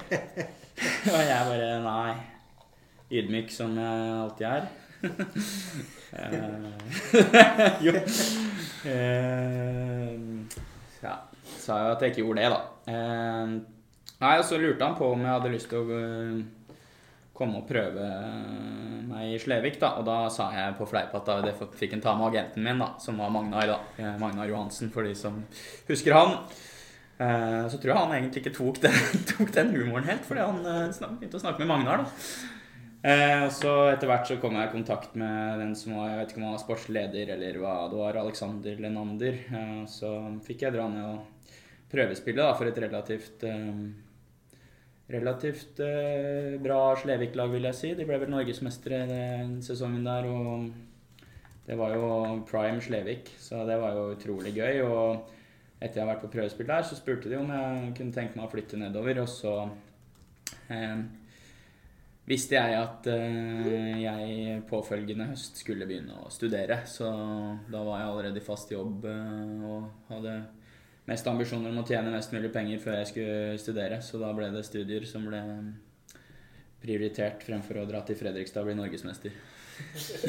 og 1.13 1.19
jeg 1.23 1.49
bare 1.49 1.67
Nei. 1.83 2.13
Ydmyk 3.13 3.51
som 3.53 3.77
jeg 3.77 4.15
alltid 4.23 4.45
er. 4.49 4.63
jo. 7.85 7.93
ja. 11.03 11.15
Sa 11.59 11.77
jo 11.79 11.91
at 11.93 12.01
jeg 12.01 12.09
ikke 12.11 12.23
gjorde 12.23 12.41
det, 12.41 12.49
da. 12.51 12.59
nei, 14.19 14.33
og 14.37 14.45
så 14.47 14.59
lurte 14.59 14.85
han 14.85 14.97
på 14.97 15.05
om 15.13 15.23
jeg 15.23 15.31
hadde 15.31 15.53
lyst 15.53 15.69
til 15.71 15.79
å 15.79 16.01
komme 17.33 17.59
og 17.59 17.67
prøve 17.69 18.09
meg 19.09 19.33
i 19.33 19.39
Slevik, 19.41 19.79
da. 19.81 19.95
Og 19.99 20.05
da 20.07 20.17
sa 20.33 20.51
jeg 20.53 20.77
på 20.77 20.87
fleip 20.89 21.13
at 21.17 21.31
det 21.45 21.55
fikk 21.79 21.97
en 21.97 22.03
ta 22.05 22.13
med 22.17 22.29
agenten 22.29 22.65
min, 22.65 22.81
da, 22.81 22.93
som 23.01 23.19
var 23.21 23.33
Magnar, 23.33 23.73
da. 23.73 23.79
Eh, 23.97 24.15
Magnar 24.21 24.49
Johansen, 24.49 24.91
for 24.93 25.05
de 25.07 25.15
som 25.17 25.41
husker 25.89 26.15
han. 26.17 26.35
Eh, 27.17 27.63
så 27.69 27.79
tror 27.79 27.93
jeg 27.93 27.99
han 27.99 28.17
egentlig 28.17 28.43
ikke 28.43 28.57
tok 28.57 28.81
den, 28.85 28.99
tok 29.33 29.53
den 29.55 29.73
humoren 29.73 30.09
helt, 30.09 30.25
fordi 30.27 30.45
han 30.45 30.61
eh, 30.61 31.15
begynte 31.17 31.39
å 31.39 31.45
snakke 31.45 31.63
med 31.63 31.73
Magnar, 31.73 32.05
da. 32.05 32.59
Så 33.51 33.67
etter 33.91 34.07
hvert 34.07 34.29
så 34.29 34.37
kom 34.39 34.53
jeg 34.55 34.69
i 34.69 34.71
kontakt 34.71 35.17
med 35.19 35.57
den 35.59 35.73
som 35.75 35.97
var 35.97 36.05
jeg 36.07 36.19
vet 36.21 36.29
ikke 36.31 36.39
om 36.39 36.45
han 36.45 36.53
var 36.53 36.61
sportsleder 36.61 37.33
eller 37.33 37.57
hva 37.59 37.73
det 37.91 37.97
var, 37.99 38.19
Alexander 38.21 38.77
Lenander. 38.79 39.41
Så 39.91 40.11
fikk 40.45 40.63
jeg 40.63 40.71
dra 40.77 40.85
ned 40.87 41.09
og 41.09 41.49
prøvespille 41.91 42.39
da, 42.39 42.53
for 42.55 42.71
et 42.71 42.79
relativt 42.79 43.43
relativt 45.11 45.79
eh, 45.83 46.55
bra 46.63 46.95
Slevik-lag, 46.99 47.51
vil 47.51 47.67
jeg 47.69 47.79
si. 47.79 47.93
De 47.97 48.07
ble 48.07 48.19
vel 48.21 48.31
norgesmestere 48.31 49.03
den 49.09 49.57
sesongen 49.65 50.05
der. 50.07 50.29
Og 50.29 50.69
det 51.67 51.77
var 51.79 51.95
jo 51.95 52.43
prime 52.49 52.81
Slevik, 52.83 53.33
så 53.39 53.65
det 53.67 53.79
var 53.81 53.97
jo 53.97 54.11
utrolig 54.15 54.53
gøy. 54.55 54.83
Og 54.87 55.33
etter 55.83 55.99
jeg 55.99 56.05
har 56.05 56.13
vært 56.13 56.23
på 56.23 56.31
prøvespill 56.37 56.69
der, 56.69 56.87
så 56.87 56.99
spurte 56.99 57.31
de 57.31 57.39
om 57.39 57.51
jeg 57.51 57.91
kunne 57.97 58.15
tenke 58.15 58.39
meg 58.39 58.47
å 58.47 58.53
flytte 58.53 58.79
nedover. 58.79 59.19
Og 59.25 59.29
så 59.31 59.57
eh, 60.71 61.03
visste 62.29 62.55
jeg 62.55 62.79
at 62.79 63.07
eh, 63.11 64.03
jeg 64.05 64.59
påfølgende 64.69 65.31
høst 65.33 65.59
skulle 65.59 65.87
begynne 65.89 66.23
å 66.23 66.31
studere. 66.31 66.83
Så 66.87 67.09
da 67.67 67.83
var 67.83 67.99
jeg 67.99 68.11
allerede 68.11 68.39
i 68.39 68.45
fast 68.45 68.71
jobb 68.71 69.07
eh, 69.11 69.65
og 69.67 70.11
hadde 70.11 70.37
mest 71.09 71.27
ambisjoner 71.27 71.71
om 71.71 71.81
å 71.81 71.87
tjene 71.87 72.13
mest 72.13 72.33
mulig 72.35 72.51
penger 72.53 72.83
før 72.83 72.99
jeg 73.01 73.09
skulle 73.11 73.57
studere. 73.61 73.99
Så 74.03 74.21
da 74.21 74.31
ble 74.35 74.51
det 74.53 74.63
studier 74.67 75.07
som 75.07 75.25
ble 75.27 75.41
prioritert 76.83 77.43
fremfor 77.47 77.79
å 77.79 77.87
dra 77.87 78.03
til 78.07 78.17
Fredrikstad 78.19 78.63
og 78.63 78.71
bli 78.71 78.79
norgesmester. 78.81 79.35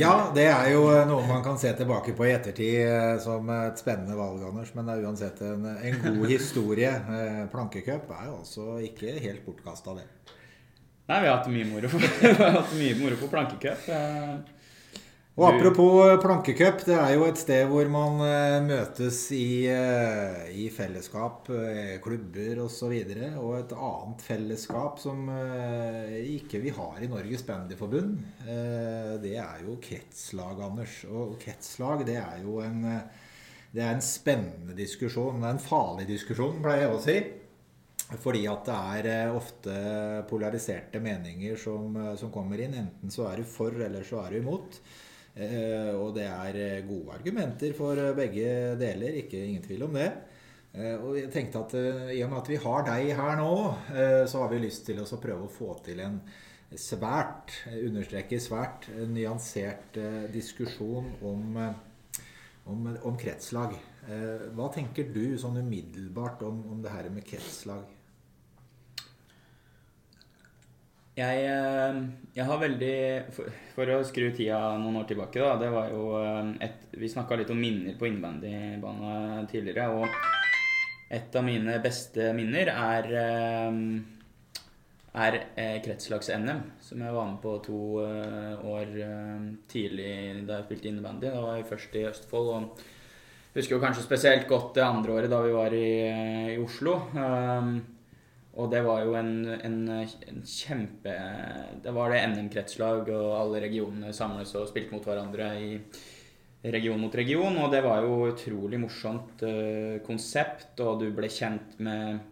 Ja, 0.01 0.31
det 0.33 0.47
er 0.49 0.71
jo 0.73 0.87
noe 1.05 1.27
man 1.29 1.43
kan 1.45 1.59
se 1.61 1.69
tilbake 1.77 2.15
på 2.17 2.25
i 2.25 2.31
ettertid 2.33 2.79
eh, 2.81 3.19
som 3.21 3.51
et 3.53 3.77
spennende 3.77 4.17
valg, 4.17 4.41
Anders. 4.49 4.71
Men 4.73 4.89
det 4.89 4.95
er 4.95 5.05
uansett 5.05 5.43
en, 5.45 5.67
en 5.75 5.99
god 6.07 6.25
historie. 6.33 6.89
Eh, 6.89 7.43
Plankecup 7.53 8.09
er 8.17 8.31
jo 8.31 8.39
altså 8.39 8.79
ikke 8.87 9.13
helt 9.21 9.45
bortkasta, 9.45 9.99
det. 10.01 10.07
Nei, 11.13 11.21
vi 11.21 11.29
har 11.29 11.37
hatt 11.37 11.51
mye 11.53 11.69
moro, 11.69 11.93
på, 11.93 12.01
mye 12.81 12.97
moro 12.97 13.21
på 13.21 13.29
plankecup. 13.29 13.91
Eh, 15.37 15.43
Og 15.43 15.49
apropos 15.49 16.13
plankecup, 16.23 16.85
det 16.87 16.95
er 16.95 17.15
jo 17.17 17.25
et 17.27 17.39
sted 17.41 17.65
hvor 17.67 17.89
man 17.91 18.21
eh, 18.23 18.61
møtes 18.63 19.17
i, 19.35 19.67
eh, 19.67 20.45
i 20.63 20.69
fellesskap, 20.71 21.49
eh, 21.51 21.97
klubber 22.05 22.61
osv. 22.63 22.93
Og, 22.95 23.11
så 23.11 23.31
og 23.43 23.57
et 23.59 23.73
annet 23.75 24.23
fellesskap 24.23 25.01
som 25.03 25.25
eh, 25.35 26.21
ikke 26.37 26.61
vi 26.63 26.71
har 26.77 27.03
i 27.03 27.09
Norges 27.11 27.43
Bandyforbund, 27.49 28.21
eh, 28.47 29.17
det 29.25 29.35
er 29.43 29.65
jo 29.67 29.75
kretslag, 29.83 30.61
Anders. 30.69 31.01
Og 31.11 31.35
kretslag, 31.43 32.05
det 32.07 32.21
er 32.23 32.45
jo 32.45 32.61
en, 32.63 32.85
eh, 32.93 33.25
det 33.75 33.83
er 33.83 33.97
en 33.97 34.05
spennende 34.07 34.77
diskusjon. 34.79 35.41
Det 35.43 35.49
er 35.51 35.57
en 35.57 35.65
farlig 35.65 36.07
diskusjon, 36.13 36.61
pleier 36.63 36.87
jeg 36.87 36.93
å 36.95 37.01
si. 37.09 37.17
Fordi 38.23 38.45
at 38.53 38.69
det 38.69 38.77
er 39.01 39.09
eh, 39.11 39.35
ofte 39.35 39.75
polariserte 40.31 41.03
meninger 41.03 41.59
som, 41.59 41.91
eh, 41.99 42.15
som 42.23 42.31
kommer 42.31 42.63
inn. 42.63 42.79
Enten 42.85 43.11
så 43.11 43.27
er 43.33 43.43
du 43.43 43.51
for, 43.51 43.75
eller 43.83 44.07
så 44.07 44.23
er 44.23 44.31
du 44.37 44.45
imot. 44.45 44.79
Eh, 45.35 45.91
og 45.99 46.13
det 46.15 46.29
er 46.31 46.57
eh, 46.63 46.85
gode 46.87 47.17
argumenter 47.17 47.75
for 47.75 47.99
eh, 47.99 48.15
begge 48.15 48.75
deler, 48.79 49.17
ikke 49.25 49.41
ingen 49.43 49.65
tvil 49.65 49.89
om 49.89 49.99
det. 49.99 50.09
Og 50.75 51.13
jeg 51.15 51.29
tenkte 51.31 51.61
at 51.61 51.75
i 52.11 52.19
og 52.25 52.33
med 52.33 52.41
at 52.41 52.49
vi 52.51 52.57
har 52.59 52.81
deg 52.83 53.13
her 53.15 53.37
nå, 53.39 53.51
så 54.27 54.41
har 54.41 54.49
vi 54.51 54.57
lyst 54.59 54.83
til 54.89 54.99
å 54.99 55.19
prøve 55.23 55.47
å 55.47 55.53
få 55.55 55.69
til 55.87 56.01
en 56.03 56.17
svært, 56.75 57.55
understreker 57.77 58.43
svært, 58.43 58.89
nyansert 59.07 59.95
diskusjon 60.35 61.13
om, 61.31 61.61
om, 62.75 62.91
om 63.07 63.21
kretslag. 63.23 63.79
Hva 64.59 64.67
tenker 64.75 65.15
du 65.15 65.39
sånn 65.39 65.63
umiddelbart 65.63 66.43
om, 66.43 66.65
om 66.75 66.83
det 66.83 66.97
her 66.97 67.07
med 67.15 67.23
kretslag? 67.31 67.94
Jeg, 71.15 71.45
eh, 71.47 71.99
jeg 72.35 72.45
har 72.49 72.59
veldig 72.59 72.95
for, 73.37 73.51
for 73.77 73.91
å 73.95 74.01
skru 74.07 74.33
tida 74.35 74.59
noen 74.83 74.99
år 74.99 75.05
tilbake, 75.07 75.39
da. 75.39 75.53
Det 75.61 75.69
var 75.71 75.93
jo 75.93 76.09
eh, 76.19 76.49
et 76.67 76.97
Vi 76.99 77.11
snakka 77.11 77.39
litt 77.39 77.53
om 77.55 77.61
minner 77.61 77.95
på 77.99 78.09
innbandybane 78.09 79.45
tidligere. 79.51 79.87
Og 79.95 81.15
et 81.15 81.39
av 81.39 81.47
mine 81.47 81.79
beste 81.85 82.33
minner 82.35 82.73
er 82.75 83.09
eh, 83.21 83.79
er 85.15 85.37
kretslags-NM, 85.85 86.65
som 86.83 87.03
jeg 87.07 87.15
var 87.15 87.29
med 87.29 87.37
på 87.39 87.53
to 87.63 87.81
år 88.03 88.89
tidlig 89.71 90.09
da 90.43 90.57
jeg 90.57 90.65
spilte 90.67 90.91
innebandy. 90.91 91.29
Da 91.31 91.45
var 91.45 91.61
jeg 91.61 91.69
først 91.69 91.95
i 91.95 92.03
Østfold. 92.09 92.51
og 92.51 93.53
Husker 93.55 93.77
jo 93.77 93.85
kanskje 93.85 94.03
spesielt 94.03 94.49
godt 94.51 94.73
det 94.75 94.83
andre 94.83 95.15
året 95.15 95.31
da 95.31 95.39
vi 95.45 95.55
var 95.55 95.77
i, 95.79 95.93
i 96.57 96.59
Oslo. 96.59 96.97
Og 98.55 98.71
det 98.71 98.85
var 98.87 99.03
jo 99.03 99.17
en, 99.19 99.33
en, 99.67 99.79
en 99.91 100.43
kjempe 100.47 101.15
Det 101.83 101.95
var 101.95 102.13
det 102.13 102.21
NM-kretslag, 102.31 103.09
og 103.11 103.33
alle 103.41 103.63
regionene 103.65 104.13
samles 104.15 104.53
og 104.55 104.69
spilte 104.71 104.95
mot 104.95 105.07
hverandre 105.09 105.49
i 105.59 105.71
region 106.71 107.01
mot 107.03 107.15
region. 107.19 107.59
Og 107.65 107.73
det 107.75 107.83
var 107.85 108.07
jo 108.07 108.29
utrolig 108.31 108.79
morsomt 108.81 109.43
uh, 109.43 109.99
konsept, 110.07 110.79
og 110.85 111.03
du 111.03 111.09
ble 111.17 111.31
kjent 111.33 111.75
med 111.83 112.23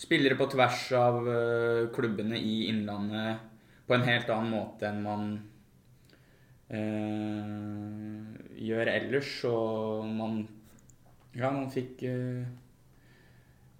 spillere 0.00 0.40
på 0.40 0.48
tvers 0.56 0.88
av 0.96 1.20
uh, 1.28 1.92
klubbene 1.94 2.40
i 2.40 2.64
Innlandet 2.72 3.44
på 3.84 3.98
en 3.98 4.08
helt 4.08 4.32
annen 4.32 4.56
måte 4.56 4.88
enn 4.88 5.04
man 5.04 5.30
uh, 6.72 8.34
gjør 8.56 8.94
ellers. 8.96 9.36
Og 9.52 10.08
man 10.16 10.44
Ja, 11.34 11.48
man 11.50 11.66
fikk 11.66 12.04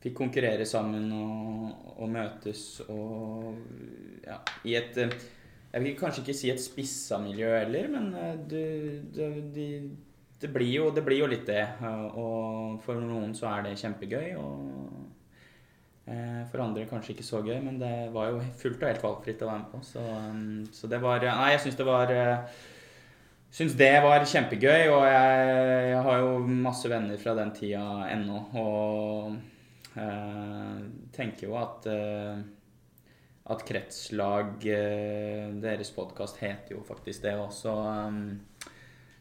fikk 0.05 0.19
konkurrere 0.19 0.67
sammen 0.69 1.09
og, 1.17 1.93
og 1.97 2.11
møtes 2.13 2.65
og 2.93 3.55
ja, 4.27 4.37
i 4.69 4.77
et 4.77 4.99
eh, 5.01 5.15
Jeg 5.75 5.83
vil 5.83 5.97
kanskje 5.99 6.23
ikke 6.23 6.37
si 6.39 6.51
et 6.53 6.61
spissa 6.63 7.17
miljø 7.19 7.49
heller, 7.57 7.89
men 7.91 8.11
du, 8.47 8.55
det, 8.55 9.01
det, 9.17 9.31
de, 9.57 9.65
det, 10.43 10.51
blir 10.55 10.71
jo, 10.71 10.91
det 10.95 11.03
blir 11.07 11.19
jo 11.25 11.31
litt 11.33 11.49
det. 11.49 11.65
eh, 11.65 12.05
Og 12.21 12.77
for 12.85 13.01
noen 13.01 13.33
så 13.35 13.49
er 13.51 13.65
det 13.67 13.73
kjempegøy. 13.81 14.37
Og 14.39 14.93
eh, 16.07 16.45
for 16.53 16.63
andre 16.63 16.85
kanskje 16.87 17.17
ikke 17.17 17.27
så 17.27 17.41
gøy, 17.43 17.57
men 17.65 17.81
det 17.81 17.91
var 18.15 18.31
jo 18.31 18.45
fullt 18.61 18.85
og 18.85 18.93
helt 18.93 19.03
valgfritt 19.09 19.43
å 19.43 19.51
være 19.51 19.65
med 19.65 19.73
på. 19.73 19.83
Så, 19.89 20.05
så 20.79 20.93
det 20.93 21.01
var 21.03 21.27
Nei, 21.27 21.51
jeg 21.57 21.65
syns 21.65 21.81
det 21.81 21.89
var 21.89 22.15
eh, 22.15 22.63
Syns 23.55 23.75
det 23.79 23.91
var 24.03 24.25
kjempegøy, 24.27 24.89
og 24.91 25.03
jeg, 25.07 25.51
jeg 25.91 25.99
har 26.07 26.23
jo 26.23 26.31
masse 26.69 26.89
venner 26.91 27.19
fra 27.23 27.37
den 27.39 27.53
tida 27.55 27.85
ennå. 28.11 28.41
Og 28.59 29.37
Eh, 29.37 29.54
tenker 29.95 31.47
jo 31.47 31.57
at 31.61 31.87
eh, 31.87 32.43
at 33.53 33.65
kretslag 33.69 34.65
eh, 34.73 35.51
Deres 35.61 35.91
podkast 35.93 36.41
heter 36.41 36.79
jo 36.79 36.85
faktisk 36.87 37.25
det 37.27 37.35
også. 37.37 37.75
Um, 38.09 38.41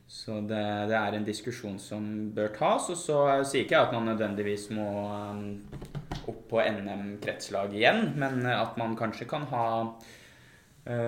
så 0.07 0.37
det, 0.45 0.63
det 0.91 0.95
er 0.95 1.17
en 1.17 1.25
diskusjon 1.27 1.79
som 1.81 2.05
bør 2.35 2.53
tas. 2.55 2.87
Og 2.93 2.99
så 2.99 3.17
sier 3.43 3.65
ikke 3.65 3.75
jeg 3.75 3.89
at 3.89 3.95
man 3.95 4.07
nødvendigvis 4.11 4.69
må 4.75 4.87
um, 5.09 5.43
opp 6.23 6.41
på 6.53 6.63
NM-kretslag 6.63 7.75
igjen, 7.75 8.13
men 8.19 8.45
at 8.47 8.77
man 8.79 8.95
kanskje 8.95 9.27
kan 9.27 9.43
ha 9.51 9.65
uh, 10.87 11.03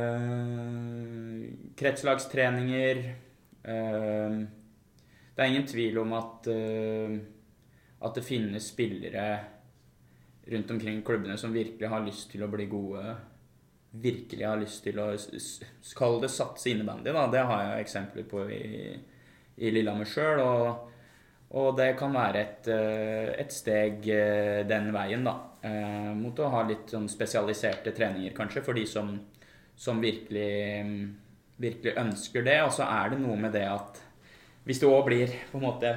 kretslagstreninger. 1.80 3.04
Uh, 3.64 4.44
det 5.36 5.44
er 5.44 5.52
ingen 5.52 5.68
tvil 5.72 6.04
om 6.04 6.12
at, 6.20 6.52
uh, 6.52 7.16
at 8.04 8.20
det 8.20 8.28
finnes 8.28 8.72
spillere 8.76 9.55
rundt 10.46 10.72
omkring 10.72 11.02
klubbene 11.02 11.38
som 11.38 11.54
virkelig 11.54 11.90
har 11.90 12.04
lyst 12.06 12.30
til 12.32 12.44
å 12.46 12.50
bli 12.52 12.68
gode. 12.70 13.16
Virkelig 13.96 14.46
har 14.46 14.60
lyst 14.60 14.84
til 14.86 15.00
å 15.02 15.12
Kall 15.96 16.20
det 16.22 16.32
satse 16.34 16.70
innebandy, 16.72 17.14
da. 17.16 17.26
Det 17.32 17.46
har 17.48 17.64
jeg 17.64 17.86
eksempler 17.86 18.28
på 18.30 18.44
i, 18.52 18.66
i 19.56 19.72
Lillehammer 19.72 20.10
sjøl. 20.10 20.42
Og, 20.44 20.92
og, 21.56 21.70
det 21.80 21.94
kan 22.00 22.14
være 22.14 22.42
et, 22.42 22.70
et, 23.40 23.54
steg 23.56 24.06
den 24.70 24.92
veien, 24.96 25.26
da. 25.26 25.38
Mot 26.18 26.40
å 26.44 26.52
ha 26.54 26.66
litt 26.68 26.92
sånn 26.94 27.08
spesialiserte 27.10 27.96
treninger, 27.96 28.36
kanskje, 28.38 28.66
for 28.66 28.78
de 28.78 28.86
som, 28.90 29.16
som 29.80 30.04
virkelig, 30.04 30.84
virkelig 31.62 31.96
ønsker 32.04 32.46
det. 32.46 32.60
Og 32.68 32.76
så 32.76 32.86
er 32.90 33.16
det 33.16 33.24
noe 33.24 33.40
med 33.40 33.56
det 33.56 33.66
at 33.72 34.04
hvis 34.66 34.82
du 34.82 34.90
òg 34.90 35.06
blir 35.08 35.32
på 35.52 35.60
en 35.62 35.70
måte 35.70 35.94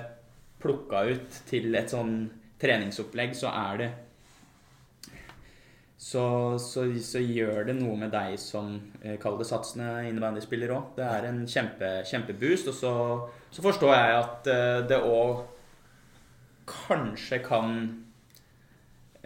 plukka 0.62 1.04
ut 1.08 1.42
til 1.48 1.74
et 1.78 1.90
sånn 1.90 2.28
treningsopplegg, 2.60 3.34
så 3.38 3.50
er 3.50 3.80
det 3.80 3.88
så, 5.98 6.24
så, 6.62 6.84
så, 7.02 7.18
gjør 7.18 7.64
det 7.66 7.74
noe 7.80 7.96
med 7.98 8.12
deg 8.14 8.36
som 8.38 8.76
eh, 9.02 9.16
kaller 9.18 9.42
det 9.42 9.48
satsende 9.48 10.04
innebandyspiller 10.06 10.70
òg. 10.70 10.92
Det 10.94 11.02
er 11.02 11.26
en 11.26 11.40
kjempe, 11.50 11.90
kjempeboost. 12.06 12.70
Og 12.70 12.76
så, 12.78 12.92
så 13.50 13.64
forstår 13.64 13.94
jeg 13.96 14.18
at 14.20 14.50
eh, 14.52 14.76
det 14.92 15.00
òg 15.02 15.42
kanskje 16.70 17.40
kan 17.42 17.74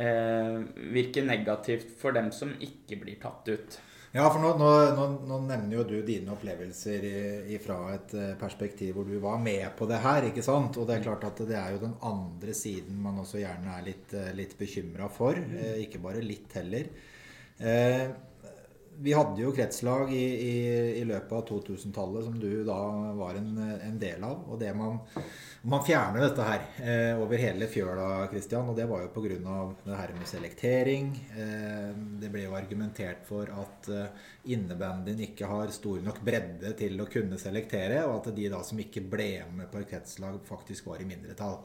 eh, 0.01 0.59
virke 0.97 1.27
negativt 1.29 1.93
for 2.01 2.17
dem 2.17 2.33
som 2.33 2.57
ikke 2.57 3.03
blir 3.05 3.21
tatt 3.21 3.53
ut. 3.53 3.79
Ja, 4.13 4.27
for 4.29 4.43
nå, 4.43 4.51
nå, 4.61 4.71
nå, 4.93 5.05
nå 5.25 5.37
nevner 5.47 5.79
jo 5.79 5.85
du 5.89 5.95
dine 6.05 6.35
opplevelser 6.35 7.05
fra 7.65 7.77
et 7.95 8.11
eh, 8.21 8.35
perspektiv 8.37 8.99
hvor 8.99 9.07
du 9.09 9.15
var 9.23 9.39
med 9.41 9.65
på 9.79 9.89
det 9.89 10.03
her. 10.05 10.27
ikke 10.29 10.45
sant? 10.45 10.77
Og 10.77 10.85
det 10.89 10.99
er 10.99 11.07
klart 11.07 11.25
at 11.31 11.41
det 11.49 11.57
er 11.57 11.71
jo 11.73 11.81
den 11.87 11.95
andre 12.05 12.53
siden 12.57 12.99
man 13.01 13.23
også 13.23 13.41
gjerne 13.41 13.79
er 13.79 13.87
litt, 13.87 14.13
eh, 14.13 14.35
litt 14.37 14.53
bekymra 14.59 15.09
for. 15.09 15.41
Eh, 15.41 15.79
ikke 15.87 16.03
bare 16.05 16.21
litt 16.21 16.53
heller. 16.61 16.93
Vi 19.03 19.13
hadde 19.13 19.43
jo 19.43 19.51
kretslag 19.55 20.13
i, 20.15 20.25
i, 20.49 20.57
i 21.01 21.05
løpet 21.07 21.33
av 21.35 21.47
2000-tallet 21.49 22.27
som 22.27 22.37
du 22.39 22.63
da 22.67 22.79
var 23.19 23.39
en, 23.39 23.51
en, 23.59 23.99
del 23.99 24.23
av. 24.23 24.45
Og 24.55 24.63
man, 24.79 25.01
man 25.67 25.83
fjerner 25.87 26.23
dette 26.23 26.47
her 26.47 26.67
eh, 26.79 27.19
over 27.19 27.41
hele 27.43 27.67
fjøla, 27.71 28.29
Christian, 28.31 28.71
og 28.71 28.79
det 28.79 28.87
var 28.91 29.03
jo 29.03 29.11
pga. 29.17 29.59
det 29.83 29.99
her 29.99 30.15
med 30.19 30.31
selektering. 30.31 31.13
Eh, 31.35 31.91
det 32.23 32.31
ble 32.31 32.47
jo 32.47 32.57
argumentert 32.59 33.27
for 33.27 33.51
at 33.51 33.91
eh, 33.91 34.27
innebandyen 34.55 35.27
ikke 35.27 35.51
har 35.51 35.75
stor 35.75 36.03
nok 36.07 36.23
bredde 36.23 36.75
til 36.79 37.03
å 37.03 37.11
kunne 37.11 37.41
selektere, 37.43 38.05
og 38.07 38.21
at 38.21 38.35
de 38.37 38.51
da 38.55 38.63
som 38.67 38.79
ikke 38.83 39.03
ble 39.03 39.33
med 39.51 39.73
på 39.73 39.83
et 39.83 39.91
kretslag, 39.97 40.39
faktisk 40.47 40.93
var 40.93 41.03
i 41.03 41.11
mindretall. 41.11 41.59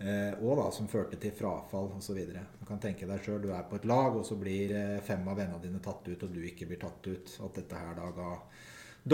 Eh, 0.00 0.32
og 0.40 0.56
da 0.56 0.70
som 0.72 0.88
førte 0.88 1.18
til 1.20 1.34
frafall 1.36 1.90
osv. 1.98 2.18
Du 2.32 2.64
kan 2.68 2.80
tenke 2.80 3.08
deg 3.08 3.20
sjøl, 3.24 3.42
du 3.42 3.50
er 3.52 3.66
på 3.68 3.76
et 3.76 3.88
lag, 3.88 4.16
og 4.16 4.24
så 4.24 4.38
blir 4.40 4.72
eh, 4.72 5.00
fem 5.04 5.26
av 5.28 5.36
vennene 5.36 5.60
dine 5.60 5.82
tatt 5.84 6.08
ut, 6.08 6.24
og 6.24 6.32
du 6.32 6.40
ikke 6.48 6.70
blir 6.70 6.80
tatt 6.80 7.10
ut. 7.10 7.34
At 7.44 7.60
dette 7.60 7.82
her 7.82 7.98
da 7.98 8.08
ga 8.16 8.30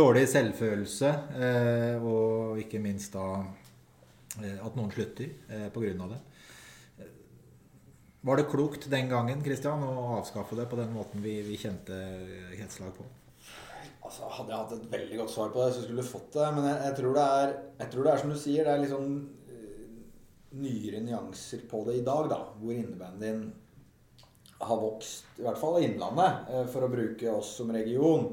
dårlig 0.01 0.27
selvfølelse, 0.31 1.13
eh, 1.43 2.07
og 2.07 2.63
ikke 2.63 2.83
minst 2.83 3.19
da 3.19 3.29
at 4.37 4.75
noen 4.77 4.91
slutter 4.93 5.31
eh, 5.49 5.69
pga. 5.73 6.09
det. 6.13 6.23
Var 8.27 8.37
det 8.37 8.49
klokt 8.51 8.89
den 8.91 9.09
gangen 9.09 9.43
Christian, 9.43 9.83
å 9.87 10.19
avskaffe 10.19 10.59
det 10.59 10.67
på 10.71 10.79
den 10.79 10.91
måten 10.95 11.23
vi, 11.25 11.39
vi 11.47 11.59
kjente 11.61 11.99
kretslag 12.57 12.95
på? 12.97 13.07
Altså, 14.07 14.29
Hadde 14.31 14.53
jeg 14.53 14.61
hatt 14.61 14.75
et 14.77 14.91
veldig 14.93 15.19
godt 15.21 15.33
svar 15.35 15.53
på 15.55 15.63
det, 15.63 15.75
så 15.75 15.83
skulle 15.83 16.03
du 16.03 16.09
fått 16.09 16.35
det. 16.37 16.47
Men 16.55 16.69
jeg, 16.69 16.79
jeg, 16.85 16.97
tror, 17.01 17.17
det 17.17 17.27
er, 17.39 17.55
jeg 17.81 17.93
tror 17.93 18.07
det 18.07 18.13
er 18.13 18.23
som 18.23 18.33
du 18.33 18.39
sier, 18.39 18.67
det 18.67 18.75
er 18.75 18.85
eh, 18.85 18.91
nyere 20.51 21.01
nyanser 21.05 21.67
på 21.71 21.85
det 21.89 22.01
i 22.01 22.05
dag, 22.07 22.29
da. 22.31 22.43
Hvor 22.61 22.75
innebandyen 22.75 23.47
har 24.59 24.77
vokst, 24.81 25.25
i 25.37 25.45
hvert 25.45 25.59
fall 25.61 25.81
i 25.81 25.87
Innlandet, 25.89 26.47
eh, 26.53 26.67
for 26.73 26.87
å 26.87 26.93
bruke 26.93 27.33
oss 27.33 27.57
som 27.59 27.73
region. 27.75 28.31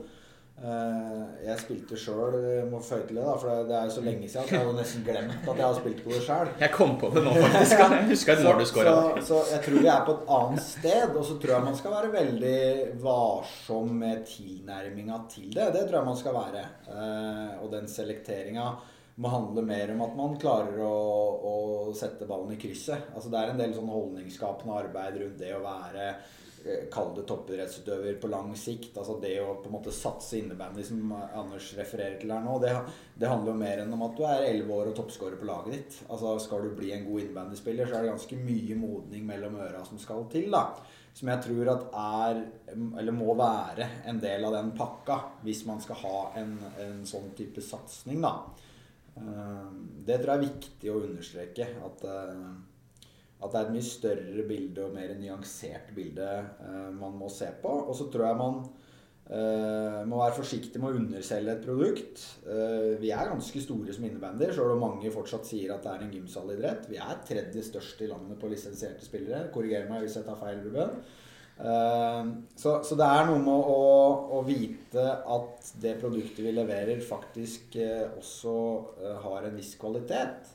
Eh, 0.53 1.23
jeg 1.43 1.59
spilte 1.59 1.97
sjøl, 1.97 2.35
må 2.69 2.77
føye 2.79 3.07
til 3.09 3.17
det, 3.17 3.23
da, 3.25 3.33
for 3.41 3.65
det 3.67 3.73
er 3.75 3.87
jo 3.89 3.95
så 3.95 4.03
lenge 4.05 4.29
siden 4.29 4.45
at 4.45 4.51
jeg 4.53 4.61
har 4.61 4.75
nesten 4.77 5.03
glemt 5.03 5.47
at 5.49 5.57
jeg 5.59 5.65
har 5.65 5.79
spilt 5.79 6.03
på 6.05 6.13
det 6.13 6.21
sjøl. 6.23 6.51
Jeg 6.61 6.71
kom 6.75 6.93
på 7.01 7.09
det 7.11 7.23
nå, 7.25 7.33
faktisk. 7.43 7.81
Jeg 7.81 8.07
husker 8.11 8.37
et 8.37 8.61
du 8.61 8.65
skåra. 8.69 8.93
Så, 9.17 9.25
så 9.27 9.41
jeg 9.49 9.65
tror 9.65 9.81
vi 9.81 9.91
er 9.91 10.05
på 10.07 10.15
et 10.15 10.31
annet 10.37 10.65
sted, 10.67 11.03
og 11.09 11.27
så 11.27 11.37
tror 11.41 11.55
jeg 11.57 11.67
man 11.67 11.77
skal 11.81 11.95
være 11.97 12.13
veldig 12.13 12.61
varsom 13.03 13.91
med 14.05 14.23
tilnærminga 14.29 15.19
til 15.33 15.49
det. 15.57 15.71
Det 15.75 15.83
tror 15.89 15.99
jeg 15.99 16.11
man 16.13 16.21
skal 16.21 16.37
være. 16.37 16.65
Eh, 16.93 17.53
og 17.57 17.73
den 17.73 17.89
selekteringa 17.91 18.69
må 19.15 19.29
handle 19.29 19.61
mer 19.65 19.91
om 19.93 20.01
at 20.07 20.15
man 20.17 20.37
klarer 20.41 20.79
å, 20.81 20.93
å 21.45 21.57
sette 21.97 22.25
ballen 22.29 22.55
i 22.55 22.61
krysset. 22.61 23.11
Altså 23.13 23.29
Det 23.29 23.41
er 23.41 23.51
en 23.51 23.59
del 23.61 23.75
sånn 23.75 23.91
holdningsskapende 23.93 24.79
arbeid 24.79 25.19
rundt 25.21 25.37
det 25.41 25.51
å 25.53 25.61
være 25.61 26.07
eh, 26.09 26.87
Kall 26.93 27.11
det 27.13 27.25
toppidrettsutøver 27.29 28.17
på 28.21 28.31
lang 28.31 28.49
sikt. 28.57 28.97
Altså 28.97 29.19
det 29.21 29.35
å 29.43 29.59
på 29.59 29.69
en 29.69 29.75
måte 29.75 29.93
satse 29.93 30.39
innebandy, 30.39 30.85
som 30.87 31.13
Anders 31.13 31.69
refererer 31.77 32.17
til 32.21 32.33
her 32.33 32.41
nå, 32.41 32.57
det, 32.63 32.73
det 33.19 33.29
handler 33.29 33.53
jo 33.53 33.61
mer 33.61 33.83
enn 33.83 33.93
om 33.93 34.07
at 34.07 34.17
du 34.17 34.25
er 34.25 34.47
11 34.47 34.73
år 34.79 34.89
og 34.89 34.97
toppskårer 34.97 35.37
på 35.37 35.51
laget 35.51 35.77
ditt. 35.77 36.01
Altså 36.07 36.33
Skal 36.41 36.65
du 36.65 36.73
bli 36.81 36.89
en 36.97 37.05
god 37.05 37.27
innebandyspiller, 37.27 37.85
så 37.85 37.99
er 37.99 38.07
det 38.07 38.13
ganske 38.15 38.41
mye 38.49 38.81
modning 38.81 39.29
mellom 39.29 39.61
øra 39.61 39.85
som 39.85 40.01
skal 40.01 40.25
til. 40.33 40.49
da 40.55 40.65
Som 41.13 41.29
jeg 41.29 41.45
tror 41.45 41.73
at 41.75 41.89
er, 42.01 42.43
eller 42.73 43.13
må 43.13 43.37
være, 43.37 43.91
en 44.09 44.25
del 44.25 44.49
av 44.49 44.57
den 44.57 44.73
pakka 44.73 45.21
hvis 45.45 45.67
man 45.69 45.85
skal 45.85 46.01
ha 46.01 46.19
en, 46.41 46.57
en 46.81 47.01
sånn 47.05 47.35
type 47.37 47.61
satsing. 47.61 48.23
da 48.23 48.37
det 49.15 50.19
tror 50.19 50.33
jeg 50.33 50.39
er 50.39 50.45
viktig 50.47 50.91
å 50.91 51.01
understreke. 51.07 51.67
At, 51.85 52.05
eh, 52.09 53.09
at 53.43 53.51
det 53.51 53.59
er 53.59 53.67
et 53.67 53.75
mye 53.75 53.87
større 53.87 54.47
bilde 54.47 54.87
og 54.87 54.95
mer 54.95 55.13
nyansert 55.19 55.91
bilde 55.95 56.29
eh, 56.29 56.89
man 56.95 57.15
må 57.19 57.29
se 57.31 57.51
på. 57.61 57.75
Og 57.87 57.95
så 57.97 58.09
tror 58.11 58.29
jeg 58.29 58.41
man 58.43 58.65
må 60.03 60.17
være 60.19 60.35
forsiktig 60.35 60.81
med 60.83 60.91
å 60.91 60.99
underselge 60.99 61.53
et 61.53 61.61
produkt. 61.63 62.23
vi 62.99 63.07
er 63.15 63.29
ganske 63.31 63.61
store 63.63 63.93
som 63.95 64.03
innebandy, 64.03 64.49
sjøl 64.51 64.73
om 64.73 64.83
mange 64.83 65.13
fortsatt 65.15 65.47
sier 65.47 65.71
at 65.71 65.85
det 65.85 65.93
er 65.93 66.03
en 66.03 66.11
gymsalidrett. 66.11 66.89
Vi 66.91 66.99
er 66.99 67.21
tredje 67.23 67.63
størst 67.63 68.03
i 68.03 68.09
landet 68.11 68.35
på 68.41 68.51
lisensierte 68.51 69.07
spillere. 69.07 69.47
Korriger 69.55 69.87
meg 69.87 70.03
hvis 70.03 70.17
jeg 70.19 70.27
tar 70.27 70.41
feil, 70.41 70.59
Ruben. 70.67 70.99
Ehm, 71.61 72.31
så, 72.55 72.79
så, 72.83 72.97
det 72.97 73.05
er 73.05 73.27
noe 73.29 73.41
med 73.43 73.53
å, 73.53 73.85
å, 74.39 74.41
vite 74.47 75.05
at 75.35 75.69
det 75.83 75.99
produktet 76.01 76.41
vi 76.45 76.53
leverer, 76.55 77.03
faktisk 77.05 77.77
eh, 77.77 78.07
også 78.17 78.55
eh, 79.03 79.17
har 79.25 79.45
en 79.45 79.57
viss 79.59 79.75
kvalitet. 79.81 80.53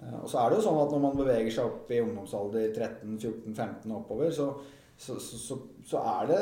Eh, 0.00 0.18
og 0.18 0.28
så 0.30 0.42
er 0.42 0.50
det 0.50 0.58
jo 0.58 0.66
sånn 0.66 0.82
at 0.82 0.94
når 0.94 1.04
man 1.06 1.18
beveger 1.20 1.54
seg 1.54 1.70
opp 1.70 1.92
i 1.94 2.02
ungdomsalder 2.02 2.72
13-14-15 2.74 3.96
oppover, 4.00 4.34
så, 4.34 4.50
så, 4.98 5.16
så, 5.22 6.02
er 6.02 6.30
det 6.30 6.40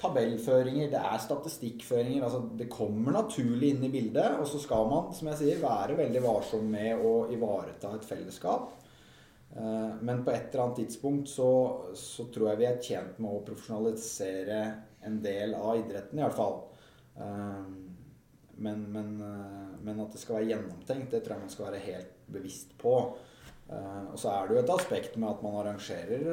tabellføringer, 0.00 0.88
det 0.92 1.02
er 1.12 1.20
statistikkføringer. 1.22 2.24
altså 2.24 2.42
Det 2.58 2.72
kommer 2.72 3.14
naturlig 3.20 3.74
inn 3.74 3.84
i 3.86 3.92
bildet. 3.92 4.40
Og 4.40 4.48
så 4.48 4.60
skal 4.64 4.88
man, 4.90 5.12
som 5.16 5.28
jeg 5.30 5.42
sier, 5.42 5.60
være 5.62 6.00
veldig 6.00 6.24
varsom 6.24 6.72
med 6.72 7.04
å 7.04 7.14
ivareta 7.32 7.92
et 7.96 8.08
fellesskap. 8.08 8.72
Eh, 9.56 9.94
men 10.00 10.24
på 10.24 10.30
et 10.30 10.54
eller 10.54 10.64
annet 10.64 10.76
tidspunkt 10.76 11.28
så, 11.28 11.50
så, 11.94 12.24
tror 12.32 12.52
jeg 12.52 12.60
vi 12.62 12.68
er 12.68 12.80
tjent 12.84 13.18
med 13.20 13.34
å 13.34 13.42
profesjonalisere 13.44 14.60
en 15.04 15.18
del 15.24 15.56
av 15.58 15.76
idretten, 15.80 16.20
i 16.20 16.24
hvert 16.24 16.38
fall. 16.38 16.58
Eh, 17.20 17.66
men, 18.62 18.86
men, 18.94 19.12
eh, 19.26 19.74
men, 19.82 20.00
at 20.00 20.14
det 20.14 20.22
skal 20.22 20.38
være 20.38 20.50
gjennomtenkt, 20.54 21.10
det 21.12 21.22
tror 21.24 21.36
jeg 21.36 21.44
man 21.44 21.52
skal 21.52 21.68
være 21.68 21.84
helt 21.84 22.16
bevisst 22.32 22.74
på. 22.80 22.96
Og 23.72 24.18
så 24.20 24.28
er 24.28 24.48
det 24.48 24.56
jo 24.56 24.60
et 24.60 24.70
aspekt 24.74 25.14
med 25.16 25.30
at 25.30 25.38
man 25.40 25.54
arrangerer 25.56 26.24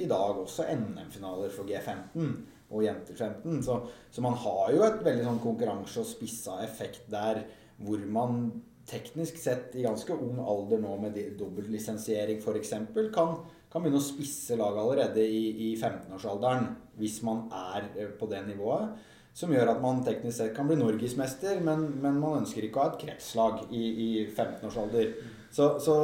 i 0.00 0.06
dag 0.08 0.38
også 0.38 0.64
NM-finaler 0.70 1.50
for 1.52 1.68
G15 1.68 2.30
og 2.70 2.84
jenter 2.86 3.18
15. 3.18 3.58
Så, 3.66 3.74
så, 4.08 4.22
man 4.24 4.38
har 4.40 4.70
jo 4.72 4.86
et 4.86 5.02
veldig 5.04 5.26
sånn 5.26 5.42
konkurranse- 5.42 6.00
og 6.00 6.08
spissa 6.08 6.56
effekt 6.64 7.10
der 7.12 7.42
hvor 7.84 8.00
man 8.08 8.46
teknisk 8.90 9.38
sett 9.40 9.76
i 9.78 9.84
ganske 9.86 10.14
ung 10.14 10.40
alder 10.42 10.82
nå 10.82 10.96
med 11.02 11.16
dobbeltlisensiering 11.38 12.42
f.eks. 12.42 12.74
Kan, 13.14 13.38
kan 13.70 13.84
begynne 13.84 14.00
å 14.00 14.04
spisse 14.04 14.58
laget 14.58 14.82
allerede 14.82 15.24
i, 15.24 15.70
i 15.70 15.70
15-årsalderen 15.76 16.68
hvis 17.00 17.20
man 17.26 17.46
er 17.54 17.88
eh, 17.94 18.12
på 18.18 18.28
det 18.30 18.42
nivået. 18.48 18.98
Som 19.36 19.54
gjør 19.54 19.70
at 19.72 19.82
man 19.82 20.02
teknisk 20.04 20.40
sett 20.40 20.54
kan 20.56 20.66
bli 20.68 20.76
norgesmester, 20.80 21.60
men, 21.64 21.86
men 22.02 22.18
man 22.18 22.40
ønsker 22.42 22.66
ikke 22.66 22.80
å 22.80 22.86
ha 22.86 22.92
et 22.92 23.02
kretslag 23.04 23.60
i, 23.70 23.82
i 23.88 24.08
15-årsalder. 24.26 25.12
Så, 25.54 25.76
så 25.82 25.94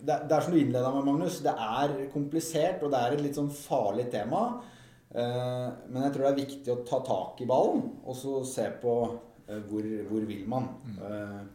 det, 0.00 0.22
det, 0.28 0.32
er 0.32 0.44
som 0.44 0.54
du 0.54 0.60
innleda 0.60 0.92
med, 0.94 1.04
Magnus. 1.08 1.42
Det 1.44 1.52
er 1.52 1.98
komplisert, 2.12 2.82
og 2.82 2.92
det 2.92 3.00
er 3.00 3.16
et 3.16 3.26
litt 3.26 3.36
sånn 3.38 3.52
farlig 3.52 4.08
tema. 4.12 4.46
Eh, 5.14 5.68
men 5.88 6.06
jeg 6.06 6.14
tror 6.14 6.26
det 6.26 6.32
er 6.32 6.40
viktig 6.40 6.72
å 6.72 6.80
ta 6.88 6.98
tak 7.06 7.44
i 7.44 7.46
ballen 7.46 7.84
og 8.02 8.16
så 8.18 8.40
se 8.48 8.64
på 8.82 8.94
eh, 9.46 9.60
hvor, 9.68 9.86
hvor 10.08 10.24
vil 10.26 10.48
man. 10.50 10.72
Mm. 10.88 11.52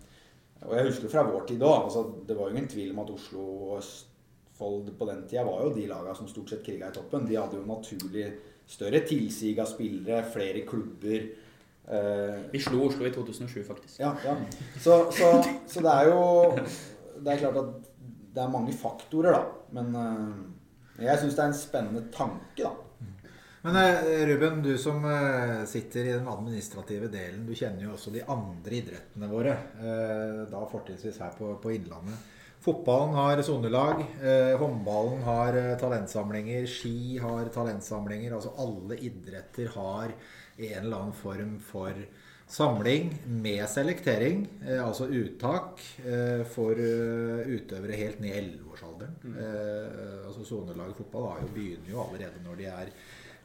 Og 0.67 0.75
jeg 0.75 0.89
husker 0.89 1.11
fra 1.11 1.23
vår 1.27 1.45
tid 1.47 1.63
òg. 1.63 1.85
Altså, 1.87 2.03
det 2.27 2.35
var 2.37 2.49
jo 2.49 2.55
ingen 2.55 2.69
tvil 2.71 2.91
om 2.93 3.03
at 3.05 3.11
Oslo 3.15 3.43
og 3.69 3.77
Østfold 3.79 4.89
på 4.99 5.07
den 5.09 5.21
tida 5.29 5.45
var 5.47 5.63
jo 5.63 5.73
de 5.75 5.85
laga 5.87 6.15
som 6.17 6.27
stort 6.27 6.51
sett 6.51 6.65
kriga 6.65 6.89
i 6.89 6.95
toppen. 6.95 7.27
De 7.29 7.37
hadde 7.39 7.59
jo 7.59 7.67
naturlig 7.67 8.25
større 8.69 8.99
tilsig 9.07 9.55
av 9.59 9.69
spillere, 9.71 10.25
flere 10.33 10.65
klubber. 10.67 11.29
Eh, 11.89 12.35
Vi 12.51 12.59
slo 12.61 12.83
Oslo 12.89 13.07
i 13.07 13.13
2007, 13.15 13.63
faktisk. 13.65 13.99
Ja, 14.01 14.11
ja. 14.25 14.35
Så, 14.77 14.99
så, 15.15 15.31
så, 15.67 15.81
det 15.81 15.93
er 15.95 16.11
jo 16.11 16.19
Det 17.19 17.33
er 17.33 17.41
klart 17.45 17.57
at 17.63 17.71
det 18.35 18.43
er 18.43 18.51
mange 18.53 18.73
faktorer, 18.77 19.33
da. 19.33 19.41
Men 19.79 19.95
eh, 19.95 21.05
jeg 21.07 21.19
syns 21.23 21.35
det 21.39 21.43
er 21.43 21.53
en 21.53 21.57
spennende 21.63 22.03
tanke, 22.13 22.61
da. 22.61 22.75
Men 23.61 23.75
eh, 23.75 24.25
Ruben, 24.27 24.61
du 24.63 24.77
som 24.77 25.03
eh, 25.05 25.65
sitter 25.65 26.05
i 26.05 26.13
den 26.15 26.27
administrative 26.27 27.09
delen, 27.11 27.43
du 27.47 27.55
kjenner 27.55 27.83
jo 27.83 27.95
også 27.97 28.13
de 28.13 28.23
andre 28.31 28.77
idrettene 28.77 29.27
våre. 29.31 29.55
Eh, 29.83 30.43
da 30.51 30.61
fortrinnsvis 30.71 31.19
her 31.19 31.35
på, 31.35 31.51
på 31.59 31.73
Innlandet. 31.75 32.35
Fotballen 32.59 33.15
har 33.15 33.39
sonelag. 33.47 34.01
Håndballen 34.59 35.21
har 35.23 35.55
talentsamlinger. 35.79 36.65
Ski 36.67 37.15
har 37.23 37.47
talentsamlinger. 37.55 38.33
Altså 38.35 38.51
alle 38.59 38.97
idretter 38.99 39.69
har 39.77 40.11
en 40.11 40.81
eller 40.81 40.97
annen 40.97 41.15
form 41.15 41.53
for 41.63 41.95
samling 42.51 43.13
med 43.45 43.63
selektering, 43.71 44.43
altså 44.75 45.07
uttak, 45.07 45.79
for 46.51 46.83
utøvere 47.53 48.01
helt 48.01 48.19
ned 48.25 48.33
i 48.33 48.41
11-årsalderen. 48.41 49.15
Mm. 49.23 49.39
Altså 50.27 50.43
Sonelaget 50.51 50.99
fotball 50.99 51.47
begynner 51.55 51.93
jo 51.93 52.03
allerede 52.09 52.43
når 52.43 52.59
de 52.59 52.69
er 52.73 52.91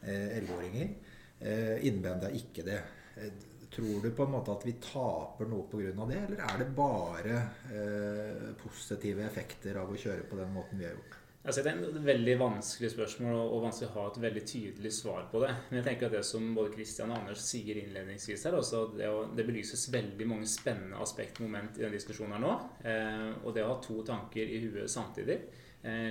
11-åringer. 0.06 0.94
Eh, 1.40 1.74
Innvendig 1.88 2.30
er 2.30 2.38
ikke 2.38 2.66
det. 2.66 2.78
Eh, 3.16 3.34
tror 3.74 4.04
du 4.04 4.10
på 4.14 4.22
en 4.26 4.34
måte 4.36 4.54
at 4.54 4.64
vi 4.66 4.76
taper 4.82 5.48
noe 5.50 5.66
pga. 5.70 6.06
det, 6.06 6.20
eller 6.28 6.46
er 6.46 6.62
det 6.62 6.70
bare 6.76 7.40
eh, 7.74 8.54
positive 8.60 9.24
effekter 9.26 9.80
av 9.80 9.90
å 9.90 9.98
kjøre 9.98 10.28
på 10.30 10.38
den 10.38 10.52
måten 10.54 10.78
vi 10.78 10.86
har 10.86 10.94
gjort? 10.94 11.20
Altså, 11.44 11.60
det 11.60 11.72
er 11.74 11.80
et 11.82 12.06
veldig 12.06 12.34
vanskelig 12.40 12.88
spørsmål 12.94 13.34
og 13.36 13.64
vanskelig 13.66 13.90
å 13.90 13.94
ha 13.98 14.04
et 14.08 14.20
veldig 14.22 14.42
tydelig 14.48 14.92
svar 14.96 15.26
på 15.28 15.42
det. 15.42 15.50
Men 15.68 15.76
jeg 15.76 15.86
tenker 15.90 16.08
at 16.08 16.14
det 16.16 16.22
som 16.24 16.46
både 16.56 16.72
Kristian 16.72 17.12
og 17.12 17.18
Anders 17.18 17.42
sier 17.44 17.82
innledningsvis 17.82 18.46
her, 18.48 18.56
også 18.56 18.80
det, 18.94 19.10
å, 19.12 19.26
det 19.28 19.44
belyses 19.44 19.84
veldig 19.92 20.28
mange 20.30 20.48
spennende 20.48 21.02
aspektmoment 21.04 21.76
i 21.76 21.84
den 21.84 21.92
diskusjonen 21.92 22.38
her 22.38 22.44
nå. 22.46 22.54
Eh, 22.88 23.28
og 23.42 23.52
det 23.52 23.66
å 23.66 23.74
ha 23.74 23.76
to 23.84 23.98
tanker 24.08 24.54
i 24.56 24.62
huet 24.64 24.88
samtidig, 24.88 25.36
eh, 25.36 25.60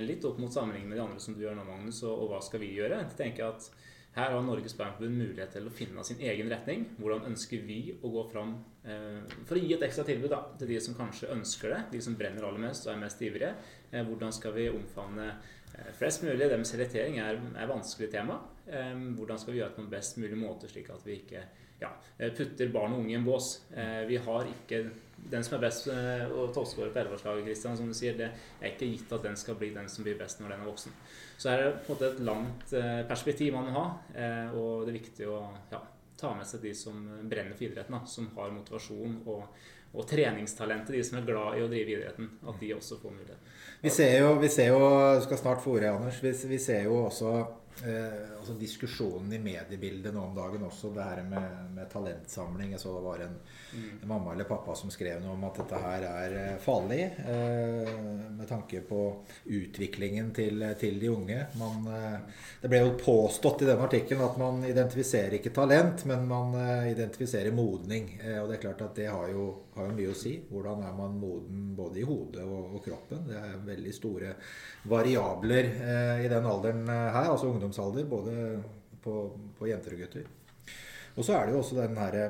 litt 0.04 0.22
opp 0.28 0.36
mot 0.38 0.52
sammenligning 0.54 0.92
med 0.92 1.00
de 1.00 1.02
andre 1.02 1.22
som 1.22 1.34
du 1.34 1.40
gjør 1.42 1.56
nå, 1.58 1.64
Magnus, 1.66 2.04
og, 2.06 2.12
og 2.22 2.28
hva 2.30 2.38
skal 2.46 2.60
vi 2.62 2.68
gjøre? 2.76 3.00
Jeg 3.00 3.16
tenker 3.18 3.48
at 3.48 3.66
her 4.14 4.30
har 4.30 4.42
Norges 4.46 4.76
Bankforbund 4.78 5.16
mulighet 5.18 5.56
til 5.56 5.64
å 5.66 5.72
finne 5.74 6.02
sin 6.06 6.20
egen 6.22 6.46
retning. 6.52 6.84
Hvordan 7.00 7.24
ønsker 7.32 7.64
vi 7.66 7.78
å 7.98 8.10
gå 8.14 8.22
fram 8.30 8.52
eh, 8.86 9.24
for 9.48 9.58
å 9.58 9.62
gi 9.62 9.74
et 9.74 9.82
ekstra 9.82 10.04
tilbud 10.06 10.30
da, 10.30 10.38
til 10.60 10.70
de 10.70 10.78
som 10.84 10.94
kanskje 10.94 11.32
ønsker 11.34 11.74
det, 11.74 11.80
de 11.96 12.02
som 12.04 12.14
brenner 12.18 12.46
aller 12.46 12.62
mest 12.62 12.86
og 12.86 12.92
er 12.92 13.00
mest 13.02 13.24
ivrige. 13.26 13.50
Eh, 13.90 14.04
hvordan 14.06 14.30
skal 14.36 14.54
vi 14.54 14.68
omfavne 14.70 15.26
eh, 15.32 15.90
flest 15.98 16.22
mulig? 16.22 16.46
Det 16.46 16.60
med 16.60 16.70
selektering 16.70 17.18
er 17.24 17.40
et 17.42 17.70
vanskelig 17.72 18.12
tema. 18.14 18.38
Eh, 18.68 18.94
hvordan 19.18 19.42
skal 19.42 19.56
vi 19.56 19.60
gjøre 19.60 19.72
det 19.72 19.78
på 19.80 19.86
en 19.88 19.92
best 19.96 20.22
mulig 20.22 20.38
måte, 20.38 20.70
slik 20.70 20.94
at 20.94 21.02
vi 21.08 21.18
ikke 21.24 21.42
ja, 21.82 21.90
eh, 22.14 22.30
putter 22.38 22.70
barn 22.70 22.94
og 22.94 23.02
unge 23.02 23.16
i 23.16 23.18
en 23.18 23.26
bås? 23.26 23.50
Eh, 23.74 24.04
vi 24.06 24.22
har 24.28 24.46
ikke 24.52 24.84
den 25.30 25.44
som 25.44 25.56
er 25.56 25.64
best 25.64 25.88
eh, 25.92 26.24
og 26.28 26.52
toppskårer 26.54 26.92
på 26.92 27.00
elleveårslaget, 27.00 27.46
Christian, 27.48 27.76
som 27.78 27.88
du 27.90 27.96
sier, 27.96 28.16
det 28.18 28.30
er 28.60 28.72
ikke 28.72 28.90
gitt 28.90 29.12
at 29.16 29.24
den 29.24 29.38
skal 29.40 29.58
bli 29.60 29.70
den 29.74 29.88
som 29.90 30.06
blir 30.06 30.18
best 30.20 30.42
når 30.42 30.54
den 30.54 30.64
er 30.64 30.70
voksen. 30.70 30.96
Så 31.40 31.50
er 31.50 31.62
det 31.62 31.70
på 31.84 31.92
en 31.92 31.96
måte 31.96 32.10
et 32.10 32.24
langt 32.28 32.74
eh, 32.76 33.00
perspektiv 33.08 33.54
man 33.56 33.70
må 33.70 33.76
ha, 33.78 33.86
eh, 34.14 34.58
og 34.58 34.84
det 34.84 34.94
er 34.94 35.00
viktig 35.00 35.30
å 35.30 35.38
ja, 35.72 35.80
ta 36.20 36.34
med 36.36 36.48
seg 36.48 36.62
de 36.64 36.74
som 36.76 37.00
brenner 37.22 37.56
for 37.56 37.68
idretten, 37.68 37.96
da, 37.96 38.04
som 38.08 38.28
har 38.36 38.52
motivasjon 38.54 39.16
og, 39.24 39.64
og 39.94 40.06
treningstalentet, 40.10 40.94
de 40.94 41.02
som 41.06 41.18
er 41.18 41.26
glad 41.26 41.58
i 41.58 41.64
å 41.64 41.70
drive 41.70 41.96
idretten, 41.96 42.30
at 42.44 42.60
de 42.60 42.72
også 42.76 43.00
får 43.02 43.16
mulighet. 43.16 43.52
Vi 43.84 43.92
ser 43.92 44.18
jo, 44.20 44.30
vi 44.42 44.50
ser 44.52 44.72
jo 44.72 44.80
skal 45.24 45.40
snart 45.40 45.64
få 45.64 45.78
ordet, 45.78 45.92
Anders. 45.94 46.22
Vi, 46.24 46.32
vi, 46.50 46.60
ser 46.62 46.86
jo 46.88 47.02
også 47.06 47.34
eh, 47.86 48.33
altså 48.44 48.58
diskusjonen 48.60 49.32
i 49.32 49.38
mediebildet 49.40 50.12
nå 50.12 50.20
om 50.20 50.34
dagen 50.36 50.66
også, 50.66 50.90
det 50.92 51.04
her 51.08 51.22
med, 51.24 51.60
med 51.72 51.88
talentsamling. 51.92 52.74
Jeg 52.74 52.82
så 52.82 52.92
det 52.92 53.04
var 53.06 53.22
en, 53.24 53.38
en, 53.78 54.08
mamma 54.10 54.34
eller 54.34 54.48
pappa 54.48 54.74
som 54.76 54.92
skrev 54.92 55.22
noe 55.22 55.32
om 55.38 55.46
at 55.48 55.60
dette 55.62 55.80
her 55.80 56.04
er 56.10 56.36
eh, 56.42 56.58
farlig 56.60 57.00
eh, 57.24 57.88
med 58.36 58.44
tanke 58.48 58.82
på 58.84 59.00
utviklingen 59.56 60.28
til, 60.36 60.60
til 60.80 61.00
de 61.00 61.08
unge. 61.08 61.38
Man, 61.60 61.88
eh, 61.88 62.42
det 62.60 62.68
ble 62.72 62.82
jo 62.82 62.92
påstått 63.00 63.64
i 63.64 63.70
den 63.70 63.80
artikkelen 63.80 64.26
at 64.26 64.36
man 64.40 64.60
identifiserer 64.68 65.38
ikke 65.38 65.54
talent, 65.56 66.04
men 66.10 66.28
man 66.28 66.52
eh, 66.60 66.90
identifiserer 66.92 67.56
modning. 67.56 68.12
Eh, 68.20 68.42
og 68.42 68.50
det 68.50 68.58
er 68.58 68.64
klart 68.66 68.84
at 68.84 69.00
det 69.00 69.08
har 69.08 69.32
jo, 69.32 69.48
har 69.78 69.88
jo, 69.88 69.96
mye 69.96 70.12
å 70.12 70.18
si. 70.18 70.34
Hvordan 70.50 70.84
er 70.84 70.92
man 71.00 71.16
moden 71.22 71.72
både 71.78 72.02
i 72.02 72.06
hodet 72.06 72.44
og, 72.44 72.76
og 72.76 72.84
kroppen? 72.84 73.24
Det 73.30 73.40
er 73.40 73.56
veldig 73.64 73.96
store 73.96 74.36
variabler 74.92 75.70
i 76.20 76.28
den 76.28 76.44
alderen 76.44 76.82
her, 76.90 77.30
altså 77.30 77.48
ungdomsalder, 77.48 78.04
både 78.08 78.33
på, 79.04 79.14
på 79.58 79.68
jenter 79.68 79.96
og 79.96 80.04
gutter. 80.04 80.32
Og 81.14 81.26
så 81.26 81.36
er 81.36 81.46
det 81.46 81.54
jo 81.54 81.60
også 81.62 81.78
den 81.78 81.98
herre 82.00 82.24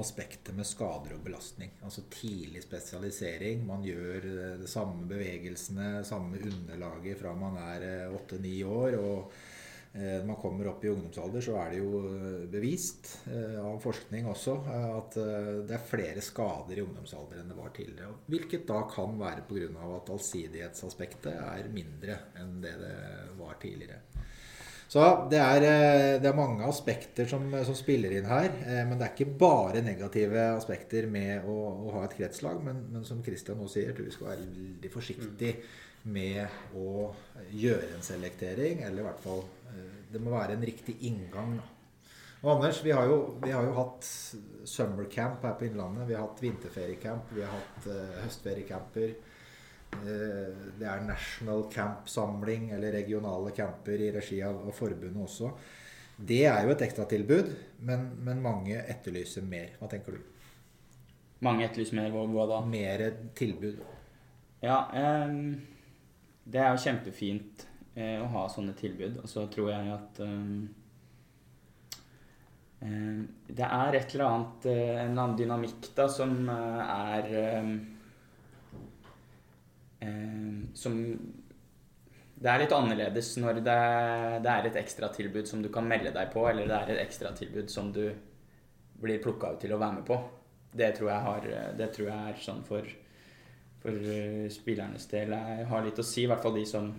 aspektet 0.00 0.54
med 0.56 0.66
skader 0.66 1.16
og 1.16 1.24
belastning. 1.24 1.72
Altså 1.84 2.04
tidlig 2.12 2.62
spesialisering. 2.64 3.64
Man 3.68 3.84
gjør 3.84 4.28
eh, 4.28 4.60
de 4.60 4.68
samme 4.70 5.06
bevegelsene, 5.08 6.04
samme 6.08 6.40
underlaget 6.40 7.20
fra 7.20 7.34
man 7.36 7.58
er 7.60 7.88
eh, 7.88 8.14
åtte-ni 8.14 8.62
år. 8.64 8.96
og 8.96 9.34
eh, 9.92 10.22
når 10.22 10.30
man 10.30 10.40
kommer 10.40 10.70
opp 10.70 10.84
i 10.84 10.92
ungdomsalder, 10.94 11.44
så 11.44 11.58
er 11.60 11.74
det 11.74 11.82
jo 11.82 12.00
bevist 12.52 13.10
av 13.60 13.76
forskning 13.84 14.30
også 14.30 14.54
at 14.72 15.18
det 15.68 15.76
er 15.76 15.84
flere 15.90 16.24
skader 16.24 16.78
i 16.78 16.86
ungdomsalder 16.86 17.42
enn 17.42 17.52
det 17.52 17.58
var 17.58 17.74
tidligere. 17.76 18.16
Hvilket 18.32 18.64
da 18.70 18.80
kan 18.88 19.20
være 19.20 19.44
pga. 19.50 19.68
at 19.98 20.14
allsidighetsaspektet 20.16 21.36
er 21.36 21.68
mindre 21.68 22.16
enn 22.40 22.62
det 22.64 22.78
det 22.80 22.96
var 23.36 23.60
tidligere. 23.60 24.00
Så 24.92 25.02
det 25.32 25.38
er, 25.40 25.64
eh, 25.64 26.18
det 26.20 26.28
er, 26.28 26.36
mange 26.36 26.66
aspekter 26.68 27.28
som, 27.28 27.46
som, 27.64 27.76
spiller 27.76 28.12
inn 28.12 28.26
her. 28.28 28.50
Eh, 28.66 28.82
men 28.84 28.98
det 28.98 29.06
er 29.06 29.14
ikke 29.14 29.38
bare 29.40 29.80
negative 29.84 30.50
aspekter 30.58 31.06
med 31.08 31.46
å, 31.48 31.54
å 31.86 31.94
ha 31.94 32.02
et 32.04 32.16
kretslag. 32.18 32.60
Men, 32.66 32.82
men 32.92 33.06
som 33.08 33.22
Kristian 33.24 33.56
nå 33.62 33.70
sier, 33.72 33.88
jeg 33.88 33.96
tror 33.96 34.10
vi 34.10 34.16
skal 34.18 34.28
være 34.34 34.44
veldig 34.44 34.90
forsiktig 34.92 35.54
med 36.12 36.76
å 36.76 37.06
gjøre 37.56 37.94
en 37.96 38.04
selektering. 38.04 38.82
Eller 38.84 39.00
i 39.00 39.06
hvert 39.06 39.24
fall 39.24 39.40
eh, 39.72 39.94
Det 40.12 40.20
må 40.20 40.34
være 40.34 40.58
en 40.58 40.68
riktig 40.68 40.98
inngang. 41.08 41.56
Og 42.42 42.50
Anders, 42.58 42.82
vi 42.84 42.92
har, 42.92 43.08
jo, 43.08 43.38
vi 43.40 43.54
har 43.54 43.64
jo 43.64 43.72
hatt 43.78 44.04
summercamp 44.68 45.44
her 45.46 45.56
på 45.56 45.70
Innlandet. 45.70 46.08
Vi 46.10 46.18
har 46.18 46.26
hatt 46.26 46.42
vinterferiecamp. 46.42 47.32
Vi 47.32 47.44
har 47.46 47.54
hatt 47.54 47.86
uh, 47.86 48.16
høstferiecamper. 48.24 49.12
Eh, 49.92 50.52
det 50.78 50.88
er 50.88 51.04
National 51.06 51.66
Camp-samling 51.72 52.70
eller 52.72 52.92
regionale 52.92 53.52
camper 53.56 54.00
i 54.00 54.10
regi 54.14 54.42
av, 54.42 54.70
forbundet 54.74 55.22
også. 55.22 55.52
Det 56.16 56.44
er 56.46 56.64
jo 56.66 56.72
et 56.74 56.84
ekstratilbud, 56.86 57.50
men, 57.88 58.08
men 58.24 58.42
mange 58.44 58.78
etterlyser 58.80 59.44
mer. 59.46 59.76
Hva 59.80 59.90
tenker 59.90 60.16
du? 60.16 60.20
Mange 61.42 61.66
etterlyser 61.66 61.98
mer 61.98 62.10
hva 62.14 62.46
da? 62.50 62.60
Mer 62.66 63.06
tilbud. 63.38 63.82
Ja, 64.62 64.78
eh, 64.94 65.28
det 66.44 66.60
er 66.60 66.70
jo 66.72 66.84
kjempefint 66.84 67.66
eh, 67.94 68.18
å 68.22 68.28
ha 68.34 68.46
sånne 68.50 68.74
tilbud. 68.78 69.18
Og 69.22 69.28
så 69.30 69.46
tror 69.52 69.72
jeg 69.74 69.90
at 69.94 70.22
eh, 70.26 70.60
det 73.52 73.66
er 73.68 73.98
et 73.98 74.14
eller 74.14 74.28
annet, 74.28 74.70
eh, 74.70 74.94
en 75.02 75.10
eller 75.10 75.24
annen 75.24 75.38
dynamikk 75.38 75.90
da, 75.98 76.08
som 76.10 76.48
eh, 76.50 76.80
er 77.18 77.24
som 80.74 80.96
Det 82.42 82.50
er 82.50 82.62
litt 82.62 82.72
annerledes 82.74 83.36
når 83.38 83.60
det, 83.60 83.78
det 84.42 84.50
er 84.50 84.66
et 84.66 84.78
ekstratilbud 84.80 85.46
som 85.46 85.62
du 85.62 85.68
kan 85.70 85.86
melde 85.86 86.10
deg 86.14 86.32
på, 86.32 86.42
eller 86.50 86.66
det 86.66 86.78
er 86.78 86.94
et 86.94 87.02
ekstratilbud 87.04 87.70
som 87.70 87.92
du 87.94 88.08
blir 89.02 89.22
plukka 89.22 89.52
ut 89.54 89.60
til 89.62 89.74
å 89.74 89.78
være 89.78 89.98
med 90.00 90.06
på. 90.08 90.18
Det 90.72 90.88
tror 90.96 91.10
jeg, 91.10 91.20
har, 91.26 91.46
det 91.78 91.88
tror 91.94 92.08
jeg 92.08 92.32
er 92.32 92.42
sånn 92.42 92.64
for, 92.66 92.88
for 93.82 93.92
uh, 93.92 94.48
spillernes 94.50 95.06
del 95.10 95.34
jeg 95.36 95.68
har 95.70 95.86
litt 95.86 96.00
å 96.00 96.06
si. 96.06 96.24
I 96.24 96.30
hvert 96.30 96.42
fall 96.42 96.56
de 96.56 96.66
som 96.66 96.90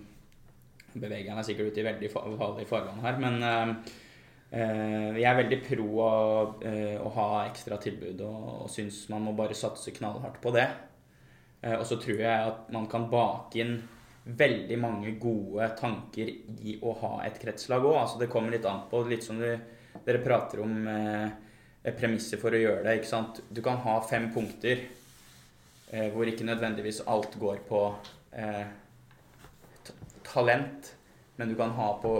beveger 0.94 1.34
meg 1.34 1.46
sikkert 1.48 1.72
ut 1.72 1.80
i 1.82 1.86
veldig 1.88 2.10
farlig 2.14 2.66
farvann 2.70 3.04
her. 3.04 3.20
Men 3.20 3.40
uh, 3.42 3.94
jeg 4.54 5.26
er 5.26 5.40
veldig 5.40 5.60
pro 5.66 5.88
å, 5.98 6.10
å 7.02 7.14
ha 7.16 7.28
ekstra 7.48 7.80
tilbud 7.82 8.20
og, 8.22 8.42
og 8.64 8.68
syns 8.70 9.00
man 9.10 9.24
må 9.26 9.32
bare 9.34 9.56
satse 9.58 9.90
knallhardt 9.96 10.38
på 10.44 10.52
det. 10.54 10.68
Eh, 11.64 11.76
og 11.78 11.86
så 11.88 11.96
tror 12.00 12.20
jeg 12.20 12.48
at 12.50 12.70
man 12.74 12.86
kan 12.92 13.08
bake 13.10 13.62
inn 13.64 13.78
veldig 14.24 14.76
mange 14.80 15.12
gode 15.20 15.66
tanker 15.78 16.30
i 16.64 16.78
å 16.80 16.94
ha 17.00 17.14
et 17.26 17.40
kretslag 17.40 17.84
òg. 17.84 17.96
Altså 18.00 18.20
det 18.20 18.30
kommer 18.32 18.54
litt 18.54 18.68
an 18.68 18.84
på, 18.90 19.02
litt 19.08 19.24
som 19.24 19.40
dere 19.40 20.20
prater 20.24 20.62
om 20.64 20.76
eh, 20.88 21.92
premisser 21.96 22.40
for 22.40 22.54
å 22.54 22.60
gjøre 22.60 22.84
det. 22.86 22.98
ikke 22.98 23.12
sant? 23.12 23.42
Du 23.48 23.62
kan 23.64 23.80
ha 23.84 23.98
fem 24.08 24.30
punkter 24.34 24.86
eh, 25.90 26.08
hvor 26.12 26.28
ikke 26.28 26.48
nødvendigvis 26.48 27.04
alt 27.10 27.36
går 27.40 27.64
på 27.68 27.84
eh, 28.32 28.64
talent, 30.24 30.94
men 31.36 31.50
du 31.50 31.56
kan 31.58 31.74
ha 31.76 31.90
på 32.00 32.14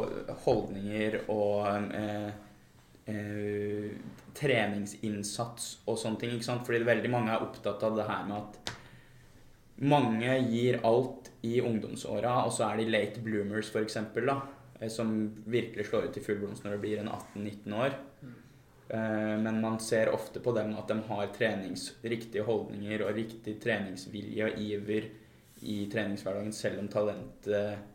holdninger 0.44 1.20
og 1.32 1.94
eh, 1.96 2.30
eh, 3.08 3.90
treningsinnsats 4.36 5.76
og 5.86 5.98
sånne 6.00 6.20
ting. 6.20 6.36
ikke 6.36 6.50
sant? 6.50 6.64
Fordi 6.66 6.84
veldig 6.84 7.12
mange 7.12 7.32
er 7.32 7.44
opptatt 7.44 7.84
av 7.86 7.96
det 7.96 8.08
her 8.10 8.26
med 8.28 8.40
at 8.42 8.74
mange 9.82 10.38
gir 10.50 10.78
alt 10.86 11.30
i 11.42 11.58
ungdomsåra, 11.60 12.44
og 12.44 12.52
så 12.54 12.68
er 12.68 12.80
de 12.80 12.90
late 12.92 13.22
bloomers, 13.24 13.72
f.eks., 13.74 13.98
da, 14.14 14.38
som 14.90 15.10
virkelig 15.50 15.88
slår 15.88 16.08
ut 16.08 16.16
i 16.18 16.22
full 16.24 16.40
blomst 16.42 16.64
når 16.64 16.76
de 16.76 16.82
blir 16.82 17.02
en 17.02 17.10
18-19 17.10 17.76
år. 17.78 17.98
Mm. 18.22 18.34
Men 19.44 19.60
man 19.62 19.78
ser 19.80 20.10
ofte 20.12 20.42
på 20.44 20.52
dem 20.54 20.74
at 20.76 20.90
de 20.90 20.98
har 21.08 21.30
trenings, 21.34 21.86
riktige 22.04 22.44
holdninger 22.44 23.06
og 23.06 23.14
riktig 23.16 23.56
treningsvilje 23.62 24.50
og 24.50 24.58
iver 24.60 25.08
i 25.64 25.84
treningshverdagen, 25.92 26.52
selv 26.52 26.82
om 26.82 26.88
talentet 26.88 27.90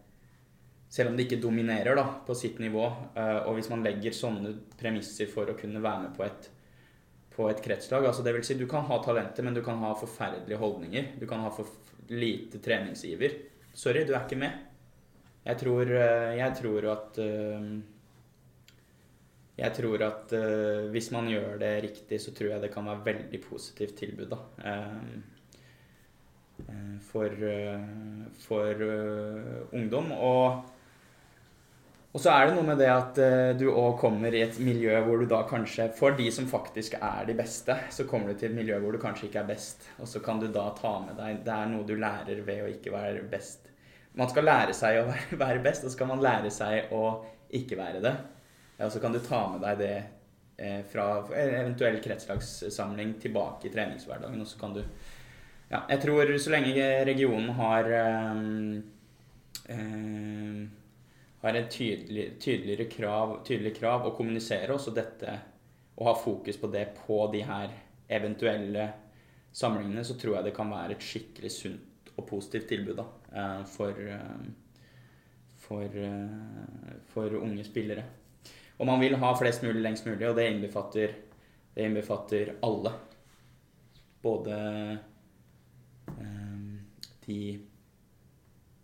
Selv 0.89 1.11
om 1.11 1.17
det 1.17 1.27
ikke 1.27 1.37
dominerer 1.43 1.93
da, 1.93 2.03
på 2.25 2.33
sitt 2.33 2.57
nivå. 2.57 2.87
Eh, 3.13 3.43
og 3.45 3.59
hvis 3.59 3.67
man 3.69 3.83
legger 3.85 4.15
sånne 4.15 4.55
premisser 4.79 5.27
for 5.29 5.45
å 5.45 5.53
kunne 5.53 5.83
være 5.83 6.07
med 6.07 6.15
på 6.15 6.23
et 6.25 6.47
på 7.39 7.47
et 7.47 7.61
kretslag. 7.63 8.03
Altså 8.03 8.25
det 8.25 8.33
vil 8.35 8.43
si, 8.43 8.57
du 8.59 8.67
kan 8.67 8.83
ha 8.89 8.97
talenter, 9.03 9.45
men 9.47 9.55
du 9.55 9.61
kan 9.63 9.79
ha 9.79 9.93
forferdelige 9.95 10.59
holdninger. 10.59 11.13
Du 11.21 11.25
kan 11.29 11.39
ha 11.45 11.51
for 11.55 11.71
lite 12.11 12.59
treningsiver. 12.63 13.37
Sorry, 13.71 14.03
du 14.03 14.11
er 14.11 14.25
ikke 14.25 14.39
med. 14.41 14.65
Jeg 15.45 15.59
tror, 15.61 15.87
eh, 15.87 16.35
jeg 16.37 16.55
tror 16.59 16.89
at 16.91 17.19
eh, 17.23 17.69
Jeg 19.59 19.75
tror 19.75 20.03
at 20.03 20.33
eh, 20.35 20.89
hvis 20.91 21.11
man 21.11 21.27
gjør 21.27 21.57
det 21.59 21.71
riktig, 21.83 22.19
så 22.21 22.31
tror 22.35 22.53
jeg 22.53 22.61
det 22.61 22.71
kan 22.73 22.85
være 22.87 23.05
veldig 23.05 23.41
positivt 23.43 23.95
tilbud, 23.99 24.31
da. 24.31 24.39
For, 27.07 27.31
for 28.43 28.81
ungdom. 29.73 30.11
Og 30.11 30.63
og 32.09 32.21
så 32.23 32.31
er 32.33 32.47
det 32.47 32.55
noe 32.57 32.65
med 32.65 32.79
det 32.81 32.87
at 32.89 33.19
uh, 33.21 33.51
du 33.53 33.67
òg 33.69 33.99
kommer 34.01 34.33
i 34.33 34.41
et 34.41 34.55
miljø 34.65 34.95
hvor 35.05 35.21
du 35.21 35.27
da 35.29 35.43
kanskje 35.49 35.91
For 35.93 36.15
de 36.17 36.25
som 36.33 36.47
faktisk 36.49 36.95
er 36.97 37.27
de 37.27 37.35
beste, 37.37 37.75
så 37.93 38.05
kommer 38.09 38.31
du 38.31 38.39
til 38.39 38.49
et 38.49 38.57
miljø 38.57 38.79
hvor 38.81 38.95
du 38.95 39.01
kanskje 39.01 39.27
ikke 39.27 39.43
er 39.43 39.51
best. 39.51 39.85
Og 40.01 40.09
så 40.09 40.21
kan 40.25 40.41
du 40.41 40.47
da 40.49 40.71
ta 40.77 40.95
med 41.03 41.19
deg 41.21 41.43
Det 41.45 41.53
er 41.53 41.69
noe 41.69 41.85
du 41.85 41.93
lærer 42.01 42.41
ved 42.47 42.63
å 42.65 42.71
ikke 42.71 42.95
være 42.95 43.27
best. 43.29 43.69
Man 44.17 44.31
skal 44.31 44.47
lære 44.49 44.73
seg 44.73 45.03
å 45.03 45.05
være 45.43 45.61
best, 45.65 45.85
og 45.85 45.91
så 45.91 45.99
skal 45.99 46.09
man 46.09 46.25
lære 46.25 46.49
seg 46.53 46.89
å 46.97 47.03
ikke 47.59 47.77
være 47.77 48.01
det. 48.01 48.15
Og 48.79 48.89
så 48.95 49.03
kan 49.03 49.13
du 49.13 49.21
ta 49.21 49.43
med 49.53 49.61
deg 49.61 49.77
det 49.83 49.93
eh, 50.57 50.81
fra 50.89 51.05
eventuell 51.37 51.99
kretslagssamling 52.01 53.19
tilbake 53.21 53.69
i 53.69 53.73
treningshverdagen, 53.73 54.41
og 54.41 54.49
så 54.49 54.59
kan 54.61 54.73
du 54.79 54.83
Ja, 55.69 55.83
jeg 55.91 56.01
tror 56.01 56.31
så 56.41 56.49
lenge 56.49 56.85
regionen 57.05 57.51
har 57.53 57.85
um, 58.33 58.79
um, 59.69 60.63
har 61.41 61.55
en 61.55 61.69
tydelig, 61.71 62.39
tydeligere 62.41 62.89
krav, 62.91 63.37
tydelig 63.47 63.75
krav 63.77 64.07
å 64.07 64.15
kommunisere 64.15 64.73
også 64.75 64.91
dette 64.95 65.37
og 65.99 66.07
ha 66.07 66.15
fokus 66.15 66.57
på 66.59 66.67
det 66.71 66.85
på 67.05 67.19
de 67.31 67.43
her 67.47 67.71
eventuelle 68.09 68.89
samlingene, 69.51 70.03
så 70.03 70.15
tror 70.19 70.37
jeg 70.37 70.49
det 70.49 70.55
kan 70.55 70.71
være 70.71 70.95
et 70.95 71.03
skikkelig 71.05 71.51
sunt 71.51 72.11
og 72.15 72.25
positivt 72.27 72.69
tilbud 72.71 72.99
da, 72.99 73.05
eh, 73.33 73.65
for, 73.67 73.99
eh, 73.99 74.47
for, 75.55 75.83
eh, 75.83 76.95
for 77.13 77.35
unge 77.39 77.63
spillere. 77.63 78.03
Og 78.79 78.87
man 78.87 78.99
vil 78.99 79.15
ha 79.15 79.33
flest 79.35 79.63
mulig 79.63 79.81
lengst 79.83 80.05
mulig, 80.05 80.27
og 80.27 80.35
det 80.35 80.51
innbefatter, 80.51 81.15
det 81.75 81.85
innbefatter 81.85 82.55
alle. 82.63 82.93
Både 84.21 84.99
de 87.25 87.68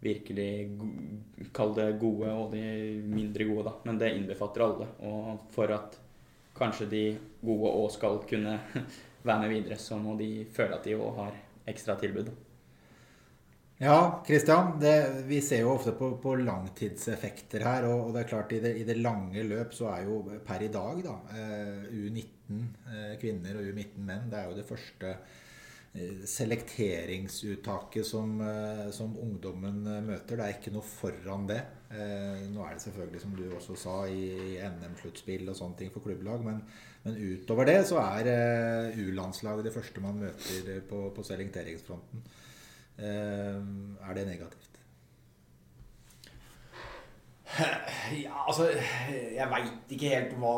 virkelig 0.06 1.50
Kall 1.56 1.76
det 1.76 1.90
gode 2.02 2.32
og 2.32 2.54
de 2.56 2.64
mindre 3.10 3.48
gode, 3.50 3.68
da. 3.68 3.76
Men 3.88 4.00
det 4.02 4.14
innbefatter 4.16 4.64
alle. 4.66 4.88
Og 5.08 5.46
for 5.56 5.72
at 5.76 6.00
kanskje 6.56 6.88
de 6.92 7.04
gode 7.44 7.72
òg 7.76 7.92
skal 7.96 8.22
kunne 8.30 8.58
være 9.28 9.40
med 9.44 9.54
videre, 9.54 9.80
så 9.82 10.00
må 10.00 10.16
de 10.20 10.46
føle 10.56 10.78
at 10.78 10.88
de 10.88 10.98
òg 10.98 11.22
har 11.22 11.40
ekstra 11.72 11.98
tilbud. 12.00 12.32
Ja, 13.78 14.24
Kristian. 14.28 14.80
Vi 15.28 15.42
ser 15.42 15.66
jo 15.66 15.74
ofte 15.74 15.92
på, 15.92 16.14
på 16.24 16.36
langtidseffekter 16.40 17.66
her. 17.68 17.88
Og, 17.90 18.06
og, 18.06 18.14
det 18.16 18.22
er 18.22 18.30
klart 18.30 18.54
i 18.56 18.62
det, 18.64 18.72
i 18.80 18.86
det, 18.88 18.96
lange 19.04 19.44
løp 19.44 19.76
så 19.76 19.90
er 19.92 20.06
jo 20.08 20.22
per 20.48 20.64
i 20.64 20.70
dag 20.72 21.02
da, 21.04 21.16
eh, 21.36 21.90
U19 21.92 22.62
eh, 22.94 23.18
kvinner 23.20 23.60
og 23.60 23.68
U19 23.74 24.06
menn 24.08 24.30
det 24.32 24.40
er 24.40 24.48
jo 24.48 24.56
det 24.56 24.68
første 24.70 25.18
selekteringsuttaket 26.28 28.04
som, 28.04 28.34
som, 28.92 29.14
ungdommen 29.22 29.78
møter. 30.04 30.36
Det 30.36 30.44
er 30.44 30.58
ikke 30.58 30.74
noe 30.76 30.84
foran 30.84 31.46
det. 31.48 31.62
Nå 32.52 32.66
er 32.66 32.74
det 32.76 32.84
selvfølgelig, 32.84 33.22
som 33.24 33.36
du 33.38 33.46
også 33.48 33.78
sa, 33.80 33.94
i 34.12 34.58
NM-sluttspill 34.60 35.48
og 35.48 35.56
sånne 35.56 35.80
ting 35.80 35.94
for 35.94 36.04
klubblag. 36.04 36.44
Men, 36.44 36.60
men 37.06 37.16
utover 37.16 37.70
det 37.72 37.78
så 37.88 38.02
er 38.04 38.28
U-landslaget 39.06 39.70
det 39.70 39.76
første 39.78 40.04
man 40.04 40.20
møter 40.26 40.84
på, 40.90 41.06
på 41.16 41.28
selekteringsfronten. 41.30 42.26
Eh, 42.98 43.62
er 44.10 44.14
det 44.14 44.28
negativt? 44.28 44.80
Ja, 48.24 48.48
altså 48.48 48.70
Jeg 49.36 49.48
veit 49.52 49.92
ikke 49.92 50.12
helt 50.12 50.34
hva 50.40 50.56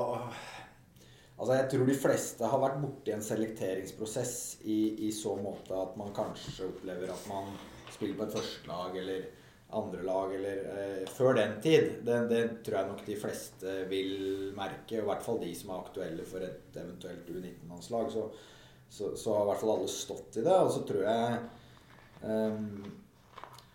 Altså, 1.38 1.54
Jeg 1.54 1.70
tror 1.72 1.90
de 1.90 1.98
fleste 2.02 2.52
har 2.52 2.62
vært 2.62 2.80
borti 2.82 3.14
en 3.14 3.26
selekteringsprosess 3.26 4.38
i, 4.66 5.08
i, 5.08 5.12
så 5.14 5.36
måte 5.38 5.76
at 5.78 5.98
man 6.00 6.14
kanskje 6.16 6.72
opplever 6.72 7.12
at 7.14 7.28
man 7.30 7.52
spiller 7.94 8.18
på 8.18 8.26
et 8.26 8.38
førstelag 8.40 8.98
eller 9.04 9.28
andre 9.78 10.04
lag 10.08 10.34
eller 10.34 10.64
eh, 10.74 11.06
før 11.12 11.38
den 11.38 11.58
tid. 11.62 11.88
Det, 12.08 12.18
det, 12.32 12.42
tror 12.66 12.80
jeg 12.80 12.90
nok 12.90 13.06
de 13.06 13.20
fleste 13.22 13.78
vil 13.92 14.12
merke. 14.58 14.98
I 14.98 15.06
hvert 15.06 15.26
fall 15.26 15.42
de 15.44 15.54
som 15.60 15.74
er 15.74 15.84
aktuelle 15.84 16.26
for 16.26 16.46
et 16.48 16.82
eventuelt 16.82 17.30
U19-landslag. 17.30 18.12
Så, 18.16 18.28
så, 18.90 19.14
så, 19.14 19.36
har 19.36 19.46
i 19.46 19.50
hvert 19.52 19.62
fall 19.62 19.76
alle 19.76 19.92
stått 19.92 20.40
i 20.42 20.46
det. 20.48 20.58
Og 20.58 20.74
så 20.74 20.86
tror 20.88 21.06
jeg 21.06 21.40
Ehm, 22.24 22.84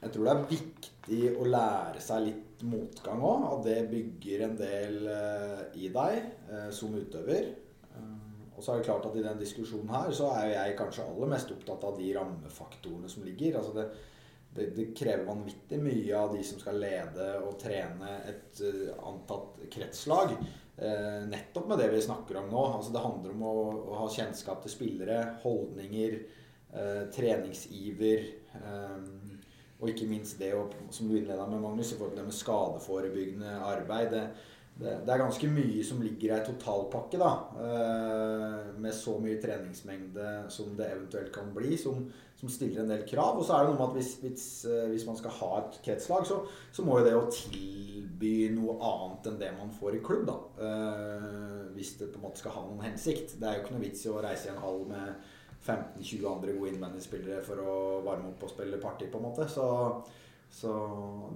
jeg 0.03 0.15
tror 0.15 0.27
det 0.27 0.33
er 0.33 0.49
viktig 0.51 1.21
å 1.39 1.45
lære 1.47 2.01
seg 2.03 2.25
litt 2.27 2.63
motgang 2.67 3.21
òg, 3.23 3.45
At 3.53 3.67
det 3.69 3.91
bygger 3.91 4.47
en 4.49 4.57
del 4.59 4.97
eh, 5.11 5.61
i 5.79 5.91
deg 5.95 6.17
eh, 6.51 6.71
som 6.75 6.95
utøver. 6.95 7.53
Ehm, 7.95 8.49
og 8.57 8.63
så 8.63 8.73
er 8.73 8.81
det 8.81 8.89
klart 8.89 9.07
at 9.07 9.19
i 9.19 9.23
den 9.23 9.39
diskusjonen 9.39 9.93
her 9.95 10.11
så 10.15 10.33
er 10.41 10.49
jeg 10.57 10.79
kanskje 10.81 11.07
aller 11.07 11.31
mest 11.31 11.55
opptatt 11.55 11.87
av 11.87 12.01
de 12.01 12.11
rammefaktorene 12.17 13.11
som 13.11 13.27
ligger. 13.27 13.61
Altså 13.61 13.77
det, 13.79 13.87
det, 14.57 14.69
det 14.75 14.89
krever 14.99 15.29
vanvittig 15.29 15.79
mye 15.83 16.19
av 16.19 16.35
de 16.35 16.43
som 16.51 16.59
skal 16.63 16.83
lede 16.83 17.31
og 17.47 17.57
trene 17.63 18.19
et 18.31 18.67
antatt 18.99 19.63
kretslag. 19.73 20.35
Nettopp 21.31 21.67
med 21.71 21.79
det 21.79 21.89
vi 21.93 22.03
snakker 22.05 22.41
om 22.41 22.51
nå. 22.51 22.63
Altså 22.77 22.93
det 22.93 23.03
handler 23.05 23.35
om 23.37 23.43
å, 23.49 23.57
å 23.95 23.99
ha 24.03 24.13
kjennskap 24.13 24.65
til 24.65 24.75
spillere, 24.75 25.19
holdninger, 25.45 26.21
Eh, 26.73 27.11
treningsiver. 27.15 28.19
Eh, 28.55 28.97
og 29.83 29.91
ikke 29.91 30.07
minst 30.07 30.39
det 30.39 30.55
som 30.95 31.09
du 31.11 31.17
innleda 31.19 31.45
med, 31.51 31.61
Magnus, 31.61 31.91
i 31.93 31.99
forhold 31.99 32.15
til 32.15 32.23
det 32.23 32.29
med 32.29 32.39
skadeforebyggende 32.39 33.55
arbeid. 33.67 34.13
Det, 34.15 34.27
det, 34.79 34.93
det, 35.03 35.11
er 35.13 35.21
ganske 35.25 35.49
mye 35.51 35.83
som 35.85 36.05
ligger 36.05 36.29
i 36.29 36.37
ei 36.37 36.45
totalpakke, 36.47 37.19
da. 37.19 37.33
Eh, 37.67 38.69
med 38.79 38.95
så 38.95 39.17
mye 39.21 39.41
treningsmengde 39.43 40.29
som 40.55 40.77
det 40.79 40.87
eventuelt 40.87 41.35
kan 41.35 41.51
bli, 41.57 41.75
som, 41.81 42.07
som 42.39 42.53
stiller 42.53 42.85
en 42.85 42.95
del 42.95 43.03
krav. 43.11 43.43
Og 43.43 43.49
så 43.49 43.59
er 43.59 43.67
det 43.67 43.75
noe 43.75 43.81
med 43.81 43.91
at 43.91 43.99
hvis, 43.99 44.15
hvis, 44.23 44.47
hvis 44.95 45.09
man 45.11 45.19
skal 45.19 45.35
ha 45.41 45.51
et 45.65 45.83
kretslag, 45.91 46.31
så, 46.31 46.39
så, 46.71 46.87
må 46.87 47.01
jo 47.01 47.09
det 47.09 47.19
å 47.19 47.27
tilby 47.35 48.35
noe 48.55 48.79
annet 48.87 49.31
enn 49.33 49.43
det 49.43 49.53
man 49.59 49.75
får 49.75 49.99
i 49.99 50.07
klubb, 50.07 50.31
da. 50.31 50.39
hvis 51.75 51.97
det 51.99 52.13
på 52.15 52.23
en 52.23 52.29
måte 52.31 52.45
skal 52.45 52.55
ha 52.55 52.69
noen 52.69 52.87
hensikt. 52.87 53.35
Det 53.35 53.51
er 53.51 53.59
jo 53.59 53.67
ikke 53.67 53.75
noe 53.81 53.87
vits 53.89 54.07
i 54.07 54.15
å 54.15 54.23
reise 54.23 54.47
i 54.47 54.55
en 54.55 54.63
hall 54.63 54.85
med 54.95 55.32
15-20 55.63 56.27
andre 56.27 56.57
gode 56.57 56.73
innbandyspillere 56.73 57.43
for 57.47 57.63
å 57.63 57.77
varme 58.07 58.33
opp 58.33 58.47
og 58.47 58.53
spille 58.53 58.81
party, 58.83 59.09
på 59.11 59.21
en 59.21 59.27
måte. 59.29 59.47
Så, 59.51 59.67
så, 60.53 60.73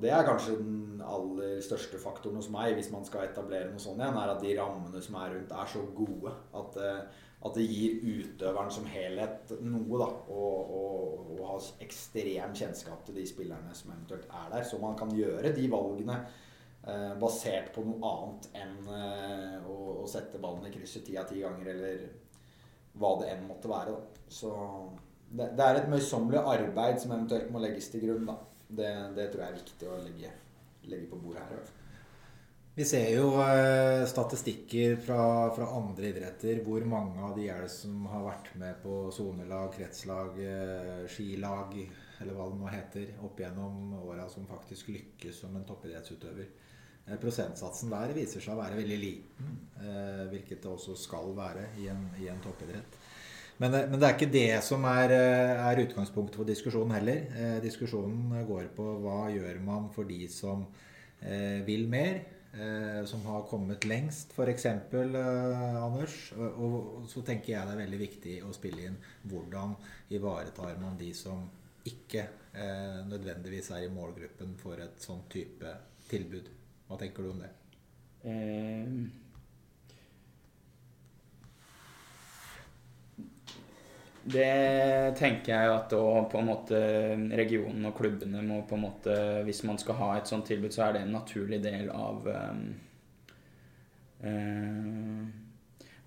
det 0.03 0.11
er 0.12 0.27
kanskje 0.27 0.59
den 0.59 1.05
aller 1.05 1.61
største 1.64 2.01
faktoren 2.03 2.41
hos 2.41 2.51
meg 2.53 2.74
hvis 2.77 2.91
man 2.95 3.07
skal 3.07 3.29
etablere 3.29 3.70
noe 3.70 3.83
sånt 3.83 4.03
igjen, 4.03 4.18
er 4.18 4.35
at 4.35 4.43
de 4.43 4.57
rammene 4.59 5.03
som 5.05 5.20
er 5.20 5.37
rundt, 5.37 5.55
er 5.55 5.70
så 5.70 5.85
gode 5.97 6.35
at, 6.59 6.81
eh, 6.83 7.22
at 7.47 7.61
det 7.61 7.68
gir 7.70 8.03
utøveren 8.03 8.74
som 8.74 8.89
helhet 8.91 9.55
noe, 9.62 10.01
da. 10.03 10.11
Og, 10.35 10.74
og, 10.81 11.31
og 11.37 11.45
ha 11.53 11.61
ekstrem 11.87 12.57
kjennskap 12.59 13.07
til 13.07 13.20
de 13.20 13.29
spillerne 13.29 13.79
som 13.79 13.95
eventuelt 13.95 14.27
er 14.27 14.51
der. 14.57 14.66
Så 14.66 14.83
man 14.83 14.99
kan 14.99 15.14
gjøre 15.14 15.55
de 15.55 15.70
valgene 15.70 16.18
eh, 16.83 17.14
basert 17.22 17.70
på 17.74 17.87
noe 17.87 18.11
annet 18.11 18.51
enn 18.59 18.77
eh, 18.91 19.59
å, 19.70 20.07
sette 20.11 20.39
ballen 20.43 20.68
i 20.68 20.74
krysset 20.74 21.07
ti 21.07 21.16
av 21.18 21.27
ti 21.31 21.41
ganger 21.43 21.72
eller 21.72 22.07
hva 23.01 23.15
det 23.21 23.33
enn 23.33 23.47
måtte 23.49 23.71
være. 23.71 23.95
Da. 23.95 24.27
Så 24.29 24.53
det, 25.31 25.53
det 25.59 25.65
er 25.65 25.81
et 25.81 25.91
møysommelig 25.93 26.43
arbeid 26.43 27.01
som 27.03 27.17
eventuelt 27.17 27.51
må 27.53 27.63
legges 27.63 27.91
til 27.93 28.07
grunn. 28.07 28.29
Da. 28.29 28.37
Det, 28.67 28.93
det 29.17 29.31
tror 29.33 29.45
jeg 29.45 29.53
er 29.53 29.59
viktig 29.63 29.91
å 29.91 29.99
legge, 30.05 30.37
legge 30.91 31.11
på 31.11 31.21
bordet 31.23 31.45
her. 31.47 31.67
Vi 32.77 32.85
ser 32.85 33.07
jo 33.09 33.31
eh, 33.41 34.03
statistikker 34.05 34.99
fra, 35.01 35.21
fra, 35.57 35.69
andre 35.79 36.11
idretter. 36.11 36.59
Hvor 36.65 36.85
mange 36.85 37.23
av 37.25 37.33
de 37.39 37.47
er 37.49 37.63
det 37.65 37.71
som 37.73 38.03
har 38.13 38.27
vært 38.27 38.51
med 38.61 38.83
på 38.83 39.07
sonelag, 39.17 39.71
kretslag, 39.79 40.37
eh, 40.45 41.07
skilag 41.09 41.79
eller 42.21 42.37
hva 42.37 42.51
det 42.51 42.59
nå 42.61 42.69
heter, 42.69 43.15
opp 43.25 43.41
gjennom 43.41 43.95
åra 44.03 44.27
som 44.29 44.45
faktisk 44.49 44.93
lykkes 44.93 45.41
som 45.41 45.57
en 45.57 45.65
toppidrettsutøver. 45.69 46.53
Eh, 47.07 47.19
prosentsatsen 47.23 47.93
der 47.93 48.15
viser 48.17 48.43
seg 48.43 48.57
å 48.57 48.61
være 48.61 48.81
veldig 48.81 48.97
liten, 48.99 49.59
eh, 49.79 50.25
hvilket 50.33 50.63
det 50.65 50.71
også 50.73 50.97
skal 50.99 51.31
være 51.37 51.69
i 51.79 51.87
en, 51.93 52.09
i 52.19 52.27
en 52.33 52.41
toppidrett. 52.43 52.97
Men, 53.59 53.75
eh, 53.75 53.89
men, 53.89 54.01
det 54.01 54.09
er 54.09 54.17
ikke 54.17 54.33
det 54.33 54.63
som 54.67 54.85
er, 54.91 55.15
er, 55.15 55.83
utgangspunktet 55.87 56.41
for 56.41 56.49
diskusjonen 56.49 56.97
heller. 56.99 57.29
Eh, 57.37 57.59
diskusjonen 57.63 58.35
går 58.49 58.73
på 58.75 58.89
hva 59.05 59.29
gjør 59.31 59.61
man 59.65 59.87
for 59.95 60.09
de 60.09 60.27
som 60.29 60.67
eh, 61.23 61.63
vil 61.69 61.87
mer, 61.89 62.25
eh, 62.59 63.05
som 63.07 63.23
har 63.31 63.47
kommet 63.47 63.87
lengst, 63.87 64.35
f.eks. 64.35 64.67
Eh, 64.67 65.79
Anders. 65.79 66.19
Og, 66.35 67.07
så 67.07 67.23
tenker 67.23 67.55
jeg 67.55 67.71
det 67.71 67.77
er 67.77 67.85
veldig 67.85 68.03
viktig 68.03 68.37
å 68.43 68.53
spille 68.57 68.91
inn 68.91 68.99
hvordan 69.31 69.79
ivaretar 70.11 70.75
man 70.83 70.99
de 70.99 71.13
som 71.15 71.47
ikke 71.87 72.27
nødvendigvis 73.07 73.69
er 73.77 73.83
i 73.85 73.91
målgruppen 73.93 74.55
for 74.59 74.81
et 74.81 74.97
sånn 75.05 75.21
type 75.31 75.71
tilbud. 76.09 76.49
Hva 76.87 76.99
tenker 77.01 77.22
du 77.22 77.30
om 77.30 77.41
det? 77.43 77.53
Eh, 78.26 78.91
det 84.26 85.14
tenker 85.18 85.53
jeg 85.53 85.70
at 85.70 85.93
måte 86.47 86.78
regionen 87.39 87.87
og 87.87 87.95
klubbene 87.95 88.43
må 88.43 88.64
på 88.66 88.74
en 88.74 88.82
måte 88.82 89.14
Hvis 89.47 89.62
man 89.68 89.78
skal 89.78 90.01
ha 90.01 90.09
et 90.16 90.26
sånt 90.26 90.49
tilbud, 90.51 90.72
så 90.74 90.89
er 90.89 90.97
det 90.97 91.05
en 91.05 91.14
naturlig 91.14 91.61
del 91.62 91.93
av 91.95 92.26
um, 92.26 92.64
uh, 94.26 95.22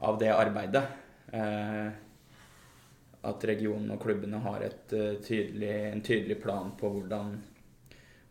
Av 0.03 0.19
det 0.19 0.33
arbeidet. 0.35 0.83
Uh, 1.31 1.87
at 3.29 3.43
regionen 3.47 3.91
og 3.95 4.03
klubbene 4.03 4.39
har 4.43 4.67
et, 4.67 4.93
uh, 4.95 5.15
tydelig, 5.23 5.71
en 5.93 6.03
tydelig 6.03 6.39
plan 6.43 6.71
på 6.79 6.91
hvordan, 6.91 7.33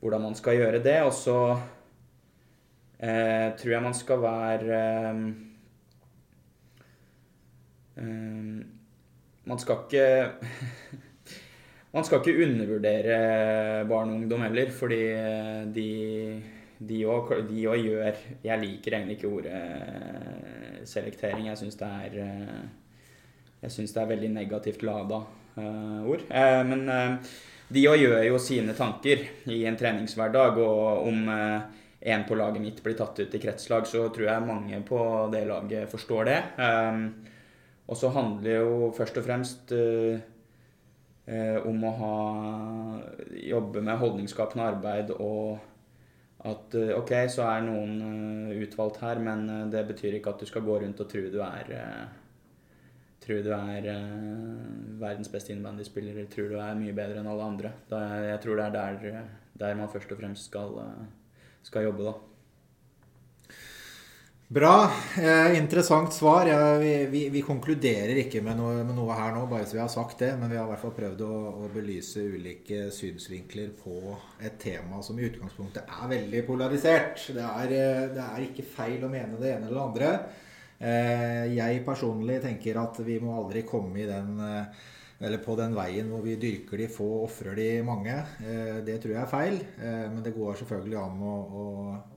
hvordan 0.01 0.25
man 0.29 0.37
skal 0.37 0.61
gjøre 0.61 0.85
det. 0.85 0.99
Og 1.05 1.13
så 1.17 1.39
eh, 3.01 3.49
tror 3.59 3.73
jeg 3.75 3.85
man 3.85 3.95
skal 3.97 4.23
være 4.23 4.81
eh, 5.11 5.23
eh, 8.03 8.59
Man 9.49 9.59
skal 9.59 9.85
ikke 9.87 10.07
Man 11.95 12.05
skal 12.05 12.21
ikke 12.21 12.45
undervurdere 12.45 13.19
barn 13.89 14.11
og 14.11 14.21
ungdom 14.21 14.45
heller, 14.45 14.71
fordi 14.71 15.03
eh, 15.15 15.65
de 15.75 15.89
de 16.79 17.01
òg 17.11 17.33
gjør 17.51 18.19
Jeg 18.45 18.61
liker 18.61 18.95
egentlig 18.95 19.17
ikke 19.17 19.31
ordet 19.35 19.51
eh, 19.51 20.77
selektering. 20.87 21.49
Jeg 21.49 21.59
syns 21.59 21.75
det 21.81 21.89
er 21.89 22.21
Jeg 23.63 23.75
syns 23.75 23.93
det 23.93 24.03
er 24.03 24.13
veldig 24.13 24.31
negativt 24.31 24.85
lada 24.87 25.25
uh, 25.59 26.07
ord. 26.07 26.23
Uh, 26.31 26.63
men 26.69 26.85
uh, 26.87 27.35
de 27.69 27.85
òg 27.91 27.99
gjør 28.01 28.23
jo 28.29 28.39
sine 28.41 28.75
tanker 28.77 29.25
i 29.51 29.65
en 29.69 29.77
treningshverdag 29.77 30.61
og 30.63 31.09
om 31.11 31.27
én 32.01 32.25
på 32.29 32.35
laget 32.35 32.63
mitt 32.63 32.83
blir 32.83 32.95
tatt 32.95 33.19
ut 33.19 33.35
i 33.35 33.41
kretslag, 33.43 33.87
så 33.87 34.07
tror 34.15 34.29
jeg 34.29 34.47
mange 34.47 34.83
på 34.87 35.01
det 35.33 35.45
laget 35.49 35.91
forstår 35.91 36.29
det. 36.31 36.43
Um, 36.59 37.09
og 37.89 37.97
så 37.97 38.13
handler 38.15 38.45
det 38.45 38.59
jo 38.59 38.93
først 38.97 39.19
og 39.19 39.27
fremst 39.27 39.73
uh, 39.75 40.21
uh, 41.27 41.59
om 41.67 41.89
å 41.89 41.97
ha, 42.03 42.13
jobbe 43.49 43.83
med 43.83 43.99
holdningsskapende 43.99 44.69
arbeid 44.75 45.13
og 45.17 45.59
at 46.47 46.79
uh, 46.79 46.95
ok, 47.01 47.13
så 47.35 47.49
er 47.49 47.67
noen 47.67 48.55
utvalgt 48.63 49.03
her, 49.03 49.19
men 49.19 49.71
det 49.73 49.83
betyr 49.89 50.21
ikke 50.21 50.37
at 50.37 50.45
du 50.45 50.47
skal 50.47 50.67
gå 50.69 50.79
rundt 50.85 51.03
og 51.03 51.11
tro 51.11 51.27
du 51.33 51.43
er 51.43 51.75
tror 53.29 53.43
du 53.45 53.51
er 53.53 53.85
verdens 54.97 55.29
beste 55.29 55.51
innebandyspiller 55.53 56.15
eller 56.15 56.31
tror 56.33 56.47
du 56.49 56.61
er 56.63 56.79
mye 56.79 56.95
bedre 56.97 57.19
enn 57.21 57.27
alle 57.29 57.45
andre. 57.45 57.73
Jeg 57.91 58.39
tror 58.41 58.57
det 58.57 58.69
er 58.69 58.77
der, 58.77 59.27
der 59.59 59.75
man 59.77 59.91
først 59.93 60.15
og 60.15 60.21
fremst 60.23 60.49
skal 60.49 60.79
skal 61.67 61.89
jobbe, 61.89 62.09
da. 62.09 62.17
Bra. 64.49 64.91
Eh, 65.21 65.59
interessant 65.59 66.13
svar. 66.13 66.47
Ja, 66.49 66.79
vi, 66.81 66.93
vi, 67.07 67.27
vi, 67.29 67.43
konkluderer 67.45 68.17
ikke 68.23 68.41
med 68.41 68.57
noe, 68.57 68.79
med 68.81 68.97
noe, 68.97 69.13
her 69.13 69.35
nå, 69.37 69.43
bare 69.51 69.67
så 69.69 69.77
vi 69.77 69.83
har 69.83 69.91
sagt 69.93 70.23
det. 70.25 70.31
Men 70.41 70.49
vi 70.49 70.57
har 70.57 70.65
i 70.65 70.71
hvert 70.71 70.81
fall 70.87 70.95
prøvd 70.97 71.25
å, 71.27 71.33
å, 71.51 71.69
belyse 71.75 72.25
ulike 72.25 72.87
synsvinkler 72.97 73.75
på 73.77 73.99
et 74.41 74.57
tema 74.63 75.03
som 75.05 75.21
i 75.21 75.27
utgangspunktet 75.29 75.93
er 75.93 76.13
veldig 76.15 76.43
polarisert. 76.49 77.27
Det 77.37 77.45
er, 77.45 77.75
eh, 77.77 78.07
det 78.15 78.25
er 78.25 78.47
ikke 78.47 78.65
feil 78.73 79.05
å 79.05 79.13
mene 79.13 79.37
det 79.37 79.53
ene 79.53 79.69
eller 79.69 79.77
det 79.77 79.85
andre. 79.85 80.13
Eh, 80.79 81.45
jeg 81.53 81.85
personlig 81.85 82.41
tenker 82.47 82.81
at 82.81 83.03
vi 83.05 83.19
må 83.21 83.37
aldri 83.43 83.67
komme 83.69 84.01
i 84.01 84.09
den 84.09 84.33
eh, 84.49 84.87
eller 85.19 85.41
på 85.43 85.57
den 85.59 85.75
veien 85.75 86.11
hvor 86.13 86.23
vi 86.23 86.37
dyrker 86.39 86.79
de 86.79 86.89
få, 86.93 87.07
ofrer 87.25 87.57
de 87.59 87.69
mange. 87.87 88.15
Eh, 88.39 88.79
det 88.87 89.01
tror 89.03 89.17
jeg 89.17 89.23
er 89.25 89.31
feil. 89.31 89.57
Eh, 89.83 90.05
men 90.13 90.23
det 90.23 90.35
går 90.37 90.61
selvfølgelig 90.61 90.99
an 91.01 91.23
å, 91.27 91.37
å, 91.61 91.65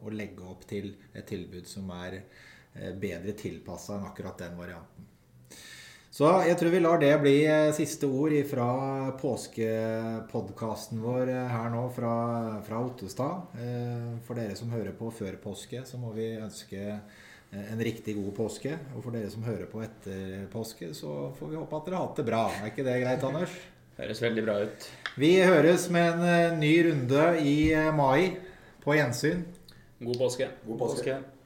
å 0.05 0.13
legge 0.13 0.45
opp 0.45 0.67
til 0.69 0.91
et 1.09 1.25
tilbud 1.29 1.69
som 1.69 1.89
er 1.97 2.19
eh, 2.19 2.91
bedre 2.93 3.33
tilpassa 3.37 3.97
enn 3.97 4.05
akkurat 4.11 4.37
den 4.43 4.59
varianten. 4.59 5.07
Så 6.11 6.27
jeg 6.43 6.57
tror 6.59 6.73
vi 6.73 6.79
lar 6.81 6.99
det 6.99 7.13
bli 7.23 7.35
siste 7.71 8.03
ord 8.03 8.33
fra 8.49 8.65
påskepodkasten 9.15 10.99
vår 10.99 11.31
her 11.53 11.69
nå 11.71 11.85
fra, 11.95 12.15
fra 12.67 12.81
Ottestad. 12.83 13.53
For 14.27 14.35
dere 14.35 14.57
som 14.59 14.73
hører 14.75 14.91
på 14.97 15.07
før 15.15 15.37
påske, 15.39 15.85
så 15.87 15.95
må 16.01 16.11
vi 16.17 16.33
ønske 16.35 16.97
en 17.51 17.83
riktig 17.83 18.15
god 18.15 18.31
påske. 18.37 18.77
Og 18.95 19.03
for 19.03 19.15
dere 19.15 19.31
som 19.31 19.43
hører 19.43 19.67
på 19.71 19.83
etter 19.83 20.47
påske, 20.53 20.93
så 20.97 21.31
får 21.37 21.51
vi 21.51 21.59
håpe 21.59 21.77
at 21.77 21.89
dere 21.89 21.99
har 21.99 22.07
hatt 22.07 22.21
det 22.21 22.27
bra. 22.29 22.45
Er 22.61 22.71
ikke 22.71 22.87
det 22.87 22.97
greit, 23.03 23.25
Anders? 23.27 23.57
Høres 24.01 24.21
veldig 24.23 24.43
bra 24.45 24.55
ut. 24.63 24.87
Vi 25.19 25.33
høres 25.43 25.89
med 25.93 26.13
en 26.13 26.23
eh, 26.31 26.55
ny 26.57 26.71
runde 26.87 27.25
i 27.43 27.57
eh, 27.75 27.91
mai. 27.93 28.37
På 28.81 28.95
gjensyn. 28.97 29.43
God 30.01 30.17
påske. 30.17 30.47
God 30.65 30.79
påske. 30.79 31.03
påske. 31.03 31.40